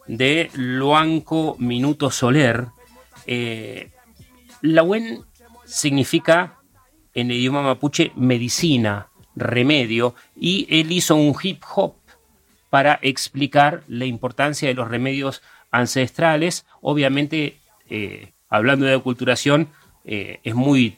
de 0.07 0.51
Luanco 0.53 1.55
Minuto 1.59 2.11
Soler. 2.11 2.74
Eh, 3.25 3.91
Lewen 4.61 5.23
significa 5.65 6.59
en 7.13 7.31
el 7.31 7.37
idioma 7.37 7.61
mapuche 7.61 8.11
medicina, 8.15 9.07
remedio, 9.35 10.15
y 10.35 10.67
él 10.69 10.91
hizo 10.91 11.15
un 11.15 11.35
hip 11.41 11.63
hop 11.75 11.95
para 12.69 12.99
explicar 13.01 13.83
la 13.87 14.05
importancia 14.05 14.67
de 14.67 14.73
los 14.73 14.89
remedios 14.89 15.41
ancestrales. 15.71 16.65
Obviamente, 16.81 17.57
eh, 17.89 18.33
hablando 18.49 18.85
de 18.85 18.95
aculturación, 18.95 19.69
eh, 20.03 20.39
es 20.43 20.55
muy 20.55 20.97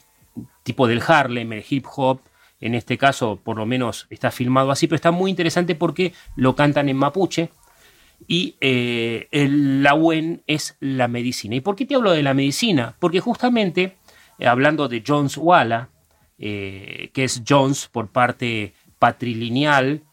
tipo 0.63 0.88
del 0.88 1.03
Harlem, 1.05 1.53
el 1.53 1.65
hip 1.67 1.86
hop. 1.95 2.21
En 2.59 2.73
este 2.73 2.97
caso, 2.97 3.39
por 3.43 3.57
lo 3.57 3.67
menos 3.67 4.07
está 4.09 4.32
filmado 4.32 4.71
así, 4.71 4.88
pero 4.88 4.95
está 4.95 5.11
muy 5.11 5.30
interesante 5.30 5.75
porque 5.75 6.13
lo 6.36 6.55
cantan 6.55 6.89
en 6.89 6.97
mapuche. 6.97 7.51
Y 8.28 8.55
eh, 8.59 9.30
el 9.32 9.82
Lawen 9.82 10.43
es 10.47 10.75
la 10.82 11.07
medicina. 11.07 11.55
¿Y 11.55 11.61
por 11.61 11.78
qué 11.78 11.86
te 11.86 11.95
hablo 11.95 12.11
de 12.11 12.23
la 12.23 12.34
medicina? 12.34 12.95
Porque 12.99 13.21
justamente, 13.21 13.95
eh, 14.38 14.47
hablando 14.47 14.89
de 14.89 15.01
Jones 15.05 15.38
Walla, 15.38 15.89
eh, 16.38 17.09
que 17.13 17.23
es 17.23 17.41
Jones 17.47 17.88
por 17.88 18.09
parte 18.09 18.73
patrilineal, 18.99 20.03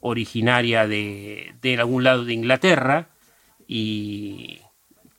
originaria 0.00 0.86
de, 0.86 1.54
de 1.60 1.78
algún 1.78 2.02
lado 2.02 2.24
de 2.24 2.32
Inglaterra, 2.32 3.10
y 3.68 4.60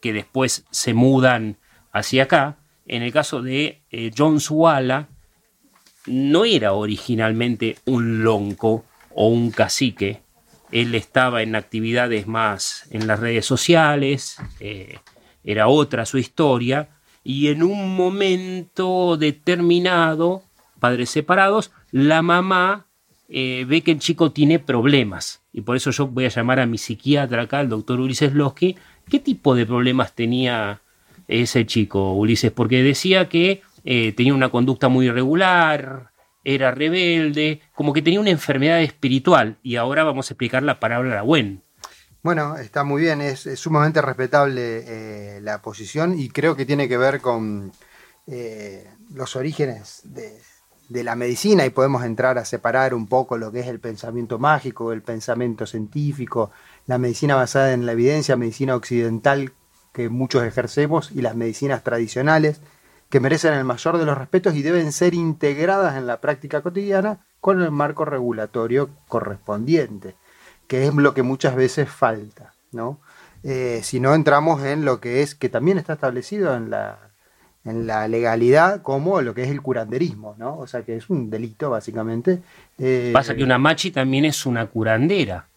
que 0.01 0.13
después 0.13 0.65
se 0.71 0.95
mudan 0.95 1.57
hacia 1.91 2.23
acá. 2.23 2.57
En 2.87 3.03
el 3.03 3.13
caso 3.13 3.43
de 3.43 3.81
Jones 4.17 4.49
Walla, 4.49 5.09
no 6.07 6.43
era 6.43 6.73
originalmente 6.73 7.77
un 7.85 8.23
lonco 8.23 8.85
o 9.13 9.27
un 9.27 9.51
cacique. 9.51 10.24
Él 10.71 10.95
estaba 10.95 11.41
en 11.41 11.55
actividades 11.55 12.27
más 12.27 12.87
en 12.91 13.07
las 13.07 13.19
redes 13.19 13.45
sociales, 13.45 14.37
eh, 14.59 14.99
era 15.43 15.67
otra 15.67 16.05
su 16.05 16.17
historia, 16.17 16.89
y 17.23 17.47
en 17.47 17.63
un 17.63 17.95
momento 17.95 19.17
determinado, 19.17 20.43
padres 20.79 21.09
separados, 21.09 21.71
la 21.91 22.21
mamá 22.21 22.85
eh, 23.29 23.65
ve 23.67 23.81
que 23.81 23.91
el 23.91 23.99
chico 23.99 24.31
tiene 24.31 24.59
problemas. 24.59 25.41
Y 25.51 25.61
por 25.61 25.75
eso 25.75 25.91
yo 25.91 26.07
voy 26.07 26.25
a 26.25 26.29
llamar 26.29 26.59
a 26.59 26.65
mi 26.65 26.77
psiquiatra 26.77 27.43
acá, 27.43 27.61
el 27.61 27.69
doctor 27.69 27.99
Ulises 27.99 28.33
Losky. 28.33 28.75
¿Qué 29.09 29.19
tipo 29.19 29.55
de 29.55 29.65
problemas 29.65 30.13
tenía 30.13 30.81
ese 31.27 31.65
chico, 31.65 32.13
Ulises? 32.13 32.51
Porque 32.51 32.83
decía 32.83 33.29
que 33.29 33.61
eh, 33.83 34.13
tenía 34.13 34.33
una 34.33 34.49
conducta 34.49 34.89
muy 34.89 35.07
irregular, 35.07 36.11
era 36.45 36.71
rebelde, 36.71 37.61
como 37.73 37.91
que 37.91 38.01
tenía 38.01 38.21
una 38.21 38.29
enfermedad 38.29 38.81
espiritual. 38.81 39.57
Y 39.61 39.75
ahora 39.75 40.03
vamos 40.03 40.29
a 40.29 40.33
explicar 40.33 40.63
la 40.63 40.79
palabra 40.79 41.21
Gwen. 41.21 41.63
Bueno, 42.23 42.55
está 42.57 42.83
muy 42.83 43.03
bien, 43.03 43.21
es, 43.21 43.45
es 43.45 43.59
sumamente 43.59 44.01
respetable 44.01 44.83
eh, 44.87 45.41
la 45.41 45.61
posición 45.61 46.17
y 46.17 46.29
creo 46.29 46.55
que 46.55 46.65
tiene 46.65 46.87
que 46.87 46.97
ver 46.97 47.21
con 47.21 47.71
eh, 48.25 48.89
los 49.13 49.35
orígenes 49.35 50.01
de, 50.05 50.39
de 50.89 51.03
la 51.03 51.15
medicina 51.15 51.65
y 51.65 51.69
podemos 51.69 52.03
entrar 52.03 52.39
a 52.39 52.45
separar 52.45 52.95
un 52.95 53.05
poco 53.05 53.37
lo 53.37 53.51
que 53.51 53.59
es 53.59 53.67
el 53.67 53.79
pensamiento 53.79 54.39
mágico, 54.39 54.91
el 54.91 55.03
pensamiento 55.03 55.67
científico, 55.67 56.49
la 56.87 56.97
medicina 56.97 57.35
basada 57.35 57.73
en 57.73 57.85
la 57.85 57.91
evidencia, 57.91 58.35
medicina 58.35 58.75
occidental 58.75 59.53
que 59.93 60.09
muchos 60.09 60.43
ejercemos 60.43 61.11
y 61.11 61.21
las 61.21 61.35
medicinas 61.35 61.83
tradicionales 61.83 62.59
que 63.09 63.19
merecen 63.19 63.53
el 63.53 63.63
mayor 63.63 63.97
de 63.97 64.05
los 64.05 64.17
respetos 64.17 64.55
y 64.55 64.61
deben 64.61 64.91
ser 64.91 65.13
integradas 65.13 65.95
en 65.97 66.07
la 66.07 66.21
práctica 66.21 66.61
cotidiana 66.61 67.25
con 67.39 67.61
el 67.61 67.71
marco 67.71 68.05
regulatorio 68.05 68.89
correspondiente, 69.07 70.15
que 70.67 70.87
es 70.87 70.93
lo 70.93 71.13
que 71.13 71.23
muchas 71.23 71.55
veces 71.55 71.89
falta, 71.89 72.53
¿no? 72.71 72.99
Eh, 73.43 73.81
si 73.83 73.99
no 73.99 74.15
entramos 74.15 74.63
en 74.63 74.85
lo 74.85 74.99
que 74.99 75.21
es, 75.21 75.35
que 75.35 75.49
también 75.49 75.77
está 75.77 75.93
establecido 75.93 76.55
en 76.55 76.71
la, 76.71 77.11
en 77.63 77.85
la 77.85 78.07
legalidad 78.07 78.81
como 78.81 79.21
lo 79.21 79.35
que 79.35 79.43
es 79.43 79.49
el 79.49 79.61
curanderismo, 79.61 80.35
¿no? 80.39 80.57
O 80.57 80.65
sea 80.65 80.81
que 80.81 80.95
es 80.95 81.09
un 81.11 81.29
delito 81.29 81.69
básicamente. 81.69 82.41
Eh, 82.79 83.11
Pasa 83.13 83.35
que 83.35 83.43
una 83.43 83.59
machi 83.59 83.91
también 83.91 84.25
es 84.25 84.47
una 84.47 84.65
curandera. 84.65 85.47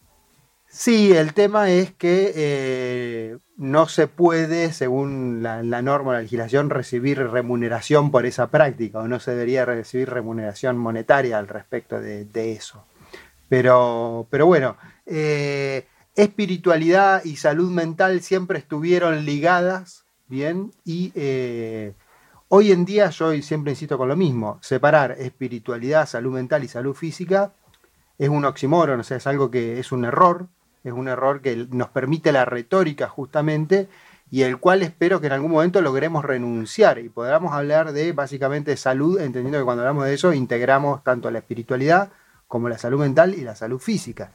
Sí, 0.70 1.12
el 1.12 1.32
tema 1.32 1.70
es 1.70 1.92
que 1.92 2.32
eh, 2.36 3.38
no 3.56 3.88
se 3.88 4.06
puede, 4.06 4.72
según 4.72 5.42
la, 5.42 5.62
la 5.62 5.80
norma 5.80 6.12
la 6.12 6.20
legislación, 6.20 6.68
recibir 6.68 7.18
remuneración 7.18 8.10
por 8.10 8.26
esa 8.26 8.48
práctica, 8.48 8.98
o 8.98 9.08
no 9.08 9.18
se 9.18 9.30
debería 9.30 9.64
recibir 9.64 10.10
remuneración 10.10 10.76
monetaria 10.76 11.38
al 11.38 11.48
respecto 11.48 12.00
de, 12.00 12.26
de 12.26 12.52
eso. 12.52 12.84
Pero, 13.48 14.26
pero 14.30 14.44
bueno, 14.44 14.76
eh, 15.06 15.86
espiritualidad 16.14 17.24
y 17.24 17.36
salud 17.36 17.70
mental 17.70 18.20
siempre 18.20 18.58
estuvieron 18.58 19.24
ligadas, 19.24 20.04
¿bien? 20.26 20.72
Y 20.84 21.12
eh, 21.14 21.94
hoy 22.48 22.72
en 22.72 22.84
día 22.84 23.08
yo 23.08 23.32
siempre 23.40 23.72
insisto 23.72 23.96
con 23.96 24.08
lo 24.08 24.16
mismo, 24.16 24.58
separar 24.60 25.12
espiritualidad, 25.12 26.06
salud 26.06 26.34
mental 26.34 26.62
y 26.62 26.68
salud 26.68 26.94
física 26.94 27.52
es 28.18 28.28
un 28.28 28.44
oxímoron, 28.44 29.00
o 29.00 29.04
sea, 29.04 29.16
es 29.16 29.26
algo 29.26 29.50
que 29.50 29.78
es 29.78 29.92
un 29.92 30.04
error, 30.04 30.48
es 30.84 30.92
un 30.92 31.08
error 31.08 31.40
que 31.40 31.66
nos 31.70 31.88
permite 31.88 32.32
la 32.32 32.44
retórica 32.44 33.08
justamente 33.08 33.88
y 34.30 34.42
el 34.42 34.58
cual 34.58 34.82
espero 34.82 35.20
que 35.20 35.26
en 35.28 35.32
algún 35.32 35.50
momento 35.50 35.80
logremos 35.80 36.24
renunciar 36.24 36.98
y 36.98 37.08
podamos 37.08 37.52
hablar 37.52 37.92
de 37.92 38.12
básicamente 38.12 38.76
salud, 38.76 39.20
entendiendo 39.20 39.58
que 39.58 39.64
cuando 39.64 39.82
hablamos 39.82 40.04
de 40.04 40.14
eso 40.14 40.32
integramos 40.32 41.02
tanto 41.02 41.30
la 41.30 41.38
espiritualidad 41.38 42.10
como 42.46 42.68
la 42.68 42.78
salud 42.78 43.00
mental 43.00 43.34
y 43.34 43.42
la 43.42 43.56
salud 43.56 43.78
física. 43.78 44.32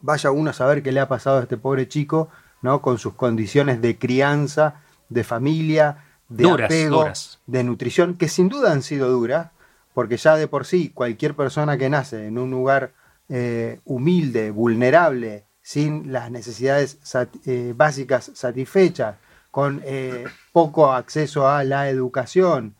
Vaya 0.00 0.30
uno 0.30 0.50
a 0.50 0.52
saber 0.52 0.82
qué 0.82 0.92
le 0.92 1.00
ha 1.00 1.08
pasado 1.08 1.38
a 1.38 1.42
este 1.42 1.56
pobre 1.56 1.88
chico, 1.88 2.28
¿no? 2.62 2.82
Con 2.82 2.98
sus 2.98 3.14
condiciones 3.14 3.80
de 3.80 3.96
crianza, 3.96 4.80
de 5.08 5.24
familia, 5.24 6.04
de 6.28 6.44
Duras, 6.44 6.66
apego, 6.66 6.98
duras. 6.98 7.40
de 7.46 7.64
nutrición, 7.64 8.14
que 8.14 8.28
sin 8.28 8.48
duda 8.48 8.72
han 8.72 8.82
sido 8.82 9.08
duras, 9.08 9.50
porque 9.94 10.16
ya 10.16 10.36
de 10.36 10.48
por 10.48 10.66
sí 10.66 10.90
cualquier 10.90 11.34
persona 11.34 11.78
que 11.78 11.88
nace 11.88 12.26
en 12.26 12.38
un 12.38 12.50
lugar 12.50 12.92
eh, 13.28 13.80
humilde, 13.84 14.50
vulnerable, 14.50 15.46
sin 15.62 16.12
las 16.12 16.30
necesidades 16.30 16.98
eh, 17.44 17.72
básicas 17.76 18.30
satisfechas, 18.34 19.16
con 19.50 19.82
eh, 19.84 20.24
poco 20.52 20.92
acceso 20.92 21.48
a 21.48 21.64
la 21.64 21.88
educación, 21.88 22.74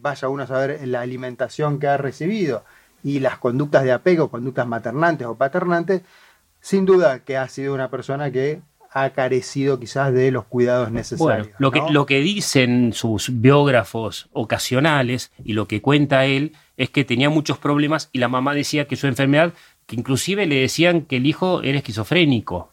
vaya 0.00 0.28
uno 0.30 0.44
a 0.44 0.46
saber 0.46 0.88
la 0.88 1.02
alimentación 1.02 1.78
que 1.78 1.86
ha 1.86 1.98
recibido 1.98 2.64
y 3.02 3.20
las 3.20 3.36
conductas 3.36 3.84
de 3.84 3.92
apego, 3.92 4.30
conductas 4.30 4.66
maternantes 4.66 5.26
o 5.26 5.34
paternantes, 5.34 6.00
sin 6.60 6.86
duda 6.86 7.20
que 7.24 7.36
ha 7.36 7.46
sido 7.46 7.74
una 7.74 7.90
persona 7.90 8.30
que 8.30 8.62
ha 8.92 9.10
carecido 9.10 9.78
quizás 9.78 10.12
de 10.12 10.30
los 10.30 10.44
cuidados 10.44 10.90
necesarios. 10.90 11.48
Bueno, 11.48 11.56
lo 11.58 11.70
que, 11.70 11.92
lo 11.92 12.06
que 12.06 12.20
dicen 12.20 12.92
sus 12.92 13.40
biógrafos 13.40 14.28
ocasionales 14.32 15.32
y 15.44 15.52
lo 15.52 15.68
que 15.68 15.80
cuenta 15.80 16.26
él 16.26 16.52
es 16.76 16.90
que 16.90 17.04
tenía 17.04 17.30
muchos 17.30 17.58
problemas 17.58 18.10
y 18.12 18.18
la 18.18 18.28
mamá 18.28 18.54
decía 18.54 18.88
que 18.88 18.96
su 18.96 19.06
enfermedad, 19.06 19.52
que 19.86 19.96
inclusive 19.96 20.46
le 20.46 20.56
decían 20.56 21.02
que 21.02 21.16
el 21.16 21.26
hijo 21.26 21.62
era 21.62 21.78
esquizofrénico, 21.78 22.72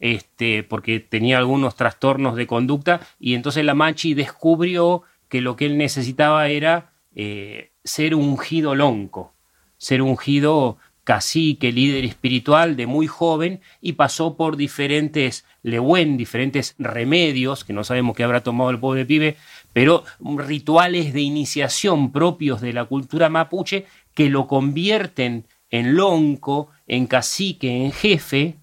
este, 0.00 0.64
porque 0.64 1.00
tenía 1.00 1.38
algunos 1.38 1.76
trastornos 1.76 2.34
de 2.34 2.46
conducta 2.46 3.00
y 3.20 3.34
entonces 3.34 3.64
la 3.64 3.74
Machi 3.74 4.14
descubrió 4.14 5.02
que 5.28 5.40
lo 5.40 5.56
que 5.56 5.66
él 5.66 5.78
necesitaba 5.78 6.48
era 6.48 6.92
eh, 7.14 7.72
ser 7.84 8.14
ungido 8.14 8.74
lonco, 8.74 9.34
ser 9.76 10.02
ungido 10.02 10.78
cacique, 11.08 11.72
líder 11.72 12.04
espiritual 12.04 12.76
de 12.76 12.86
muy 12.86 13.06
joven 13.06 13.62
y 13.80 13.94
pasó 13.94 14.36
por 14.36 14.58
diferentes 14.58 15.46
lewen, 15.62 16.18
diferentes 16.18 16.74
remedios, 16.78 17.64
que 17.64 17.72
no 17.72 17.82
sabemos 17.82 18.14
qué 18.14 18.24
habrá 18.24 18.42
tomado 18.42 18.68
el 18.68 18.78
pobre 18.78 19.06
pibe, 19.06 19.38
pero 19.72 20.04
rituales 20.20 21.14
de 21.14 21.22
iniciación 21.22 22.12
propios 22.12 22.60
de 22.60 22.74
la 22.74 22.84
cultura 22.84 23.30
mapuche 23.30 23.86
que 24.12 24.28
lo 24.28 24.46
convierten 24.46 25.46
en 25.70 25.96
lonco, 25.96 26.68
en 26.86 27.06
cacique, 27.06 27.86
en 27.86 27.92
jefe, 27.92 28.56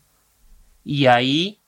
y 0.83 1.07
ahí 1.07 1.61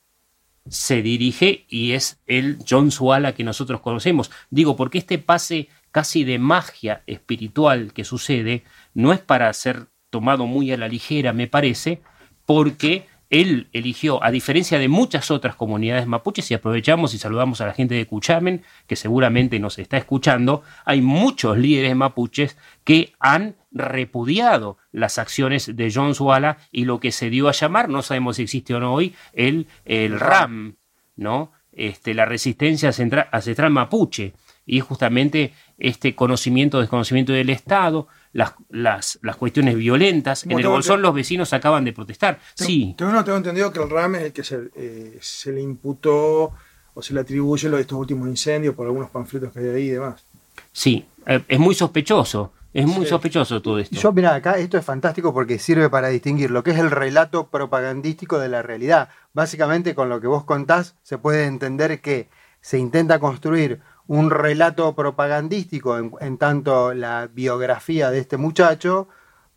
se 0.70 1.02
dirige 1.02 1.66
y 1.70 1.94
es 1.94 2.20
el 2.28 2.60
John 2.70 2.92
Suala 2.92 3.34
que 3.34 3.44
nosotros 3.44 3.82
conocemos. 3.82 4.30
Digo, 4.52 4.76
porque 4.76 5.00
este 5.00 5.18
pase 5.18 5.70
casi 5.90 6.24
de 6.24 6.38
magia 6.38 7.02
espiritual 7.08 7.94
que 7.94 8.04
sucede 8.04 8.64
no 8.94 9.12
es 9.12 9.20
para 9.20 9.52
ser 9.54 9.88
tomado 10.10 10.46
muy 10.46 10.72
a 10.72 10.78
la 10.78 10.88
ligera, 10.88 11.34
me 11.34 11.48
parece, 11.48 12.02
porque 12.46 13.06
él 13.30 13.68
eligió, 13.74 14.24
a 14.24 14.32
diferencia 14.32 14.80
de 14.80 14.88
muchas 14.88 15.32
otras 15.32 15.56
comunidades 15.56 16.08
mapuches, 16.08 16.50
y 16.50 16.54
aprovechamos 16.54 17.14
y 17.14 17.18
saludamos 17.18 17.60
a 17.60 17.68
la 17.68 17.74
gente 17.74 17.96
de 17.96 18.06
Cuchamen, 18.06 18.64
que 18.88 18.96
seguramente 18.96 19.60
nos 19.60 19.80
está 19.80 19.98
escuchando, 19.98 20.64
hay 20.86 21.02
muchos 21.02 21.58
líderes 21.58 21.94
mapuches 21.94 22.58
que 22.86 23.14
han 23.20 23.58
repudiado 23.72 24.78
las 24.94 25.18
acciones 25.18 25.76
de 25.76 25.92
John 25.94 26.16
Suala 26.16 26.58
y 26.72 26.86
lo 26.86 27.02
que 27.02 27.12
se 27.12 27.30
dio 27.30 27.50
a 27.50 27.52
llamar, 27.52 27.90
no 27.90 28.02
sabemos 28.02 28.38
si 28.38 28.44
existe 28.44 28.74
o 28.74 28.80
no 28.80 28.94
hoy, 28.94 29.14
el, 29.34 29.68
el 29.84 30.18
RAM, 30.20 30.78
¿no? 31.18 31.52
Este, 31.74 32.14
la 32.14 32.26
resistencia 32.26 32.94
central- 32.94 33.28
ancestral 33.32 33.72
mapuche. 33.72 34.34
Y 34.66 34.80
justamente 34.80 35.54
este 35.78 36.16
conocimiento, 36.16 36.80
desconocimiento 36.80 37.34
del 37.34 37.50
Estado, 37.50 38.08
las, 38.38 38.54
las, 38.70 39.18
las 39.24 39.36
cuestiones 39.36 39.76
violentas. 39.76 40.44
En 40.44 40.50
¿Cómo 40.52 40.60
el 40.60 40.68
Bolsón 40.68 40.98
que- 40.98 41.02
los 41.02 41.14
vecinos 41.16 41.54
acaban 41.54 41.84
de 41.86 41.92
protestar. 41.94 42.40
Sí, 42.54 42.94
Tengo, 42.96 43.12
no, 43.12 43.24
tengo 43.24 43.38
entendido 43.40 43.74
que 43.74 43.82
el 43.82 43.90
RAM 43.90 44.14
es 44.16 44.22
el 44.26 44.32
que 44.34 44.44
se, 44.44 44.70
eh, 44.76 45.18
se 45.22 45.52
le 45.52 45.62
imputó 45.62 46.54
o 46.94 47.02
se 47.02 47.14
le 47.16 47.22
atribuye 47.22 47.68
lo 47.68 47.78
de 47.78 47.82
estos 47.82 47.98
últimos 47.98 48.28
incendios 48.28 48.76
por 48.76 48.86
algunos 48.86 49.10
panfletos 49.10 49.52
que 49.52 49.60
hay 49.60 49.68
ahí 49.70 49.84
y 49.88 49.90
demás. 49.90 50.24
sí, 50.72 51.06
eh, 51.26 51.44
es 51.48 51.60
muy 51.60 51.74
sospechoso. 51.74 52.54
Es 52.74 52.86
muy 52.86 53.06
Sí. 53.06 53.10
sospechoso 53.10 53.60
todo 53.60 53.80
esto. 53.80 53.96
Yo, 53.96 54.12
mira, 54.12 54.36
acá 54.36 54.58
esto 54.60 54.78
es 54.78 54.86
fantástico 54.86 55.34
porque 55.34 55.58
sirve 55.58 55.90
para 55.90 56.10
distinguir 56.10 56.52
lo 56.52 56.62
que 56.64 56.72
es 56.72 56.78
el 56.78 56.92
relato 56.92 57.48
propagandístico 57.48 58.38
de 58.38 58.50
la 58.50 58.62
realidad. 58.62 59.10
Básicamente, 59.34 59.96
con 59.96 60.10
lo 60.10 60.22
que 60.22 60.28
vos 60.28 60.44
contás, 60.44 60.94
se 61.02 61.18
puede 61.18 61.46
entender 61.46 62.02
que 62.02 62.30
se 62.62 62.78
intenta 62.78 63.18
construir 63.20 63.80
un 64.08 64.30
relato 64.30 64.96
propagandístico 64.96 65.98
en, 65.98 66.38
tanto 66.38 66.94
la 66.94 67.28
biografía 67.28 68.10
de 68.10 68.20
este 68.20 68.38
muchacho 68.38 69.10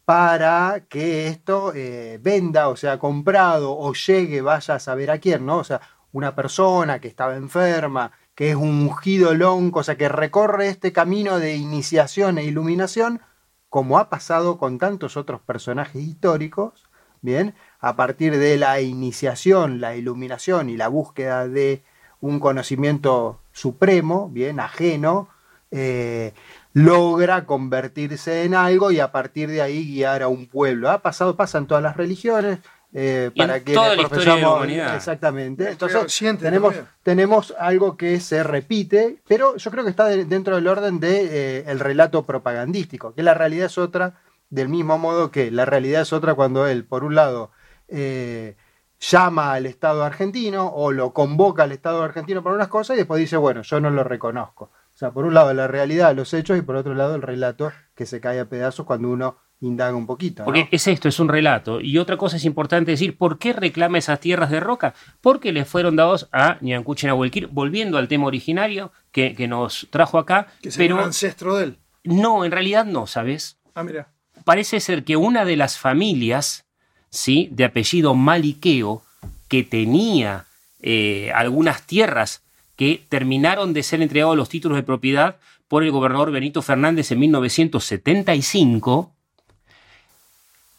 para 0.05 0.87
que 0.89 1.29
esto 1.29 1.73
eh, 1.75 2.19
venda 2.21 2.69
o 2.69 2.77
sea 2.77 2.99
comprado 2.99 3.77
o 3.79 3.93
llegue, 3.95 4.41
vaya 4.41 4.75
a 4.75 4.81
saber 4.81 5.11
a 5.11 5.19
quién, 5.19 5.47
¿no? 5.47 5.59
O 5.59 5.65
sea, 5.65 5.81
una 6.13 6.35
persona 6.35 7.01
que 7.01 7.09
estaba 7.09 7.37
enferma, 7.37 8.13
que 8.35 8.51
es 8.51 8.57
un 8.57 8.89
ungido 8.89 9.35
lonco, 9.35 9.81
o 9.81 9.83
sea, 9.85 9.97
que 9.97 10.09
recorre 10.09 10.69
este 10.69 10.93
camino 10.93 11.39
de 11.39 11.57
iniciación 11.57 12.39
e 12.39 12.45
iluminación, 12.45 13.21
como 13.69 13.99
ha 13.99 14.09
pasado 14.09 14.59
con 14.59 14.79
tantos 14.79 15.17
otros 15.17 15.41
personajes 15.43 16.03
históricos, 16.03 16.91
¿bien? 17.23 17.55
A 17.79 17.97
partir 17.97 18.37
de 18.37 18.57
la 18.57 18.81
iniciación, 18.81 19.81
la 19.81 19.95
iluminación 19.95 20.71
y 20.71 20.77
la 20.77 20.89
búsqueda 20.89 21.47
de 21.47 21.85
un 22.21 22.39
conocimiento 22.41 23.41
supremo, 23.53 24.29
bien, 24.31 24.61
ajeno, 24.61 25.29
eh, 25.71 26.33
logra 26.73 27.47
convertirse 27.47 28.45
en 28.45 28.55
algo 28.55 28.91
y 28.91 29.01
a 29.01 29.11
partir 29.13 29.49
de 29.51 29.63
ahí 29.63 29.85
guiar 29.87 30.23
a 30.23 30.29
un 30.29 30.47
pueblo. 30.47 30.91
Ha 30.91 30.99
pasado, 31.03 31.37
pasa 31.37 31.59
en 31.59 31.67
todas 31.67 31.83
las 31.83 31.97
religiones, 31.97 32.59
eh, 32.93 33.31
para 33.37 33.61
que 33.61 33.73
de 34.37 34.45
humanidad. 34.57 34.97
Exactamente. 34.97 35.71
Entonces, 35.71 35.99
tenemos, 36.39 36.73
también. 36.75 36.89
tenemos 37.05 37.55
algo 37.59 37.97
que 37.97 38.19
se 38.21 38.43
repite, 38.43 39.19
pero 39.29 39.57
yo 39.57 39.71
creo 39.71 39.85
que 39.85 39.91
está 39.91 40.07
de- 40.07 40.25
dentro 40.25 40.57
del 40.57 40.67
orden 40.67 40.99
del 41.01 41.79
relato 41.81 42.25
propagandístico, 42.25 43.15
que 43.15 43.23
la 43.23 43.35
realidad 43.35 43.67
es 43.67 43.79
otra, 43.79 44.15
del 44.51 44.69
mismo 44.69 44.99
modo 44.99 45.31
que 45.31 45.51
la 45.53 45.65
realidad 45.65 46.03
es 46.03 46.13
otra 46.13 46.35
cuando 46.35 46.67
él, 46.67 46.85
por 46.85 47.05
un 47.05 47.15
lado, 47.15 47.53
eh, 47.89 48.57
llama 49.01 49.53
al 49.53 49.67
Estado 49.67 50.05
argentino 50.05 50.69
o 50.69 50.93
lo 50.93 51.13
convoca 51.13 51.63
al 51.63 51.73
Estado 51.73 52.03
argentino 52.03 52.43
para 52.43 52.55
unas 52.55 52.69
cosas 52.69 52.95
y 52.95 52.99
después 52.99 53.19
dice, 53.19 53.37
bueno, 53.37 53.63
yo 53.63 53.81
no 53.81 53.91
lo 53.91 54.05
reconozco. 54.05 54.71
O 54.95 54.99
sea, 55.01 55.13
por 55.13 55.25
un 55.25 55.33
lado 55.33 55.55
la 55.55 55.67
realidad, 55.67 56.15
los 56.15 56.35
hechos 56.35 56.59
y 56.59 56.63
por 56.63 56.77
otro 56.77 56.95
lado 56.95 57.15
el 57.15 57.23
relato 57.23 57.73
que 57.95 58.05
se 58.05 58.21
cae 58.21 58.39
a 58.39 58.49
pedazos 58.49 58.85
cuando 58.85 59.09
uno 59.09 59.37
indaga 59.61 59.97
un 59.97 60.07
poquito. 60.07 60.43
¿no? 60.43 60.45
Porque 60.45 60.69
es 60.71 60.87
esto, 60.87 61.09
es 61.09 61.21
un 61.21 61.29
relato. 61.29 61.81
Y 61.81 61.99
otra 61.99 62.17
cosa 62.17 62.37
es 62.37 62.45
importante 62.45 62.91
decir, 62.91 63.17
¿por 63.17 63.39
qué 63.39 63.53
reclama 63.53 63.99
esas 63.99 64.21
tierras 64.21 64.51
de 64.51 64.61
roca? 64.61 64.95
Porque 65.21 65.53
le 65.53 65.65
fueron 65.65 65.97
dados 65.97 66.29
a 66.33 66.59
Ñancuche 66.61 67.07
Nahuelquir, 67.07 67.49
volviendo 67.49 67.99
al 67.99 68.09
tema 68.09 68.27
originario 68.27 68.93
que, 69.13 69.35
que 69.35 69.49
nos 69.49 69.89
trajo 69.91 70.19
acá. 70.19 70.49
Que 70.63 70.71
pero 70.77 70.97
un 70.97 71.03
ancestro 71.03 71.57
de 71.57 71.65
él. 71.65 71.79
no, 72.05 72.45
en 72.45 72.53
realidad 72.53 72.85
no, 72.85 73.07
¿sabes? 73.07 73.59
Ah, 73.75 73.83
mira. 73.83 74.09
Parece 74.45 74.81
ser 74.81 75.05
que 75.05 75.17
una 75.17 75.45
de 75.45 75.57
las 75.57 75.79
familias, 75.79 76.67
¿sí? 77.11 77.49
De 77.53 77.65
apellido 77.65 78.15
Maliqueo, 78.15 79.03
que 79.49 79.65
tenía 79.65 80.47
eh, 80.81 81.31
algunas 81.35 81.87
tierras 81.87 82.43
que 82.77 83.05
terminaron 83.09 83.73
de 83.75 83.83
ser 83.83 84.01
entregados 84.01 84.37
los 84.37 84.49
títulos 84.49 84.77
de 84.77 84.83
propiedad 84.83 85.37
por 85.69 85.85
el 85.85 85.91
gobernador 85.91 86.31
Benito 86.31 86.63
Fernández 86.63 87.13
en 87.13 87.19
1975, 87.21 89.13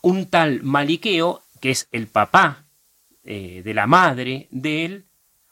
un 0.01 0.25
tal 0.25 0.63
Maliqueo, 0.63 1.43
que 1.59 1.71
es 1.71 1.87
el 1.91 2.07
papá 2.07 2.65
eh, 3.23 3.61
de 3.63 3.73
la 3.73 3.85
madre 3.85 4.47
de 4.49 4.85
él, 4.85 5.05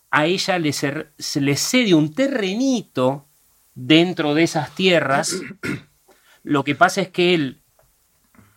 a 0.10 0.26
ella 0.26 0.58
le, 0.58 0.74
le 1.36 1.56
cede 1.56 1.94
un 1.94 2.14
terrenito 2.14 3.28
dentro 3.76 4.34
de 4.34 4.44
esas 4.44 4.74
tierras. 4.74 5.40
Lo 6.44 6.64
que 6.64 6.74
pasa 6.74 7.02
es 7.02 7.10
que 7.10 7.36
él, 7.36 7.62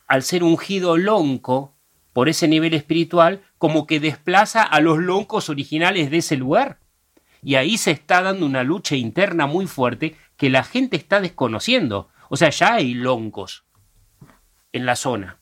al 0.07 0.23
ser 0.23 0.45
ungido 0.45 0.97
lonco 0.97 1.72
por 2.13 2.29
ese 2.29 2.49
nivel 2.49 2.75
espiritual, 2.75 3.43
como 3.59 3.87
que 3.87 4.01
desplaza 4.01 4.63
a 4.63 4.81
los 4.81 4.99
loncos 4.99 5.49
originales 5.49 6.11
de 6.11 6.19
ese 6.19 6.37
lugar. 6.37 6.79
Y 7.43 7.57
ahí 7.57 7.77
se 7.79 7.91
está 7.91 8.23
dando 8.23 8.47
una 8.47 8.63
lucha 8.63 8.95
interna 8.97 9.47
muy 9.47 9.67
fuerte 9.67 10.15
que 10.37 10.51
la 10.51 10.63
gente 10.63 10.97
está 10.97 11.21
desconociendo. 11.21 12.09
O 12.29 12.37
sea, 12.37 12.51
ya 12.51 12.75
hay 12.75 12.95
loncos 12.95 13.65
en 14.73 14.87
la 14.87 14.97
zona, 14.97 15.39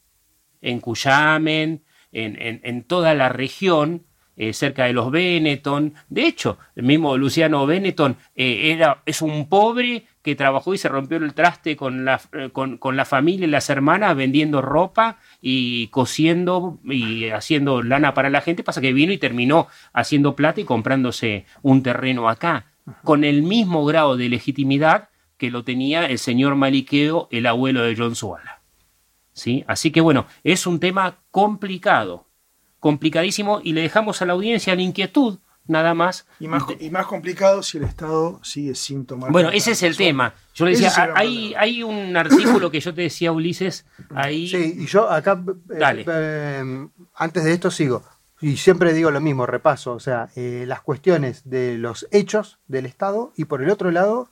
en 0.61 0.81
Cuyamen, 0.81 1.85
en, 2.13 2.61
en- 2.65 2.83
toda 2.85 3.15
la 3.15 3.29
región, 3.29 4.07
eh, 4.37 4.53
cerca 4.53 4.85
de 4.85 4.93
los 4.93 5.11
Benetton. 5.11 5.95
De 6.09 6.27
hecho, 6.27 6.59
el 6.75 6.85
mismo 6.85 7.17
Luciano 7.17 7.67
Benetton 7.67 8.17
eh, 8.35 8.73
era, 8.73 9.03
es 9.07 9.23
un 9.23 9.49
pobre 9.49 10.07
que 10.23 10.35
trabajó 10.35 10.75
y 10.75 10.79
se 10.79 10.89
rompió 10.89 11.17
el 11.17 11.33
traste 11.33 11.77
con 11.77 12.05
la, 12.05 12.21
eh, 12.33 12.51
con, 12.53 12.77
con 12.79 12.97
la 12.97 13.05
familia 13.05 13.47
y 13.47 13.51
las 13.51 13.71
hermanas 13.71 14.15
vendiendo 14.17 14.61
ropa 14.61 15.19
y 15.41 15.89
cosiendo 15.89 16.79
y 16.85 17.31
haciendo 17.31 17.83
lana 17.83 18.13
para 18.13 18.31
la 18.31 18.43
gente. 18.43 18.63
Pasa 18.63 18.81
que 18.81 18.93
vino 18.93 19.13
y 19.13 19.19
terminó 19.19 19.69
haciendo 19.93 20.37
plata 20.37 20.61
y 20.61 20.65
comprándose 20.65 21.47
un 21.63 21.83
terreno 21.83 22.29
acá, 22.29 22.67
con 23.05 23.25
el 23.25 23.43
mismo 23.43 23.85
grado 23.85 24.17
de 24.17 24.29
legitimidad 24.29 25.09
que 25.39 25.51
lo 25.51 25.65
tenía 25.65 26.05
el 26.07 26.19
señor 26.19 26.55
Maliqueo, 26.55 27.29
el 27.31 27.47
abuelo 27.47 27.83
de 27.83 27.97
John 27.97 28.15
Suala. 28.15 28.61
¿Sí? 29.33 29.65
Así 29.67 29.91
que 29.91 30.03
bueno, 30.03 30.27
es 30.45 30.67
un 30.67 30.81
tema 30.81 31.17
complicado, 31.31 32.27
complicadísimo, 32.79 33.61
y 33.65 33.73
le 33.73 33.81
dejamos 33.81 34.21
a 34.21 34.27
la 34.27 34.35
audiencia 34.35 34.75
la 34.75 34.83
inquietud, 34.83 35.39
nada 35.71 35.95
más. 35.95 36.27
Y 36.41 36.49
más, 36.49 36.65
y 36.79 36.91
más 36.91 37.07
complicado 37.07 37.63
si 37.63 37.79
el 37.79 37.85
Estado 37.85 38.41
sigue 38.43 38.75
sin 38.75 39.07
tomar. 39.07 39.31
Bueno, 39.31 39.51
ese 39.51 39.71
es 39.71 39.83
el 39.83 39.97
tema. 39.97 40.35
Yo 40.55 40.67
le 40.67 40.73
decía, 40.73 41.13
hay, 41.15 41.55
hay 41.57 41.83
un 41.83 42.17
artículo 42.17 42.71
que 42.71 42.81
yo 42.81 42.93
te 42.93 43.03
decía, 43.03 43.33
Ulises, 43.33 43.87
ahí. 44.15 44.49
Sí, 44.49 44.75
y 44.79 44.87
yo 44.87 45.09
acá, 45.09 45.43
eh, 45.47 45.75
Dale. 45.79 46.05
eh, 46.07 46.89
antes 47.15 47.45
de 47.45 47.53
esto 47.53 47.71
sigo, 47.71 48.03
y 48.41 48.57
siempre 48.57 48.93
digo 48.93 49.11
lo 49.11 49.21
mismo, 49.21 49.47
repaso, 49.47 49.93
o 49.93 50.01
sea, 50.01 50.29
eh, 50.35 50.65
las 50.67 50.81
cuestiones 50.81 51.49
de 51.49 51.79
los 51.79 52.07
hechos 52.11 52.59
del 52.67 52.87
Estado 52.87 53.33
y 53.37 53.45
por 53.45 53.63
el 53.63 53.71
otro 53.71 53.91
lado, 53.91 54.31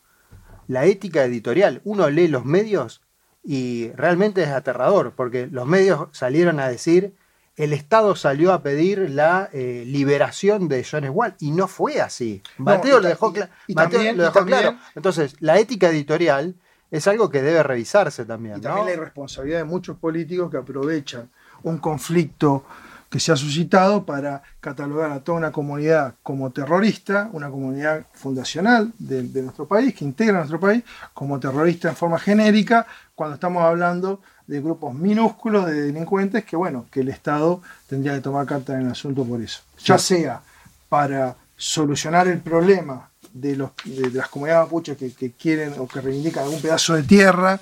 la 0.66 0.84
ética 0.86 1.24
editorial. 1.24 1.80
Uno 1.84 2.10
lee 2.10 2.28
los 2.28 2.44
medios 2.44 3.00
y 3.44 3.90
realmente 3.92 4.42
es 4.42 4.48
aterrador, 4.48 5.12
porque 5.14 5.46
los 5.46 5.66
medios 5.66 6.08
salieron 6.12 6.58
a 6.58 6.68
decir, 6.68 7.14
el 7.58 7.72
Estado 7.74 8.16
salió 8.16 8.52
a 8.52 8.62
pedir 8.62 9.10
la 9.10 9.50
eh, 9.52 9.84
liberación 9.86 10.68
de 10.68 10.86
John 10.90 11.04
Wall, 11.10 11.34
y 11.40 11.50
no 11.50 11.68
fue 11.68 12.00
así. 12.00 12.42
No, 12.58 12.64
Mateo 12.64 12.98
y 12.98 13.02
lo 13.02 13.08
dejó, 13.08 13.28
y- 13.30 13.32
cla- 13.34 13.50
y 13.66 13.74
Mateo 13.74 13.90
también- 13.92 14.16
lo 14.16 14.22
dejó 14.24 14.38
también- 14.38 14.60
claro. 14.60 14.76
Entonces, 14.94 15.36
la 15.40 15.58
ética 15.58 15.88
editorial 15.90 16.54
es 16.90 17.06
algo 17.06 17.28
que 17.28 17.42
debe 17.42 17.62
revisarse 17.62 18.24
también. 18.24 18.56
Y 18.58 18.60
también 18.62 18.84
¿no? 18.84 18.88
la 18.90 18.96
irresponsabilidad 18.96 19.58
de 19.58 19.64
muchos 19.64 19.98
políticos 19.98 20.50
que 20.50 20.56
aprovechan 20.56 21.28
un 21.62 21.76
conflicto 21.78 22.64
que 23.10 23.20
se 23.20 23.32
ha 23.32 23.36
suscitado 23.36 24.04
para 24.04 24.42
catalogar 24.60 25.10
a 25.12 25.20
toda 25.20 25.38
una 25.38 25.50
comunidad 25.50 26.14
como 26.22 26.50
terrorista, 26.50 27.30
una 27.32 27.48
comunidad 27.50 28.04
fundacional 28.12 28.92
de, 28.98 29.22
de 29.22 29.42
nuestro 29.42 29.66
país, 29.66 29.94
que 29.94 30.04
integra 30.04 30.34
nuestro 30.36 30.60
país, 30.60 30.84
como 31.14 31.40
terrorista 31.40 31.88
en 31.88 31.96
forma 31.96 32.18
genérica, 32.18 32.86
cuando 33.14 33.34
estamos 33.34 33.62
hablando 33.64 34.20
de 34.48 34.60
grupos 34.60 34.94
minúsculos 34.94 35.66
de 35.66 35.82
delincuentes 35.82 36.44
que, 36.44 36.56
bueno, 36.56 36.86
que 36.90 37.00
el 37.00 37.10
Estado 37.10 37.62
tendría 37.86 38.14
que 38.14 38.22
tomar 38.22 38.46
carta 38.46 38.74
en 38.74 38.86
el 38.86 38.92
asunto 38.92 39.24
por 39.24 39.40
eso. 39.40 39.60
Ya 39.84 39.98
sea 39.98 40.40
para 40.88 41.36
solucionar 41.56 42.26
el 42.28 42.40
problema 42.40 43.10
de, 43.32 43.56
los, 43.56 43.70
de, 43.84 44.08
de 44.08 44.18
las 44.18 44.28
comunidades 44.28 44.64
mapuches 44.64 44.96
que, 44.96 45.12
que 45.12 45.32
quieren 45.32 45.74
o 45.78 45.86
que 45.86 46.00
reivindican 46.00 46.44
algún 46.44 46.62
pedazo 46.62 46.94
de 46.94 47.02
tierra, 47.02 47.60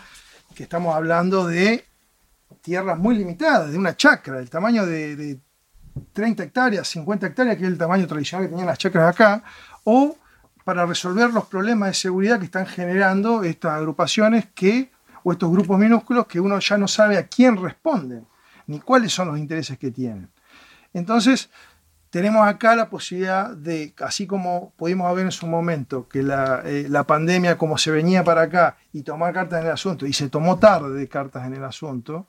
que 0.55 0.63
estamos 0.63 0.95
hablando 0.95 1.47
de 1.47 1.85
tierras 2.63 2.97
muy 2.97 3.17
limitadas, 3.17 3.73
de 3.73 3.79
una 3.79 3.97
chacra, 3.97 4.37
del 4.39 4.49
tamaño 4.49 4.87
de, 4.87 5.17
de 5.17 5.41
30 6.13 6.45
hectáreas, 6.45 6.87
50 6.89 7.27
hectáreas, 7.27 7.57
que 7.57 7.65
es 7.65 7.69
el 7.69 7.79
tamaño 7.79 8.07
tradicional 8.07 8.47
que 8.47 8.51
tenían 8.51 8.69
las 8.69 8.79
chacras 8.79 9.13
acá, 9.13 9.43
o 9.83 10.17
para 10.65 10.87
resolver 10.87 11.33
los 11.33 11.47
problemas 11.47 11.89
de 11.89 11.95
seguridad 11.95 12.39
que 12.39 12.45
están 12.45 12.67
generando 12.67 13.43
estas 13.43 13.73
agrupaciones 13.73 14.47
que, 14.55 14.91
o 15.29 15.33
estos 15.33 15.51
grupos 15.51 15.77
minúsculos 15.77 16.29
que 16.29 16.39
uno 16.39 16.57
ya 16.61 16.79
no 16.79 16.87
sabe 16.87 17.19
a 17.19 17.27
quién 17.27 17.61
responden, 17.61 18.25
ni 18.69 18.79
cuáles 18.79 19.13
son 19.13 19.27
los 19.27 19.39
intereses 19.39 19.77
que 19.77 19.91
tienen. 19.91 20.31
Entonces, 20.93 21.51
tenemos 22.11 22.47
acá 22.47 22.77
la 22.77 22.89
posibilidad 22.89 23.51
de, 23.51 23.93
así 23.99 24.29
como 24.29 24.73
pudimos 24.77 25.13
ver 25.17 25.25
en 25.25 25.33
su 25.33 25.49
momento, 25.49 26.07
que 26.07 26.23
la, 26.23 26.63
eh, 26.65 26.87
la 26.89 27.03
pandemia 27.09 27.59
como 27.59 27.77
se 27.77 27.91
venía 27.91 28.23
para 28.23 28.43
acá 28.43 28.77
y 28.93 29.03
tomar 29.03 29.35
cartas 29.35 29.63
en 29.63 29.67
el 29.67 29.73
asunto, 29.73 30.07
y 30.07 30.13
se 30.13 30.29
tomó 30.29 30.61
tarde 30.61 30.95
de 30.95 31.09
cartas 31.09 31.45
en 31.45 31.55
el 31.55 31.65
asunto, 31.65 32.29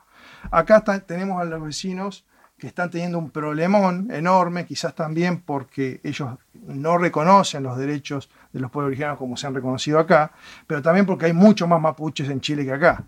acá 0.50 0.84
tenemos 1.06 1.40
a 1.40 1.46
los 1.46 1.62
vecinos 1.62 2.26
que 2.58 2.66
están 2.66 2.90
teniendo 2.90 3.20
un 3.20 3.30
problemón 3.30 4.10
enorme, 4.10 4.66
quizás 4.66 4.96
también 4.96 5.42
porque 5.42 6.02
ellos 6.04 6.32
no 6.56 6.98
reconocen 6.98 7.62
los 7.62 7.78
derechos 7.78 8.32
de 8.58 8.62
los 8.62 8.72
pueblos 8.72 8.90
originarios 8.90 9.18
como 9.18 9.38
se 9.38 9.48
han 9.48 9.56
reconocido 9.56 10.00
acá, 10.00 10.32
pero 10.68 10.82
también 10.82 11.06
porque 11.06 11.26
hay 11.28 11.34
mucho 11.34 11.68
más 11.68 11.80
mapuches 11.82 12.30
en 12.30 12.42
Chile 12.42 12.66
que 12.66 12.74
acá. 12.74 13.04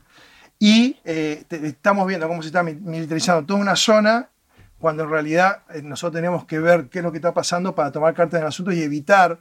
Y 0.58 0.98
eh, 1.06 1.44
estamos 1.50 2.08
viendo 2.08 2.28
cómo 2.28 2.42
se 2.42 2.48
está 2.50 2.64
mi- 2.64 2.74
militarizando 2.76 3.46
toda 3.46 3.60
una 3.60 3.76
zona 3.76 4.30
cuando 4.78 5.04
en 5.04 5.10
realidad 5.10 5.64
eh, 5.74 5.82
nosotros 5.82 6.16
tenemos 6.18 6.46
que 6.46 6.60
ver 6.60 6.88
qué 6.90 7.00
es 7.00 7.04
lo 7.04 7.12
que 7.12 7.18
está 7.18 7.34
pasando 7.34 7.76
para 7.76 7.92
tomar 7.92 8.14
cartas 8.14 8.38
en 8.40 8.44
el 8.44 8.48
asunto 8.48 8.72
y 8.72 8.82
evitar 8.82 9.40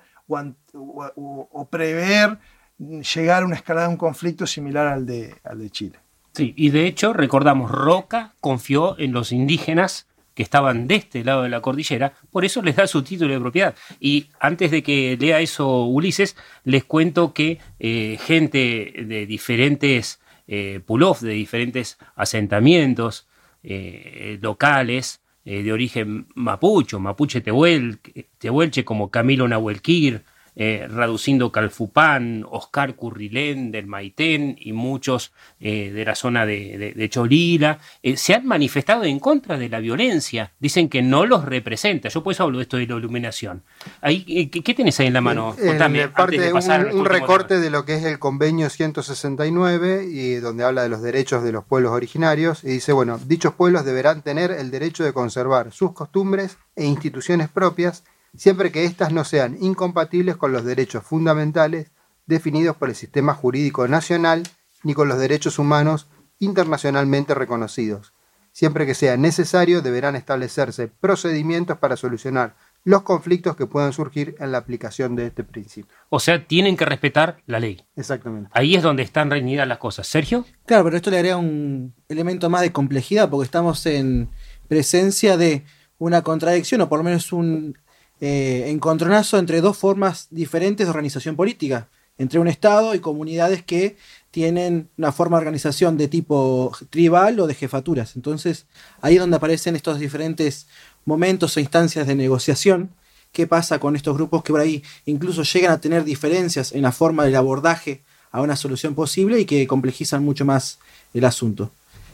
o 0.75 1.69
prever 1.71 2.39
llegar 2.79 3.43
a 3.43 3.47
una 3.47 3.57
escalada 3.57 3.87
de 3.87 3.93
un 3.93 3.99
conflicto 3.99 4.47
similar 4.47 4.87
al 4.87 5.07
de, 5.07 5.35
al 5.45 5.59
de 5.59 5.71
Chile. 5.71 5.99
Sí, 6.35 6.55
y 6.57 6.71
de 6.71 6.87
hecho, 6.87 7.13
recordamos, 7.13 7.71
Roca 7.71 8.35
confió 8.41 8.99
en 8.99 9.13
los 9.13 9.33
indígenas 9.33 10.07
que 10.39 10.45
estaban 10.45 10.87
de 10.87 10.95
este 10.95 11.25
lado 11.25 11.43
de 11.43 11.49
la 11.49 11.61
cordillera, 11.61 12.13
por 12.31 12.45
eso 12.45 12.63
les 12.63 12.77
da 12.77 12.87
su 12.87 13.03
título 13.03 13.35
de 13.35 13.41
propiedad. 13.41 13.75
Y 13.99 14.29
antes 14.39 14.71
de 14.71 14.85
que 14.85 15.17
lea 15.19 15.41
eso 15.41 15.87
Ulises, 15.87 16.37
les 16.63 16.85
cuento 16.85 17.35
que 17.35 17.59
eh, 17.81 18.17
gente 18.25 18.95
de 19.05 19.27
diferentes 19.27 20.21
eh, 20.47 20.79
pull-off, 20.87 21.23
de 21.23 21.33
diferentes 21.33 21.99
asentamientos 22.15 23.27
eh, 23.65 24.39
locales, 24.41 25.23
de 25.45 25.73
origen 25.73 26.29
mapucho, 26.37 27.01
mapuche 27.01 27.41
tehuel, 27.41 27.99
tehuelche 28.39 28.85
como 28.85 29.11
Camilo 29.11 29.49
Nahuelquir, 29.49 30.23
eh, 30.61 30.87
Raducindo 30.91 31.53
Calfupán, 31.53 32.45
Oscar 32.51 32.97
Currilén 32.97 33.71
del 33.71 33.87
Maitén 33.87 34.57
y 34.59 34.73
muchos 34.73 35.33
eh, 35.61 35.93
de 35.93 36.05
la 36.05 36.17
zona 36.17 36.45
de, 36.47 36.77
de- 36.77 36.93
de 36.93 37.09
Cholila, 37.09 37.79
eh, 38.03 38.17
se 38.17 38.35
han 38.35 38.45
manifestado 38.45 39.05
en 39.05 39.21
contra 39.21 39.57
de 39.57 39.69
la 39.69 39.79
violencia. 39.79 40.51
Dicen 40.59 40.89
que 40.89 41.01
no 41.01 41.25
los 41.27 41.45
representa. 41.45 42.09
Yo 42.09 42.25
por 42.25 42.33
eso 42.33 42.43
hablo 42.43 42.59
de 42.59 42.63
esto 42.65 42.77
de 42.77 42.87
la 42.89 42.97
iluminación. 42.97 43.63
Ahí, 44.01 44.25
eh, 44.29 44.51
¿qué, 44.51 44.63
qué 44.63 44.75
tenés 44.75 44.99
ahí 44.99 45.07
en 45.07 45.13
la 45.15 45.21
mano? 45.21 45.55
En 45.59 45.69
Contame, 45.69 45.99
la 46.01 46.13
parte, 46.13 46.35
antes 46.37 46.41
de 46.41 46.49
un, 46.49 46.55
pasar 46.55 46.87
recorte 47.05 47.61
de 47.61 47.71
lo 47.71 47.85
que 47.85 47.95
es 47.95 48.05
el 48.05 48.19
convenio 48.19 48.69
169 48.69 50.07
y 50.11 50.35
donde 50.37 50.65
habla 50.65 50.83
de 50.83 50.89
los 50.89 51.03
derechos 51.03 51.43
de 51.45 51.53
los 51.53 51.65
pueblos 51.65 51.93
originarios 51.93 52.65
y 52.65 52.69
dice, 52.69 52.93
bueno, 52.93 53.19
dichos 53.27 53.55
pueblos 53.55 53.85
deberán 53.85 54.23
tener 54.23 54.51
el 54.51 54.71
derecho 54.71 55.05
de 55.05 55.13
conservar 55.13 55.73
sus 55.73 55.93
costumbres 55.93 56.59
e 56.77 56.85
instituciones 56.85 57.49
propias 57.49 58.03
siempre 58.37 58.73
que 58.73 58.85
éstas 58.85 59.13
no 59.13 59.25
sean 59.25 59.57
incompatibles 59.61 60.37
con 60.37 60.53
los 60.53 60.65
derechos 60.65 61.05
fundamentales 61.05 61.91
definidos 62.27 62.77
por 62.77 62.89
el 62.89 62.95
sistema 62.95 63.35
jurídico 63.35 63.89
nacional 63.89 64.43
ni 64.83 64.95
con 64.95 65.09
los 65.09 65.19
derechos 65.19 65.59
humanos 65.59 66.09
internacionalmente 66.39 67.35
reconocidos. 67.35 68.13
Siempre 68.53 68.87
que 68.87 68.95
sea 68.95 69.17
necesario, 69.17 69.83
deberán 69.83 70.17
establecerse 70.17 70.89
procedimientos 70.89 71.79
para 71.79 71.97
solucionar 71.97 72.57
los 72.85 73.03
conflictos 73.03 73.55
que 73.57 73.67
puedan 73.67 73.93
surgir 73.93 74.35
en 74.41 74.51
la 74.51 74.59
aplicación 74.59 75.15
de 75.15 75.27
este 75.27 75.45
principio. 75.45 75.95
O 76.09 76.21
sea, 76.21 76.47
tienen 76.47 76.77
que 76.77 76.85
respetar 76.85 77.43
la 77.47 77.61
ley. 77.61 77.85
Exactamente. 77.97 78.51
Ahí 78.53 78.75
es 78.75 78.83
donde 78.83 79.03
están 79.03 79.31
reñidas 79.31 79.69
las 79.69 79.79
cosas. 79.79 80.07
Sergio. 80.07 80.45
Claro, 80.67 80.85
pero 80.85 80.97
esto 80.97 81.11
le 81.11 81.19
agrega 81.19 81.37
un 81.37 81.95
elemento 82.09 82.49
más 82.51 82.63
de 82.63 82.73
complejidad 82.73 83.29
porque 83.29 83.45
estamos 83.45 83.85
en 83.87 84.31
presencia 84.69 85.37
de 85.37 85.65
una 85.99 86.23
contradicción 86.23 86.81
o 86.81 86.89
por 86.89 86.99
lo 86.99 87.05
menos 87.05 87.33
un 87.33 87.79
eh, 88.21 88.65
encontronazo 88.69 89.39
entre 89.39 89.61
dos 89.61 89.77
formas 89.77 90.27
diferentes 90.31 90.87
de 90.87 90.91
organización 90.91 91.37
política, 91.37 91.89
entre 92.19 92.41
un 92.41 92.49
Estado 92.49 92.95
y 92.95 92.99
comunidades 92.99 93.63
que 93.63 93.97
tienen 94.31 94.89
una 94.99 95.13
forma 95.13 95.37
de 95.37 95.43
organización 95.43 95.97
de 95.97 96.09
tipo 96.09 96.77
tribal 96.91 97.39
o 97.41 97.47
de 97.47 97.55
jefaturas. 97.55 98.17
Entonces, 98.17 98.67
ahí 99.01 99.15
es 99.15 99.21
donde 99.21 99.37
aparecen 99.37 99.77
estos 99.77 99.99
diferentes 99.99 100.67
momentos 101.05 101.57
o 101.57 101.61
instancias 101.61 102.07
de 102.07 102.15
negociación. 102.15 102.91
¿Qué 103.33 103.47
pasa 103.47 103.79
con 103.79 103.95
estos 103.95 104.17
grupos 104.17 104.43
que 104.43 104.53
por 104.53 104.61
ahí 104.61 104.83
incluso 105.07 105.43
llegan 105.43 105.73
a 105.73 105.81
tener 105.81 106.05
diferencias 106.05 106.73
en 106.73 106.83
la 106.83 106.93
forma 106.93 107.25
del 107.25 107.37
abordaje 107.37 108.03
a 108.33 108.43
una 108.43 108.57
solución 108.57 108.95
posible 108.95 109.39
y 109.41 109.45
que 109.45 109.67
complejizan 109.67 110.25
mucho 110.25 110.45
más 110.45 110.79
el 111.15 111.25
asunto? 111.25 111.71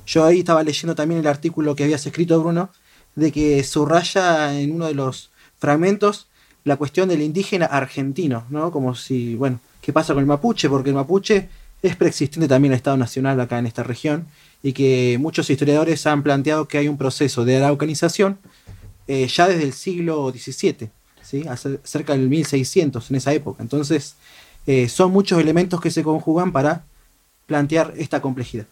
Yo 0.07 0.25
ahí 0.25 0.41
estaba 0.41 0.63
leyendo 0.63 0.95
también 0.95 1.21
el 1.21 1.27
artículo 1.27 1.75
que 1.75 1.85
habías 1.85 2.07
escrito, 2.07 2.39
Bruno, 2.41 2.69
de 3.15 3.33
que 3.33 3.65
subraya 3.65 4.59
en 4.61 4.73
uno 4.73 4.87
de 4.87 4.95
los 4.95 5.31
fragmentos 5.65 6.27
la 6.65 6.77
cuestión 6.77 7.09
del 7.09 7.23
indígena 7.23 7.67
argentino, 7.67 8.45
¿no? 8.51 8.71
Como 8.71 8.95
si, 8.95 9.35
bueno, 9.35 9.61
¿qué 9.81 9.93
pasa 9.93 10.13
con 10.15 10.21
el 10.23 10.27
mapuche? 10.27 10.69
Porque 10.69 10.91
el 10.91 10.95
mapuche 10.95 11.49
es 11.83 11.97
preexistente 11.97 12.49
también 12.49 12.73
al 12.73 12.77
Estado 12.77 12.97
Nacional 12.97 13.39
acá 13.41 13.59
en 13.59 13.67
esta 13.67 13.83
región 13.83 14.27
y 14.63 14.73
que 14.73 15.17
muchos 15.21 15.49
historiadores 15.51 16.07
han 16.07 16.23
planteado 16.23 16.67
que 16.69 16.79
hay 16.79 16.89
un 16.89 16.97
proceso 16.99 17.45
de 17.45 17.57
araucanización 17.57 18.39
eh, 19.07 19.27
ya 19.27 19.47
desde 19.49 19.65
el 19.65 19.73
siglo 19.75 20.31
XVII, 20.31 20.89
¿sí? 21.23 21.45
Hace- 21.49 21.81
cerca 21.85 22.13
del 22.15 22.29
1600, 22.29 23.11
en 23.11 23.17
esa 23.17 23.33
época. 23.35 23.63
Entonces, 23.63 24.17
eh, 24.67 24.89
son 24.89 25.13
muchos 25.13 25.39
elementos 25.39 25.81
que 25.81 25.91
se 25.91 26.03
conjugan 26.03 26.53
para 26.53 26.85
plantear 27.47 27.93
esta 27.99 28.21
complejidad. 28.23 28.67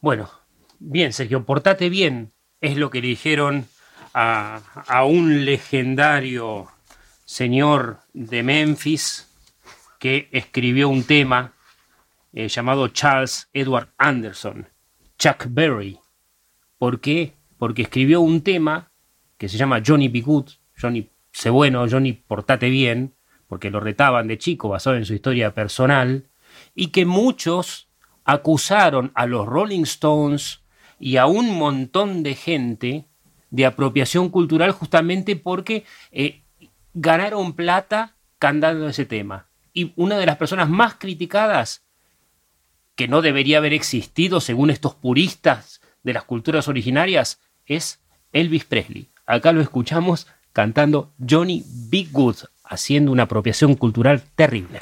Bueno, 0.00 0.30
bien, 0.78 1.12
Sergio, 1.12 1.44
portate 1.44 1.88
bien. 1.88 2.30
Es 2.60 2.76
lo 2.76 2.90
que 2.90 3.00
le 3.00 3.08
dijeron 3.08 3.66
a, 4.14 5.04
un 5.06 5.44
legendario 5.44 6.68
señor 7.24 8.00
de 8.12 8.42
Memphis 8.42 9.28
que 9.98 10.28
escribió 10.32 10.88
un 10.88 11.04
tema 11.04 11.52
eh, 12.32 12.48
llamado 12.48 12.88
Charles 12.88 13.48
Edward 13.52 13.88
Anderson, 13.98 14.68
Chuck 15.18 15.46
Berry. 15.48 15.98
¿Por 16.78 17.00
qué? 17.00 17.34
Porque 17.58 17.82
escribió 17.82 18.20
un 18.20 18.42
tema 18.42 18.90
que 19.38 19.48
se 19.48 19.56
llama 19.56 19.82
Johnny 19.84 20.08
Be 20.08 20.20
Good, 20.20 20.50
Johnny 20.80 21.08
sé 21.32 21.50
bueno, 21.50 21.86
Johnny 21.90 22.12
portate 22.12 22.68
bien, 22.68 23.14
porque 23.48 23.70
lo 23.70 23.80
retaban 23.80 24.28
de 24.28 24.38
chico 24.38 24.68
basado 24.68 24.96
en 24.96 25.04
su 25.04 25.14
historia 25.14 25.54
personal, 25.54 26.28
y 26.74 26.88
que 26.88 27.06
muchos 27.06 27.88
acusaron 28.24 29.12
a 29.14 29.26
los 29.26 29.46
Rolling 29.46 29.82
Stones 29.82 30.60
y 30.98 31.16
a 31.16 31.26
un 31.26 31.58
montón 31.58 32.22
de 32.22 32.34
gente 32.34 33.08
de 33.52 33.66
apropiación 33.66 34.30
cultural 34.30 34.72
justamente 34.72 35.36
porque 35.36 35.84
eh, 36.10 36.40
ganaron 36.94 37.52
plata 37.52 38.16
cantando 38.38 38.88
ese 38.88 39.04
tema. 39.04 39.46
Y 39.72 39.92
una 39.94 40.18
de 40.18 40.26
las 40.26 40.36
personas 40.36 40.68
más 40.68 40.94
criticadas, 40.94 41.84
que 42.96 43.08
no 43.08 43.22
debería 43.22 43.58
haber 43.58 43.72
existido 43.72 44.40
según 44.40 44.70
estos 44.70 44.94
puristas 44.94 45.80
de 46.02 46.14
las 46.14 46.24
culturas 46.24 46.66
originarias, 46.66 47.40
es 47.66 48.00
Elvis 48.32 48.64
Presley. 48.64 49.10
Acá 49.26 49.52
lo 49.52 49.60
escuchamos 49.60 50.26
cantando 50.52 51.12
Johnny 51.28 51.62
Be 51.90 52.08
Good, 52.10 52.36
haciendo 52.64 53.12
una 53.12 53.24
apropiación 53.24 53.74
cultural 53.74 54.22
terrible. 54.34 54.80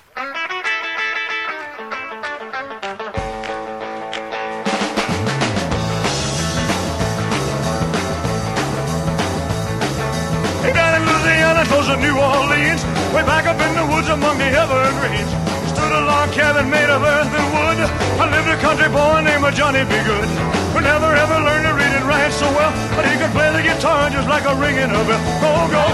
Evergreens, 15.11 15.31
stood 15.71 15.93
a 15.93 16.01
log 16.07 16.31
cabin 16.33 16.71
made 16.71 16.91
of 16.91 17.03
earth 17.03 17.27
and 17.27 17.47
wood. 17.55 17.79
I 18.21 18.25
lived 18.31 18.49
a 18.49 18.59
country 18.61 18.89
boy 18.89 19.21
named 19.23 19.55
Johnny 19.55 19.83
Be 19.85 19.99
Good, 20.07 20.29
who 20.73 20.81
never 20.81 21.15
ever 21.15 21.39
learned 21.41 21.67
to 21.67 21.75
read 21.75 21.93
and 21.99 22.05
write 22.07 22.33
so 22.33 22.47
well, 22.51 22.73
but 22.97 23.07
he 23.07 23.17
could 23.19 23.31
play 23.31 23.51
the 23.53 23.63
guitar 23.63 24.11
just 24.11 24.29
like 24.29 24.45
a 24.45 24.55
ringing 24.55 24.91
a 24.91 25.03
bell. 25.05 25.23
Go, 25.43 25.51
go, 25.75 25.85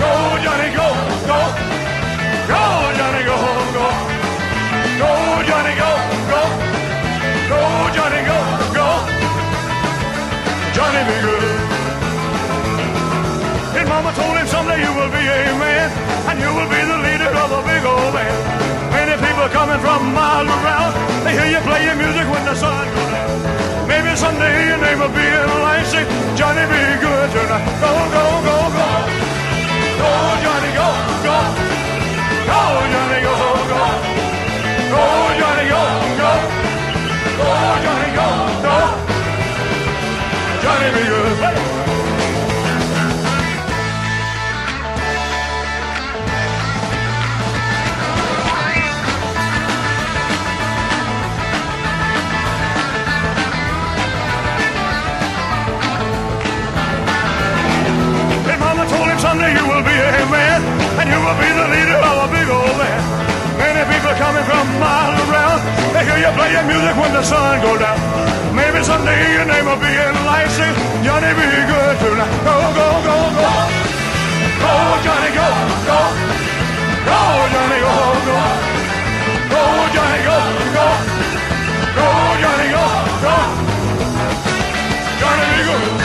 go, 0.00 0.12
Johnny, 0.44 0.70
go, 0.76 0.88
go, 1.28 1.38
go, 2.48 2.62
Johnny, 2.98 3.22
go, 3.24 3.36
go, 3.76 3.86
go, 5.00 5.10
Johnny, 5.48 5.74
go, 5.80 5.90
go, 6.32 6.42
go, 7.48 7.60
Johnny, 7.96 8.20
go, 8.28 8.38
go, 8.76 8.88
Johnny 10.74 11.02
Be 11.08 11.16
Good. 11.22 11.61
His 13.82 13.90
mama 13.90 14.14
told 14.14 14.38
him 14.38 14.46
someday 14.46 14.78
you 14.78 14.94
will 14.94 15.10
be 15.10 15.26
a 15.26 15.58
man, 15.58 15.90
and 16.30 16.38
you 16.38 16.54
will 16.54 16.70
be 16.70 16.78
the 16.86 16.98
leader 17.02 17.34
of 17.34 17.50
a 17.50 17.66
big 17.66 17.82
old 17.82 18.14
band. 18.14 18.38
Many 18.94 19.18
people 19.18 19.42
coming 19.50 19.80
from 19.82 20.14
miles 20.14 20.46
around, 20.46 20.94
they 21.26 21.34
hear 21.34 21.50
you 21.50 21.60
play 21.66 21.82
your 21.90 21.98
music 21.98 22.22
when 22.30 22.46
the 22.46 22.54
sun 22.54 22.86
goes 22.94 23.10
down. 23.10 23.90
Maybe 23.90 24.14
someday 24.14 24.70
your 24.70 24.78
name 24.78 25.02
will 25.02 25.10
be 25.10 25.26
in 25.26 25.50
lights, 25.66 25.90
say, 25.90 26.06
Johnny 26.38 26.62
be 26.70 26.78
good 27.02 27.26
tonight. 27.34 27.66
Go, 27.82 27.90
go, 28.14 28.22
go, 28.46 28.56
go. 28.70 28.86
Go, 29.98 30.10
Johnny, 30.46 30.70
go, 30.78 30.88
go. 31.26 31.36
Go, 32.46 32.60
Johnny, 32.86 33.18
go, 33.26 33.34
go. 33.66 33.82
Go, 34.94 35.02
Johnny, 35.42 35.66
go, 35.74 35.82
go. 36.22 36.32
Go, 37.34 37.50
Johnny, 37.82 38.10
go, 38.14 38.28
go. 38.62 38.76
Johnny 40.62 40.88
be 40.94 41.02
good. 41.02 41.34
His 41.34 41.81
someday 59.22 59.54
you 59.54 59.62
will 59.70 59.86
be 59.86 59.94
a 59.94 60.26
man, 60.34 60.58
and 60.98 61.06
you 61.06 61.18
will 61.22 61.38
be 61.38 61.46
the 61.46 61.66
leader 61.70 62.00
of 62.10 62.26
a 62.26 62.28
big 62.34 62.48
old 62.50 62.74
band. 62.74 63.02
Many 63.54 63.82
people 63.86 64.10
coming 64.18 64.42
from 64.42 64.66
miles 64.82 65.14
around, 65.30 65.62
they 65.94 66.02
hear 66.02 66.18
you 66.26 66.32
play 66.34 66.50
your 66.50 66.66
music 66.66 66.94
when 66.98 67.14
the 67.14 67.22
sun 67.22 67.62
goes 67.62 67.78
down. 67.78 67.98
Maybe 68.50 68.82
someday 68.82 69.38
your 69.38 69.46
name 69.46 69.66
will 69.70 69.78
be 69.78 69.94
in 69.94 70.14
lights, 70.26 70.58
say, 70.58 70.66
Johnny 71.06 71.30
be 71.38 71.46
good 71.70 71.94
tonight. 72.02 72.34
Go, 72.42 72.56
go, 72.74 72.88
go, 73.06 73.16
go. 73.38 73.50
Go, 74.58 74.74
Johnny, 75.06 75.30
go, 75.38 75.48
go. 75.86 76.00
Go, 77.06 77.20
Johnny, 77.54 77.78
go, 77.86 77.94
go. 78.26 78.38
Go, 79.54 79.62
Johnny, 79.94 80.20
go, 80.26 80.36
go. 80.74 80.86
Go, 81.94 82.06
Johnny, 82.42 82.68
go, 82.74 82.84
go. 83.22 83.36
Johnny 85.22 85.44
be 85.54 85.62
good. 85.70 86.01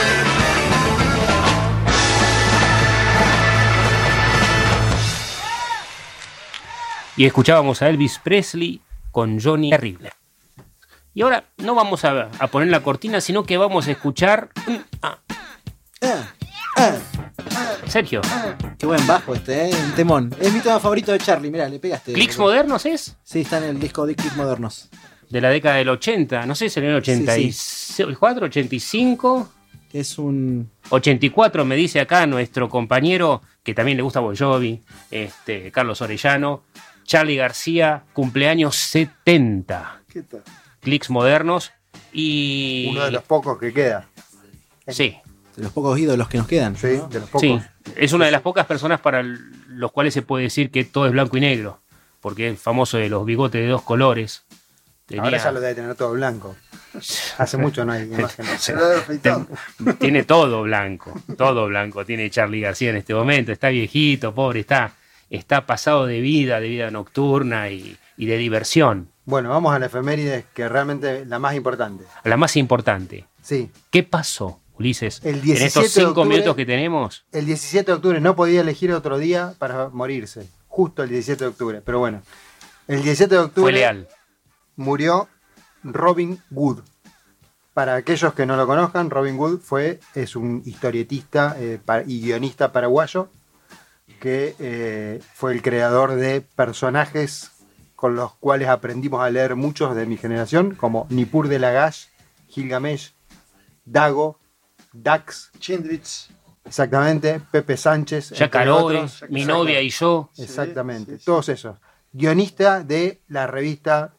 Y 7.18 7.26
escuchábamos 7.26 7.82
a 7.82 7.90
Elvis 7.90 8.20
Presley 8.20 8.80
con 9.12 9.42
Johnny 9.42 9.72
Terrible. 9.72 10.12
Y 11.16 11.24
ahora 11.24 11.46
no 11.58 11.74
vamos 11.74 12.06
a, 12.06 12.30
a 12.38 12.48
poner 12.48 12.68
la 12.68 12.82
cortina, 12.84 13.22
sino 13.22 13.44
que 13.44 13.58
vamos 13.58 13.88
a 13.88 13.92
escuchar. 13.92 14.50
ah, 15.02 15.18
Sergio. 17.88 18.22
Qué 18.78 18.86
buen 18.86 19.06
bajo 19.08 19.34
este, 19.34 19.70
¿eh? 19.70 19.72
Un 19.74 19.92
temón. 19.94 20.36
Es 20.40 20.54
mi 20.54 20.60
tema 20.60 20.80
favorito 20.80 21.12
de 21.12 21.18
Charlie, 21.18 21.50
mira, 21.50 21.68
le 21.68 21.80
pegaste. 21.80 22.14
¿Clicks 22.14 22.38
modernos 22.38 22.86
es? 22.86 23.18
Sí, 23.24 23.42
está 23.42 23.58
en 23.58 23.64
el 23.64 23.80
disco 23.80 24.06
de 24.06 24.14
Clicks 24.16 24.36
modernos. 24.38 24.90
De 25.28 25.42
la 25.42 25.50
década 25.50 25.78
del 25.78 25.90
80, 25.90 26.46
no 26.46 26.54
sé 26.54 26.70
si 26.70 26.80
en 26.80 26.86
el 26.86 26.96
84, 26.98 28.46
85. 28.46 29.52
Es 29.92 30.20
un. 30.20 30.70
84, 30.90 31.66
me 31.66 31.76
dice 31.76 32.00
acá 32.00 32.28
nuestro 32.28 32.70
compañero, 32.70 33.42
que 33.64 33.74
también 33.74 33.98
le 33.98 34.04
gusta 34.04 34.20
Bon 34.20 34.36
Jovi, 34.36 34.84
este, 35.10 35.72
Carlos 35.72 36.00
Orellano. 36.02 36.64
Charlie 37.08 37.38
García, 37.38 38.04
cumpleaños 38.14 38.76
70. 38.76 40.02
¿Qué 40.12 40.22
tal? 40.24 40.44
Clicks 40.82 41.10
modernos. 41.10 41.72
Y. 42.12 42.90
Uno 42.92 43.06
de 43.06 43.12
los 43.12 43.24
pocos 43.24 43.58
que 43.58 43.74
queda. 43.74 44.06
Sí. 44.88 45.18
De 45.56 45.64
los 45.64 45.72
pocos 45.72 45.98
ídolos 45.98 46.28
que 46.28 46.38
nos 46.38 46.48
quedan. 46.48 46.76
Sí, 46.76 46.88
de 47.10 47.20
los 47.20 47.30
pocos. 47.30 47.42
Sí, 47.42 47.60
es 47.96 48.14
una 48.14 48.26
de 48.26 48.32
las 48.32 48.42
pocas 48.42 48.66
personas 48.66 49.00
para 49.00 49.24
los 49.24 49.92
cuales 49.92 50.14
se 50.14 50.22
puede 50.22 50.44
decir 50.44 50.70
que 50.70 50.84
todo 50.84 51.08
es 51.08 51.12
blanco 51.14 51.38
y 51.38 51.42
negro. 51.42 51.82
Porque 52.20 52.50
es 52.50 52.60
famoso 52.60 52.98
de 52.98 53.10
los 53.10 53.26
bigotes 53.26 53.62
de 53.62 53.68
dos 53.68 53.82
colores. 53.84 54.44
Tenía- 55.06 55.24
Ahora 55.24 55.38
ya 55.38 55.52
lo 55.52 55.62
debe 55.62 55.76
tener 55.76 55.96
todo 55.96 56.12
blanco. 56.12 56.58
Hace 57.38 57.58
mucho 57.58 57.86
no 57.86 57.94
hay 57.94 58.04
imágenes. 58.04 58.62
Se 58.62 58.74
lo 58.74 58.86
debe 58.86 59.00
afeitar. 59.02 59.46
Tiene 59.98 60.24
todo 60.24 60.64
blanco, 60.64 61.14
todo 61.38 61.68
blanco. 61.68 62.06
Tiene 62.06 62.30
Charlie 62.30 62.60
García 62.62 62.90
en 62.90 62.98
este 62.98 63.14
momento. 63.14 63.54
Está 63.54 63.70
viejito, 63.70 64.36
pobre, 64.36 64.60
está, 64.62 64.92
está 65.30 65.66
pasado 65.66 66.06
de 66.06 66.22
vida, 66.22 66.60
de 66.60 66.68
vida 66.70 66.92
nocturna 66.92 67.70
y, 67.70 67.98
y 68.18 68.26
de 68.26 68.38
diversión. 68.38 69.10
Bueno, 69.26 69.50
vamos 69.50 69.74
a 69.74 69.80
la 69.80 69.88
efeméride, 69.88 70.46
que 70.54 70.70
realmente 70.70 71.26
la 71.26 71.40
más 71.40 71.56
importante. 71.56 72.06
La 72.24 72.38
más 72.38 72.56
importante. 72.56 73.26
Sí. 73.42 73.70
¿Qué 73.92 74.04
pasó, 74.04 74.60
Ulises? 74.80 75.20
El 75.24 75.36
en 75.36 75.42
17 75.42 75.66
estos 75.68 75.84
de 75.84 75.90
cinco 75.90 76.22
octubre- 76.22 76.30
minutos 76.30 76.56
que 76.56 76.66
tenemos. 76.66 77.26
El 77.32 77.46
17 77.46 77.92
de 77.92 77.96
octubre 77.96 78.22
no 78.22 78.36
podía 78.36 78.62
elegir 78.62 78.92
otro 78.94 79.18
día 79.18 79.54
para 79.60 79.90
morirse. 79.90 80.48
Justo 80.68 81.04
el 81.04 81.10
17 81.10 81.44
de 81.44 81.50
octubre. 81.50 81.82
Pero 81.84 82.00
bueno, 82.00 82.22
el 82.88 83.02
17 83.04 83.34
de 83.36 83.42
octubre 83.42 83.64
Fue 83.72 83.80
leal. 83.80 84.08
murió 84.76 85.28
Robin 85.84 86.40
Wood. 86.52 86.80
Para 87.74 87.96
aquellos 87.96 88.34
que 88.34 88.46
no 88.46 88.56
lo 88.56 88.66
conozcan, 88.66 89.10
Robin 89.10 89.38
Wood 89.38 89.60
fue, 89.60 90.00
es 90.16 90.36
un 90.36 90.64
historietista 90.66 91.56
eh, 91.60 91.80
y 92.08 92.22
guionista 92.22 92.72
paraguayo 92.72 93.30
que 94.20 94.56
eh, 94.60 95.20
fue 95.34 95.54
el 95.54 95.62
creador 95.62 96.16
de 96.16 96.42
personajes 96.42 97.52
con 97.96 98.16
los 98.16 98.34
cuales 98.36 98.68
aprendimos 98.70 99.22
a 99.24 99.30
leer 99.30 99.56
muchos 99.56 99.96
de 99.96 100.06
mi 100.06 100.18
generación, 100.18 100.76
como 100.76 101.08
Nippur 101.10 101.48
de 101.48 101.60
Lagash, 101.60 102.06
Gilgamesh, 102.50 103.14
Dago, 103.86 104.40
Dax, 104.94 105.52
Chindrich. 105.60 106.30
exactamente, 106.66 107.40
Pepe 107.52 107.76
Sánchez, 107.78 108.32
otros. 108.70 109.26
mi 109.30 109.46
novia 109.46 109.82
y 109.82 109.90
yo. 109.90 110.30
Exactamente, 110.38 111.18
todos 111.18 111.50
esos. 111.50 111.78
Guionista 112.12 112.84
de 112.84 113.22
la 113.28 113.48
revista 113.48 114.14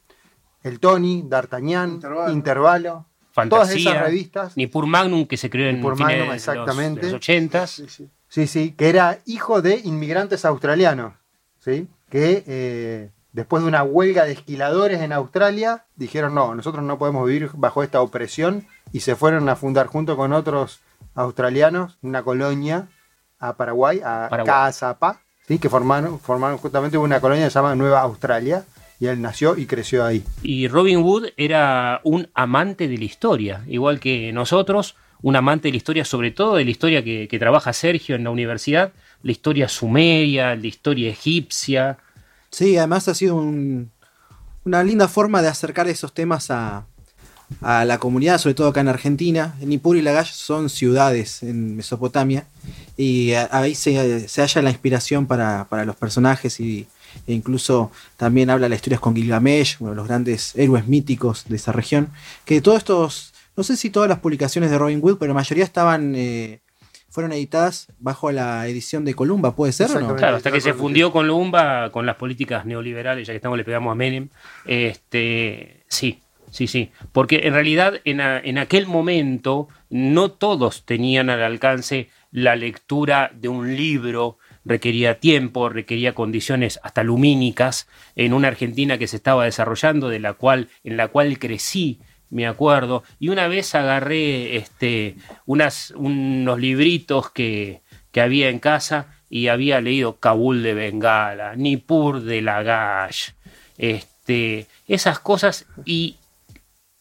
El 0.63 0.81
Tony, 0.81 1.23
D'Artagnan, 1.27 1.93
Intervalo. 1.95 2.33
Intervalo. 2.33 3.07
todas 3.49 3.71
esas 3.71 4.01
revistas. 4.01 4.57
Nippur 4.57 4.87
Magnum 4.87 5.27
que 5.27 5.37
se 5.37 5.49
creó 5.49 5.69
en 5.69 5.81
Magnum, 5.81 6.27
los- 6.27 6.35
exactamente. 6.35 7.03
los 7.05 7.15
80 7.15 7.67
Sí, 8.29 8.47
sí, 8.47 8.73
que 8.73 8.89
era 8.89 9.19
hijo 9.25 9.63
de 9.63 9.81
inmigrantes 9.85 10.45
australianos, 10.45 11.15
¿sí? 11.59 11.89
Que 12.11 12.45
eh, 12.47 13.11
después 13.33 13.63
de 13.63 13.69
una 13.69 13.83
huelga 13.83 14.25
de 14.25 14.33
esquiladores 14.33 15.01
en 15.01 15.13
Australia, 15.13 15.85
dijeron, 15.97 16.35
no, 16.35 16.55
nosotros 16.55 16.85
no 16.85 16.99
podemos 16.99 17.27
vivir 17.27 17.51
bajo 17.55 17.83
esta 17.83 18.01
opresión 18.01 18.67
y 18.93 19.01
se 19.01 19.17
fueron 19.17 19.49
a 19.49 19.57
fundar 19.57 19.87
junto 19.87 20.17
con 20.17 20.33
otros 20.33 20.81
australianos 21.15 21.99
una 22.03 22.23
colonia 22.23 22.89
a 23.39 23.55
Paraguay, 23.55 24.01
a. 24.05 24.29
Caazapá, 24.45 25.21
¿sí? 25.47 25.59
Que 25.59 25.69
formaron, 25.69 26.19
formaron 26.21 26.59
justamente 26.59 26.99
una 26.99 27.21
colonia 27.21 27.45
que 27.47 27.51
se 27.51 27.59
llama 27.59 27.75
Nueva 27.75 28.01
Australia 28.03 28.65
y 29.01 29.07
él 29.07 29.23
nació 29.23 29.57
y 29.57 29.67
creció 29.67 30.05
ahí. 30.05 30.25
Y 30.43 30.69
Robin 30.69 30.99
Wood 30.99 31.29
era 31.37 32.01
un 32.05 32.29
amante 32.35 32.89
de 32.89 32.99
la 32.99 33.05
historia, 33.05 33.63
igual 33.67 34.01
que 34.01 34.33
nosotros, 34.33 34.97
un 35.23 35.37
amante 35.37 35.69
de 35.69 35.73
la 35.73 35.77
historia, 35.79 36.05
sobre 36.05 36.31
todo 36.31 36.57
de 36.57 36.65
la 36.65 36.71
historia 36.71 37.03
que, 37.03 37.37
trabaja 37.39 37.73
Sergio 37.73 38.15
en 38.17 38.25
la 38.25 38.31
universidad, 38.31 38.93
la 39.23 39.33
historia 39.33 39.69
sumeria, 39.69 40.55
la 40.55 40.67
historia 40.67 41.11
egipcia. 41.11 41.99
Sí, 42.51 42.77
además 42.77 43.09
ha 43.09 43.15
sido 43.15 43.37
un- 43.37 43.91
una 44.65 44.83
linda 44.85 45.09
forma 45.09 45.43
de 45.43 45.49
acercar 45.49 45.89
esos 45.89 46.13
temas 46.13 46.51
a, 46.51 46.85
a 47.63 47.85
la 47.85 47.99
comunidad, 47.99 48.39
sobre 48.39 48.55
todo 48.55 48.69
acá 48.69 48.81
en 48.81 48.89
Argentina. 48.89 49.55
Nippur 49.61 49.97
y 49.97 50.03
Lagash 50.03 50.33
son 50.33 50.69
ciudades 50.69 51.43
en 51.43 51.77
Mesopotamia 51.77 52.47
y 52.97 53.33
ahí 53.33 53.75
se, 53.75 54.29
se 54.29 54.41
halla 54.43 54.63
la 54.63 54.71
inspiración 54.71 55.27
para, 55.27 55.67
para 55.69 55.85
los 55.85 55.97
personajes 55.97 56.61
y, 56.61 56.87
e 57.27 57.33
incluso 57.33 57.91
también 58.17 58.51
habla 58.51 58.67
de 58.67 58.71
las 58.71 58.77
historias 58.77 59.01
con 59.01 59.17
Gilgamesh, 59.17 59.77
uno 59.81 59.91
de 59.91 59.97
los 59.97 60.07
grandes 60.07 60.55
héroes 60.57 60.87
míticos 60.87 61.45
de 61.49 61.57
esa 61.57 61.73
región. 61.73 62.11
Que 62.45 62.61
todos 62.61 62.79
estos, 62.79 63.33
no 63.59 63.63
sé 63.63 63.77
si 63.77 63.91
todas 63.91 64.09
las 64.09 64.21
publicaciones 64.21 64.71
de 64.71 64.79
Robin 64.79 65.01
Wood, 65.03 65.19
pero 65.19 65.29
la 65.29 65.35
mayoría 65.35 65.65
estaban... 65.65 66.15
eh, 66.17 66.61
fueron 67.11 67.33
editadas 67.33 67.89
bajo 67.99 68.31
la 68.33 68.67
edición 68.69 69.05
de 69.05 69.15
Columba, 69.15 69.57
¿puede 69.57 69.73
ser 69.73 69.91
o 69.91 70.01
no? 70.01 70.15
Claro, 70.15 70.37
hasta 70.37 70.53
que 70.53 70.61
se 70.61 70.75
fundió 70.75 71.11
con 71.11 71.27
Lumba, 71.27 71.91
con 71.91 72.05
las 72.07 72.17
políticas 72.17 72.65
neoliberales, 72.67 73.27
ya 73.27 73.33
que 73.33 73.37
estamos 73.37 73.57
le 73.59 73.65
pegamos 73.65 73.91
a 73.91 73.95
Menem. 73.95 74.29
Este, 74.67 75.83
sí, 75.89 76.21
sí, 76.51 76.67
sí. 76.67 76.91
Porque 77.13 77.41
en 77.45 77.55
realidad 77.55 77.95
en, 78.05 78.21
a- 78.21 78.39
en 78.39 78.59
aquel 78.59 78.87
momento 78.87 79.69
no 79.91 80.31
todos 80.31 80.85
tenían 80.85 81.31
al 81.31 81.43
alcance 81.43 82.09
la 82.31 82.57
lectura 82.57 83.33
de 83.35 83.49
un 83.49 83.75
libro. 83.75 84.39
Requería 84.65 85.19
tiempo, 85.19 85.71
requería 85.71 86.15
condiciones 86.15 86.79
hasta 86.83 87.03
lumínicas 87.03 87.89
en 88.17 88.35
una 88.35 88.49
Argentina 88.49 88.99
que 88.99 89.07
se 89.07 89.17
estaba 89.17 89.45
desarrollando, 89.47 90.11
de 90.11 90.21
la 90.21 90.35
cual, 90.35 90.69
en 90.85 90.99
la 90.99 91.09
cual 91.09 91.39
crecí, 91.39 92.01
me 92.31 92.47
acuerdo. 92.47 93.03
Y 93.19 93.29
una 93.31 93.49
vez 93.49 93.75
agarré 93.75 94.57
este, 94.57 95.17
unas, 95.47 95.93
unos 95.97 96.59
libritos 96.59 97.31
que, 97.31 97.83
que 98.13 98.21
había 98.21 98.49
en 98.49 98.59
casa 98.59 99.15
y 99.31 99.49
había 99.49 99.81
leído 99.81 100.17
Kabul 100.19 100.63
de 100.63 100.75
Bengala, 100.75 101.55
Nippur 101.57 102.21
de 102.23 102.41
Lagash, 102.43 103.31
este, 103.77 104.67
esas 104.87 105.19
cosas. 105.19 105.67
Y 105.85 106.17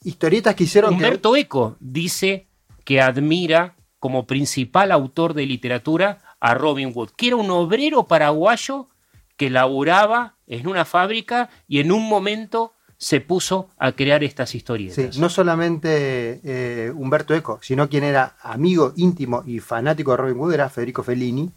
Historietas 0.03 0.55
que 0.55 0.63
hicieron 0.65 0.91
que- 0.91 0.95
Humberto 0.95 1.35
Eco 1.35 1.75
dice 1.79 2.47
que 2.85 3.01
admira 3.01 3.75
como 3.99 4.27
principal 4.27 4.91
autor 4.91 5.33
de 5.33 5.45
literatura 5.45 6.19
a 6.39 6.53
Robin 6.53 6.91
Wood, 6.93 7.09
que 7.17 7.27
era 7.27 7.35
un 7.35 7.49
obrero 7.49 8.05
paraguayo 8.07 8.87
que 9.35 9.49
laburaba 9.49 10.35
en 10.45 10.67
una 10.67 10.85
fábrica 10.85 11.49
y 11.67 11.79
en 11.79 11.91
un 11.91 12.07
momento 12.07 12.73
se 12.97 13.21
puso 13.21 13.69
a 13.77 13.91
crear 13.91 14.23
estas 14.23 14.55
historietas. 14.55 15.15
Sí, 15.15 15.21
no 15.21 15.29
solamente 15.29 16.41
eh, 16.43 16.91
Humberto 16.95 17.35
Eco, 17.35 17.59
sino 17.61 17.89
quien 17.89 18.03
era 18.03 18.35
amigo 18.41 18.93
íntimo 18.95 19.43
y 19.45 19.59
fanático 19.59 20.11
de 20.11 20.17
Robin 20.17 20.37
Hood 20.37 20.53
era 20.53 20.69
Federico 20.69 21.03
Fellini. 21.03 21.51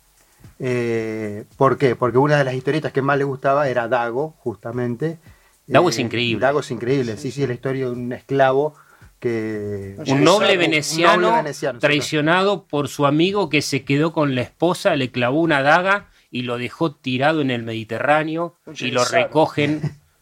Eh, 0.59 1.45
¿Por 1.57 1.79
qué? 1.79 1.97
Porque 1.97 2.19
una 2.19 2.37
de 2.37 2.45
las 2.45 2.55
historietas 2.55 2.93
que 2.93 3.01
más 3.01 3.17
le 3.17 3.25
gustaba 3.25 3.69
era 3.69 3.89
Dago, 3.89 4.35
justamente. 4.39 5.19
Dago 5.67 5.89
Eh, 5.89 5.93
es 5.93 5.99
increíble. 5.99 6.41
Dago 6.41 6.61
es 6.61 6.71
increíble, 6.71 7.17
sí, 7.17 7.31
sí, 7.31 7.43
es 7.43 7.49
la 7.49 7.55
historia 7.55 7.87
de 7.87 7.93
un 7.93 8.13
esclavo 8.13 8.75
que... 9.19 9.97
Un 10.07 10.25
noble 10.25 10.55
Un 10.55 10.59
veneciano, 10.59 11.29
noble 11.29 11.43
veneciano, 11.43 11.79
sí, 11.79 11.81
traicionado 11.81 12.65
por 12.65 12.89
su 12.89 13.07
amigo 13.07 13.49
que 13.49 13.63
se 13.63 13.85
quedó 13.85 14.13
con 14.13 14.35
la 14.35 14.43
esposa, 14.43 14.97
le 14.97 15.11
clavó 15.11 15.41
una 15.41 15.63
daga 15.63 16.09
y 16.31 16.43
lo 16.43 16.59
dejó 16.59 16.95
tirado 16.95 17.41
en 17.41 17.51
el 17.51 17.63
Mediterráneo 17.63 18.57
y 18.79 18.91
lo 18.91 19.05
recogen 19.05 19.81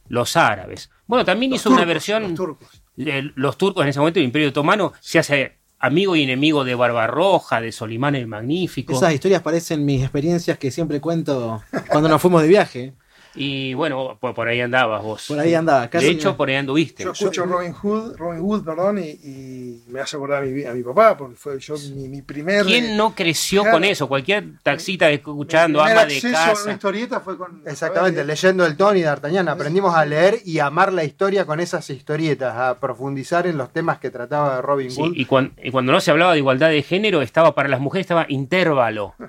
los 0.09 0.37
árabes. 0.37 0.91
Bueno, 1.09 1.25
también 1.25 1.53
hizo 1.55 1.71
una 1.71 1.85
versión. 1.85 2.23
Los 2.23 2.35
turcos. 2.35 2.69
eh, 2.99 3.33
los 3.35 3.59
turcos 3.59 3.83
en 3.83 3.89
ese 3.89 3.99
momento, 3.99 4.21
el 4.21 4.27
Imperio 4.27 4.51
Otomano, 4.51 4.93
se 5.01 5.19
hace 5.19 5.57
amigo 5.81 6.15
y 6.15 6.23
enemigo 6.23 6.65
de 6.65 6.75
Barbarroja, 6.75 7.61
de 7.61 7.73
Solimán 7.73 8.15
el 8.15 8.27
Magnífico. 8.27 8.93
Esas 8.93 9.15
historias 9.15 9.43
parecen 9.43 9.85
mis 9.85 10.03
experiencias 10.03 10.59
que 10.59 10.71
siempre 10.71 11.01
cuento 11.01 11.63
cuando 11.89 12.09
nos 12.09 12.21
fuimos 12.21 12.43
de 12.43 12.49
viaje. 12.49 12.93
Y 13.39 13.75
bueno, 13.75 14.17
por, 14.21 14.35
por 14.35 14.49
ahí 14.49 14.61
andabas 14.61 15.03
vos. 15.03 15.27
Por 15.29 15.39
ahí 15.39 15.55
andaba, 15.55 15.89
casi 15.89 16.07
de 16.07 16.13
hecho, 16.13 16.37
por 16.37 16.49
ahí 16.49 16.57
anduviste. 16.57 17.05
Yo 17.05 17.13
escucho 17.13 17.45
Robin 17.47 17.73
Hood, 17.73 18.17
Robin 18.17 18.41
Hood, 18.41 18.65
perdón, 18.65 18.99
y, 18.99 19.09
y 19.11 19.85
me 19.89 20.01
hace 20.01 20.17
acordar 20.17 20.43
a 20.43 20.47
mi, 20.47 20.65
a 20.65 20.73
mi 20.75 20.83
papá, 20.83 21.17
porque 21.17 21.37
fue 21.37 21.59
yo 21.61 21.75
mi, 21.95 22.09
mi 22.09 22.23
primer. 22.23 22.65
¿Quién 22.67 22.97
no 22.97 23.15
creció 23.15 23.63
Claro. 23.63 23.77
con 23.77 23.85
eso? 23.85 24.09
Cualquier 24.09 24.59
taxista 24.63 25.11
escuchando, 25.11 25.81
ama 25.81 25.91
de 26.07 26.15
acceso 26.17 26.27
a 26.37 26.43
una 26.45 26.53
casa. 26.55 26.73
historieta 26.73 27.21
fue 27.21 27.37
con. 27.39 27.63
Exactamente, 27.67 28.25
leyendo 28.25 28.67
el 28.67 28.77
Tony 28.77 29.03
D'Artagnan 29.03 29.49
aprendimos 29.49 29.95
a 29.95 30.05
leer 30.05 30.39
y 30.45 30.59
amar 30.59 30.93
la 30.93 31.05
historia 31.05 31.45
con 31.45 31.61
esas 31.61 31.89
historietas, 31.91 32.55
a 32.57 32.79
profundizar 32.81 33.47
en 33.47 33.57
los 33.59 33.73
temas 33.73 33.99
que 33.99 34.11
trataba 34.11 34.61
Robin 34.61 34.91
Sí, 34.91 35.01
Hood. 35.01 35.13
y, 35.15 35.25
cuan- 35.25 35.53
y 35.63 35.71
cuando 35.71 35.93
no 35.93 36.01
se 36.01 36.11
hablaba 36.11 36.33
de 36.33 36.39
igualdad 36.39 36.71
de 36.71 36.83
género, 36.83 37.23
estaba 37.23 37.55
para 37.55 37.69
las 37.69 37.81
mujeres 37.81 38.05
estaba 38.05 38.27
intervalo. 38.29 39.15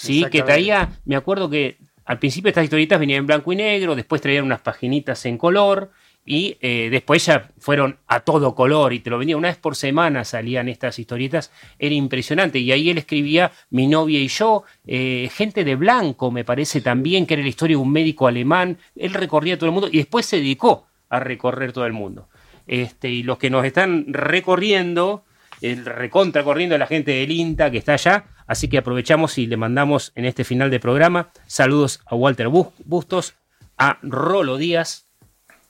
Sí, 0.00 0.24
que 0.30 0.42
traía, 0.44 0.90
me 1.06 1.16
acuerdo 1.16 1.50
que 1.50 1.76
al 2.08 2.18
principio 2.18 2.48
estas 2.48 2.64
historietas 2.64 2.98
venían 2.98 3.18
en 3.18 3.26
blanco 3.26 3.52
y 3.52 3.56
negro, 3.56 3.94
después 3.94 4.22
traían 4.22 4.46
unas 4.46 4.62
paginitas 4.62 5.26
en 5.26 5.36
color 5.36 5.90
Y 6.24 6.56
eh, 6.62 6.88
después 6.90 7.26
ya 7.26 7.50
fueron 7.58 7.98
a 8.06 8.20
todo 8.20 8.54
color 8.54 8.94
y 8.94 9.00
te 9.00 9.10
lo 9.10 9.18
venía 9.18 9.36
una 9.36 9.48
vez 9.48 9.58
por 9.58 9.76
semana 9.76 10.24
salían 10.24 10.70
estas 10.70 10.98
historietas. 10.98 11.52
Era 11.78 11.94
impresionante. 11.94 12.58
Y 12.58 12.72
ahí 12.72 12.88
él 12.88 12.96
escribía 12.96 13.52
Mi 13.68 13.86
novia 13.86 14.18
y 14.20 14.28
yo, 14.28 14.64
eh, 14.86 15.28
Gente 15.34 15.64
de 15.64 15.74
Blanco, 15.76 16.30
me 16.30 16.44
parece 16.44 16.80
también, 16.80 17.26
que 17.26 17.34
era 17.34 17.42
la 17.42 17.48
historia 17.50 17.76
de 17.76 17.82
un 17.82 17.92
médico 17.92 18.26
alemán. 18.26 18.78
Él 18.96 19.12
recorría 19.12 19.58
todo 19.58 19.66
el 19.66 19.72
mundo 19.72 19.88
y 19.92 19.98
después 19.98 20.24
se 20.24 20.36
dedicó 20.36 20.86
a 21.10 21.20
recorrer 21.20 21.72
todo 21.72 21.84
el 21.84 21.92
mundo. 21.92 22.28
Este, 22.66 23.10
y 23.10 23.22
los 23.22 23.36
que 23.36 23.50
nos 23.50 23.66
están 23.66 24.06
recorriendo, 24.08 25.24
el 25.60 25.84
recontra 25.84 26.42
corriendo 26.42 26.78
la 26.78 26.86
gente 26.86 27.12
del 27.12 27.30
INTA 27.30 27.70
que 27.70 27.78
está 27.78 27.94
allá. 27.94 28.24
Así 28.48 28.66
que 28.68 28.78
aprovechamos 28.78 29.38
y 29.38 29.46
le 29.46 29.56
mandamos 29.56 30.10
en 30.16 30.24
este 30.24 30.42
final 30.42 30.70
de 30.70 30.80
programa 30.80 31.28
saludos 31.46 32.00
a 32.06 32.16
Walter 32.16 32.48
Bustos, 32.48 33.34
a 33.76 33.98
Rolo 34.02 34.56
Díaz 34.56 35.06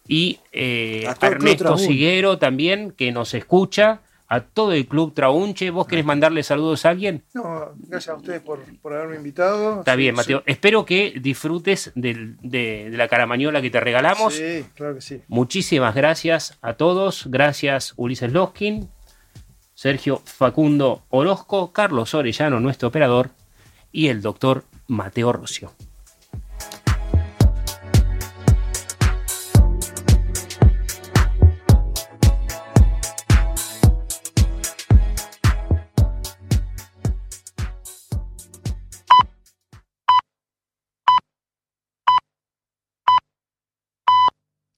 y 0.07 0.39
eh, 0.53 1.05
A 1.07 1.27
Ernesto. 1.27 1.77
Siguero 1.77 2.39
también, 2.39 2.93
que 2.93 3.13
nos 3.13 3.35
escucha, 3.35 4.01
a 4.31 4.41
todo 4.41 4.73
el 4.73 4.87
Club 4.87 5.13
Traunche. 5.15 5.71
¿Vos 5.71 5.87
querés 5.87 6.05
mandarle 6.05 6.43
saludos 6.43 6.85
a 6.87 6.91
alguien? 6.91 7.25
No, 7.35 7.73
gracias 7.89 8.15
a 8.15 8.19
ustedes 8.19 8.41
por, 8.43 8.61
por 8.81 8.95
haberme 8.95 9.17
invitado. 9.17 9.81
Está 9.81 9.93
Sí, 9.95 9.99
bien, 9.99 10.15
sí. 10.15 10.17
Mateo. 10.19 10.43
Espero 10.47 10.85
que 10.85 11.15
disfrutes 11.21 11.93
del- 11.95 12.37
de, 12.43 12.89
de 12.91 12.97
la 12.97 13.09
caramañola 13.09 13.61
que 13.61 13.71
te 13.71 13.81
regalamos. 13.81 14.35
Sí, 14.35 14.65
claro 14.75 14.95
que 14.95 15.01
sí. 15.01 15.21
Muchísimas 15.29 15.95
gracias 15.95 16.59
a 16.63 16.75
todos. 16.75 17.25
Gracias 17.29 17.95
Ulises 17.97 18.31
Loskin, 18.33 18.89
Sergio 19.79 20.21
Facundo 20.25 21.05
Orozco, 21.09 21.71
Carlos 21.71 22.13
Orellano, 22.13 22.59
nuestro 22.59 22.89
operador, 22.89 23.31
y 23.93 24.09
el 24.09 24.23
doctor 24.23 24.65
Mateo 24.89 25.33
Rocio. 25.33 25.73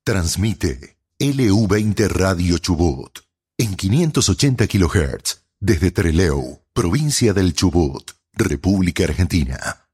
Transmite 0.05 0.99
LU20 1.19 2.09
Radio 2.09 2.59
Chubut 2.59 3.30
en 3.61 3.77
580 3.77 4.67
kHz 4.69 5.43
desde 5.61 5.91
Trelew, 5.91 6.63
provincia 6.73 7.35
del 7.35 7.53
Chubut, 7.53 8.13
República 8.33 9.05
Argentina. 9.05 9.90